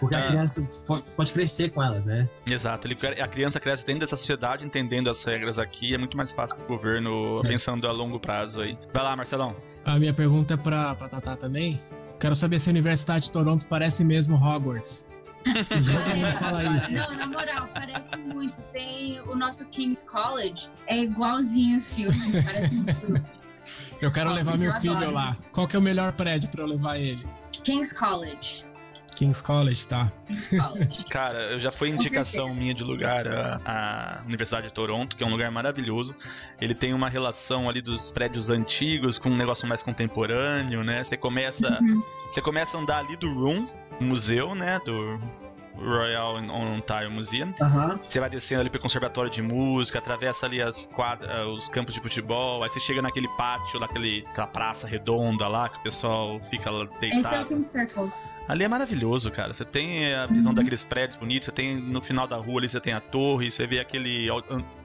[0.00, 0.18] Porque Ah.
[0.18, 2.28] a criança po- pode crescer com elas, né?
[2.48, 2.86] Exato.
[2.86, 6.30] Ele, quer- a criança cresce dentro dessa sociedade, entendendo as regras aqui, é muito mais
[6.32, 7.48] fácil pro governo É.
[7.48, 8.76] pensando a longo prazo aí.
[8.92, 9.56] Vai lá, Marcelão.
[9.84, 11.78] A minha pergunta é pra Tatá também.
[12.20, 15.06] Quero saber se a Universidade de Toronto parece mesmo Hogwarts.
[16.76, 16.94] Isso.
[16.96, 18.60] Não, na moral, parece muito.
[18.72, 23.38] Tem o nosso King's College, é igualzinho os filmes, parece muito.
[24.00, 25.12] Eu quero Nossa, levar meu eu filho adoro.
[25.12, 25.36] lá.
[25.52, 27.26] Qual que é o melhor prédio pra eu levar ele?
[27.64, 28.64] King's College.
[29.14, 30.12] King's College, tá?
[31.10, 35.26] Cara, eu já foi indicação minha de lugar a, a Universidade de Toronto, que é
[35.26, 36.14] um lugar maravilhoso.
[36.60, 41.02] Ele tem uma relação ali dos prédios antigos com um negócio mais contemporâneo, né?
[41.02, 42.00] Você começa, Uhum.
[42.30, 43.66] você começa a andar ali do Room,
[44.00, 44.80] museu, né?
[44.84, 45.20] Do
[45.76, 47.52] Royal Ontario Museum.
[48.08, 52.00] Você vai descendo ali pro conservatório de música, atravessa ali as quadras, os campos de
[52.00, 56.70] futebol, aí você chega naquele pátio, naquele, aquela praça redonda lá, que o pessoal fica
[56.70, 57.46] lá Esse é o deitado.
[57.46, 58.12] King's Circle.
[58.48, 59.52] Ali é maravilhoso, cara.
[59.52, 62.80] Você tem a visão daqueles prédios bonitos, você tem no final da rua ali, você
[62.80, 64.26] tem a torre, você vê aquele,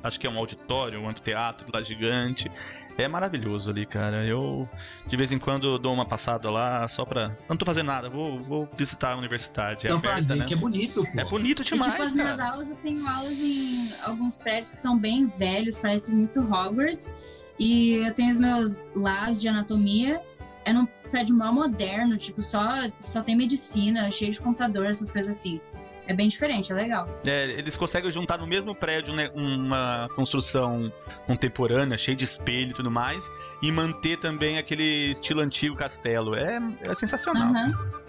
[0.04, 2.52] acho que é um auditório, um anfiteatro lá gigante.
[2.98, 4.24] É maravilhoso ali, cara.
[4.26, 4.70] Eu,
[5.08, 7.24] de vez em quando, dou uma passada lá só pra...
[7.24, 9.88] Eu não tô fazendo nada, vou, vou visitar a universidade.
[9.88, 10.46] É Então, pra aberta, ver né?
[10.46, 11.20] que é bonito, pô.
[11.20, 12.52] É bonito E demais, tipo, as minhas cara.
[12.52, 17.16] aulas, eu tenho aulas em alguns prédios que são bem velhos, parece muito Hogwarts.
[17.58, 20.22] E eu tenho os meus labs de anatomia.
[20.66, 22.62] É num prédio mal moderno, tipo, só,
[23.00, 25.60] só tem medicina, cheio de computador, essas coisas assim.
[26.06, 27.08] É bem diferente, é legal.
[27.26, 30.92] É, eles conseguem juntar no mesmo prédio né, uma construção
[31.26, 33.30] contemporânea, cheia de espelho e tudo mais,
[33.62, 36.36] e manter também aquele estilo antigo castelo.
[36.36, 37.50] É, é sensacional.
[37.50, 38.04] Aham.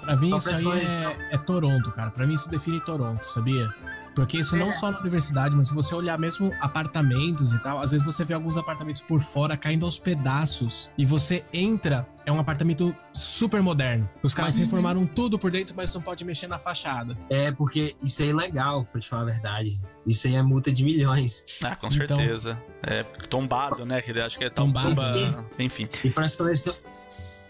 [0.00, 2.10] Pra mim, Só isso pra aí é, é Toronto, cara.
[2.12, 3.68] Pra mim, isso define Toronto, sabia?
[4.16, 7.90] Porque isso não só na universidade, mas se você olhar mesmo apartamentos e tal, às
[7.92, 12.40] vezes você vê alguns apartamentos por fora caindo aos pedaços e você entra, é um
[12.40, 14.08] apartamento super moderno.
[14.22, 14.62] Os caras Uhum.
[14.62, 17.16] reformaram tudo por dentro, mas não pode mexer na fachada.
[17.28, 19.78] É, porque isso aí é legal, pra te falar a verdade.
[20.06, 21.44] Isso aí é multa de milhões.
[21.62, 22.58] Ah, com Então- certeza.
[22.82, 24.00] É tombado, né?
[24.00, 24.94] Que ele acho que é Tombado.
[24.94, 25.88] tomba- Enfim.
[26.02, 26.74] E pra esclarecer,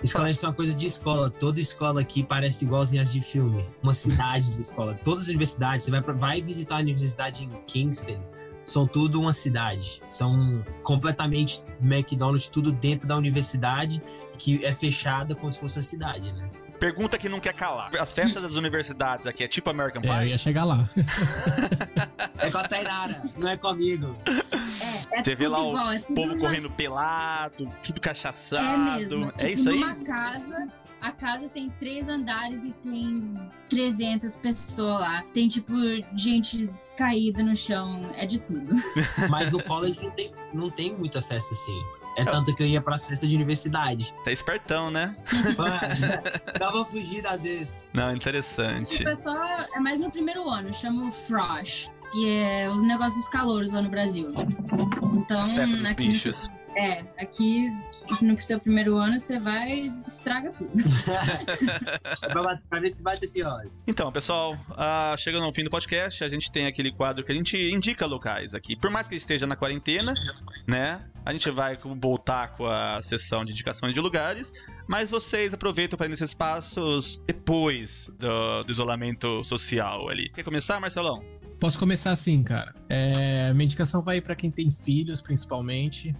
[0.02, 3.64] esclarecer uma coisa de escola, toda escola aqui parece igualzinha as de filme.
[3.82, 4.94] Uma cidade de escola.
[5.02, 8.20] Todas as universidades, você vai, pra- vai visitar a universidade em Kingston,
[8.64, 10.02] são tudo uma cidade.
[10.08, 14.02] São completamente McDonald's, tudo dentro da universidade,
[14.38, 16.50] que é fechada como se fosse uma cidade, né?
[16.78, 17.90] Pergunta que não quer calar.
[17.96, 20.28] As festas das universidades aqui é tipo American É, eu Pie?
[20.30, 20.88] ia chegar lá.
[22.38, 24.14] É com a Tainara, não é comigo.
[25.10, 28.78] É, é Você vê lá o igual, é povo numa- correndo pelado, tudo É cachaçado.
[28.98, 29.32] mesmo.
[29.38, 29.80] É tipo, isso aí?
[29.80, 30.68] numa casa,
[31.00, 33.34] a casa tem três andares e tem
[33.70, 35.24] 300 pessoas lá.
[35.32, 35.72] Tem, tipo,
[36.14, 38.74] gente caída no chão, é de tudo.
[39.30, 41.82] Mas no college não tem, não tem muita festa assim.
[42.16, 44.14] É tanto que eu ia pras festas de universidade.
[44.24, 45.14] Tá espertão, né?
[46.58, 47.84] Dá pra fugir às vezes.
[47.92, 49.06] Não, interessante.
[49.06, 49.36] É só.
[49.74, 53.82] É mais no primeiro ano, chama o Frosh, que é o negócio dos calouros lá
[53.82, 54.32] no Brasil.
[55.14, 55.44] Então,
[55.90, 56.48] aqui, bichos.
[56.76, 57.70] É, aqui
[58.20, 60.70] no seu primeiro ano você vai e estraga tudo.
[62.68, 63.60] Pra, ver se bate assim, ó.
[63.86, 67.34] Então, pessoal, ah, chegando ao fim do podcast, a gente tem aquele quadro que a
[67.34, 68.76] gente indica locais aqui.
[68.76, 70.12] Por mais que esteja na quarentena,
[70.68, 71.00] né?
[71.24, 74.52] A gente vai voltar com a sessão de indicações de lugares,
[74.86, 80.28] mas vocês aproveitam para ir nesses passos depois do, do isolamento social ali.
[80.28, 81.24] Quer começar, Marcelão?
[81.58, 82.74] Posso começar assim, cara.
[82.88, 86.14] É, minha indicação vai pra quem tem filhos, principalmente.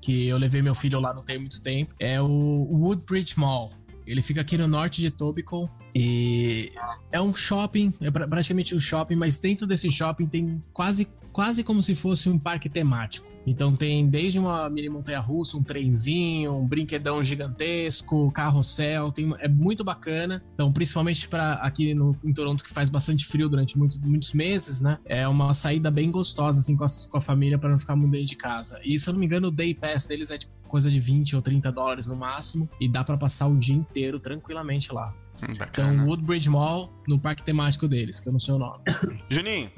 [0.00, 1.94] Que eu levei meu filho lá não tem muito tempo.
[1.98, 3.72] É o Woodbridge Mall.
[4.10, 6.72] Ele fica aqui no norte de Etobicoke e
[7.12, 11.62] é um shopping, é pra- praticamente um shopping, mas dentro desse shopping tem quase, quase
[11.64, 13.26] como se fosse um parque temático.
[13.46, 19.82] Então tem desde uma mini montanha-russa, um trenzinho, um brinquedão gigantesco, carrossel, tem, é muito
[19.84, 20.42] bacana.
[20.54, 24.80] Então, principalmente para aqui no, em Toronto, que faz bastante frio durante muito- muitos meses,
[24.80, 24.98] né?
[25.04, 28.24] É uma saída bem gostosa, assim, com a, com a família para não ficar dentro
[28.26, 28.78] de casa.
[28.84, 31.34] E se eu não me engano, o Day Pass deles é tipo coisa de 20
[31.34, 35.12] ou 30 dólares no máximo, e dá para passar o dia inteiro tranquilamente lá.
[35.42, 36.06] Hum, Então.
[36.06, 38.80] Woodbridge Mall, no parque temático deles, que eu não sei o nome.
[39.28, 39.70] Juninho,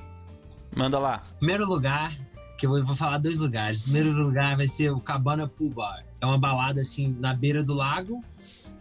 [0.77, 1.23] manda lá.
[1.39, 2.13] Primeiro lugar,
[2.59, 3.83] que eu vou- vou falar dois lugares.
[3.83, 6.05] Primeiro lugar vai ser o Cabana Pool Bar.
[6.21, 8.23] É uma balada assim na beira do lago.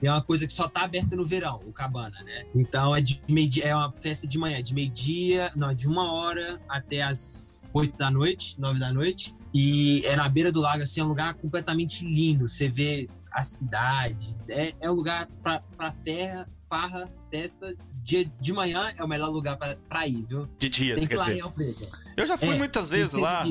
[0.01, 2.45] E é uma coisa que só tá aberta no verão, o Cabana, né?
[2.55, 6.61] Então é de meio é uma festa de manhã, de meio-dia, não, de uma hora
[6.67, 9.35] até as oito da noite, nove da noite.
[9.53, 12.47] E é na beira do lago, assim, é um lugar completamente lindo.
[12.47, 14.35] Você vê a cidade.
[14.47, 17.73] É, é um lugar pra ferra, farra, festa.
[18.01, 20.47] Dia de manhã é o melhor lugar pra, pra ir, viu?
[20.57, 21.89] De dia, Tem que quer ir lá em dizer.
[22.15, 23.41] Eu já fui É, muitas vezes lá.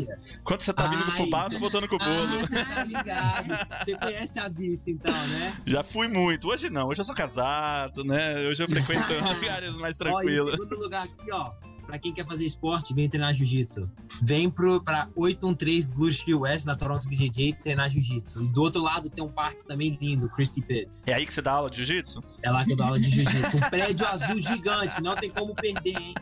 [0.45, 2.11] Quando você tá vindo do fubá, eu tô voltando com o bolo.
[2.11, 3.79] Ah, tá ligado.
[3.85, 5.57] Você conhece a vista, então, né?
[5.67, 6.49] Já fui muito.
[6.49, 8.47] Hoje não, hoje eu sou casado, né?
[8.49, 9.05] Hoje eu frequento
[9.35, 10.51] lugares mais Ó, e tranquilos.
[10.51, 11.53] segundo lugar aqui, ó.
[11.89, 13.91] Pra quem quer fazer esporte, vem treinar jiu-jitsu.
[14.21, 18.45] Vem pro, pra 813 Blue Street West, na Toronto BJJ, treinar jiu-jitsu.
[18.45, 21.09] E do outro lado tem um parque também lindo, Christie Pitts.
[21.09, 22.23] É aí que você dá aula de jiu-jitsu?
[22.45, 23.57] É lá que eu dou aula de jiu-jitsu.
[23.57, 26.13] Um prédio azul gigante, não tem como perder, hein?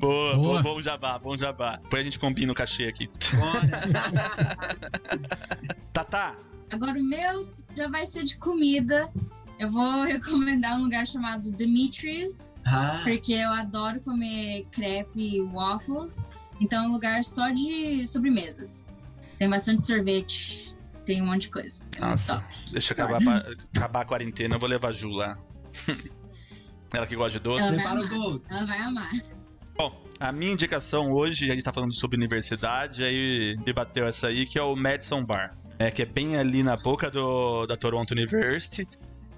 [0.00, 0.60] Boa, Boa.
[0.60, 1.76] bom, bom jabá, bom jabá.
[1.76, 3.08] Depois a gente combina o cachê aqui.
[3.38, 3.62] Bora.
[5.92, 6.34] Tatá,
[6.72, 7.46] Agora o meu
[7.76, 9.12] já vai ser de comida.
[9.62, 16.24] Eu vou recomendar um lugar chamado Dimitri's, Ah, porque eu adoro comer crepe e waffles.
[16.60, 18.92] Então é um lugar só de sobremesas.
[19.38, 20.76] Tem bastante sorvete,
[21.06, 21.84] tem um monte de coisa.
[21.96, 22.34] É Nossa.
[22.34, 22.72] top.
[22.72, 25.38] deixa eu acabar, acabar a quarentena, eu vou levar a Ju lá.
[26.92, 27.62] Ela que gosta de doce.
[27.62, 28.40] Ela vai amar.
[28.50, 29.10] Ela vai amar.
[29.76, 34.26] Bom, a minha indicação hoje, a gente tá falando sobre universidade, aí me bateu essa
[34.26, 35.56] aí, que é o Madison Bar.
[35.78, 38.86] É, que é bem ali na boca do, da Toronto University.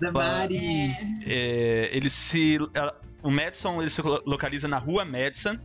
[0.00, 1.22] Damaris.
[1.26, 2.58] É, ele se.
[3.22, 5.58] O Madison ele se lo- localiza na rua Madison,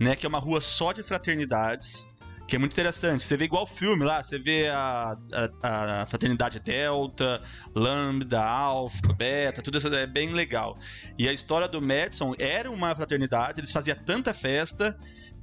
[0.00, 0.16] né?
[0.16, 2.06] Que é uma rua só de fraternidades.
[2.46, 3.24] Que é muito interessante.
[3.24, 5.16] Você vê igual filme lá, você vê a,
[5.62, 7.40] a, a fraternidade Delta,
[7.74, 10.76] Lambda, Alpha, Beta, tudo isso é bem legal.
[11.18, 14.94] E a história do Madison era uma fraternidade, eles faziam tanta festa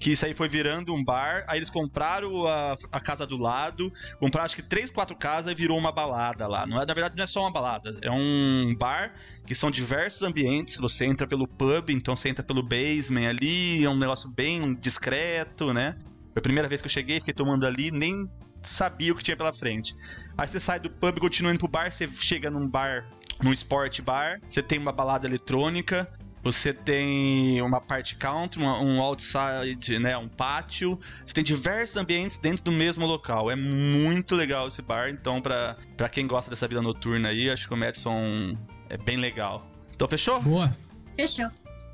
[0.01, 1.45] que isso aí foi virando um bar.
[1.47, 5.55] Aí eles compraram a, a casa do lado, compraram acho que três, quatro casas e
[5.55, 6.65] virou uma balada lá.
[6.65, 9.13] Não é, na verdade, não é só uma balada, é um bar
[9.45, 10.77] que são diversos ambientes.
[10.77, 15.71] Você entra pelo pub, então você entra pelo basement ali, é um negócio bem discreto,
[15.71, 15.95] né?
[16.33, 18.27] Foi a primeira vez que eu cheguei, fiquei tomando ali, nem
[18.63, 19.95] sabia o que tinha pela frente.
[20.35, 23.07] Aí você sai do pub, continua indo pro bar, você chega num bar,
[23.43, 26.09] num sport bar, você tem uma balada eletrônica,
[26.43, 30.99] você tem uma parte country, uma- um outside, né, um pátio.
[31.25, 33.49] Você tem diversos ambientes dentro do mesmo local.
[33.51, 37.67] É muito legal esse bar, então pra, pra quem gosta dessa vida noturna aí, acho
[37.67, 38.57] que o Madison
[38.89, 39.65] é bem legal.
[39.95, 40.41] Então fechou?
[40.41, 40.71] Boa.
[41.15, 41.47] Fechou.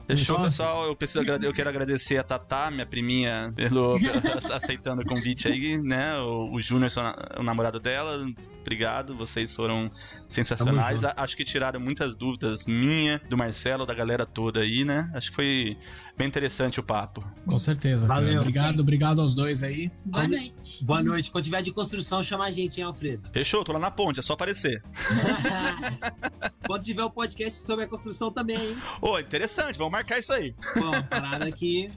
[0.07, 0.85] Fechou, pessoal.
[0.85, 3.95] Eu, preciso eu quero agradecer a Tatá, minha priminha, pelo
[4.53, 6.17] aceitando o convite aí, né?
[6.19, 6.89] O, o Júnior,
[7.37, 8.25] o namorado dela.
[8.67, 9.89] Obrigado, vocês foram
[10.27, 11.01] sensacionais.
[11.05, 15.09] Acho que tiraram muitas dúvidas minha, do Marcelo, da galera toda aí, né?
[15.13, 15.77] Acho que foi
[16.17, 17.23] bem interessante o papo.
[17.45, 18.05] Com certeza.
[18.05, 18.19] cara.
[18.19, 18.41] Valeu.
[18.41, 19.89] Obrigado, obrigado aos dois aí.
[20.03, 20.83] Boa Quando- noite.
[20.83, 21.31] Boa noite.
[21.31, 23.29] Quando tiver de construção, chama a gente, hein, Alfredo?
[23.31, 24.83] Fechou, tô lá na ponte, é só aparecer.
[26.67, 28.77] Quando tiver o podcast sobre a construção também, hein?
[29.01, 30.53] Ô, interessante, vamos marcar isso aí.
[30.75, 31.89] Bom, parada aqui.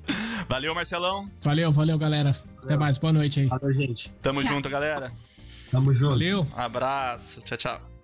[0.49, 1.29] Valeu, Marcelão.
[1.43, 2.31] Valeu, valeu, galera.
[2.63, 2.97] Até mais.
[2.97, 3.47] Boa noite aí.
[3.47, 4.11] Valeu, gente.
[4.23, 4.53] Tamo Tchau.
[4.55, 5.11] junto, galera.
[5.71, 6.11] Tamo junto.
[6.11, 6.43] Valeu.
[6.43, 7.41] Um abraço.
[7.43, 8.00] Tchau, tchau.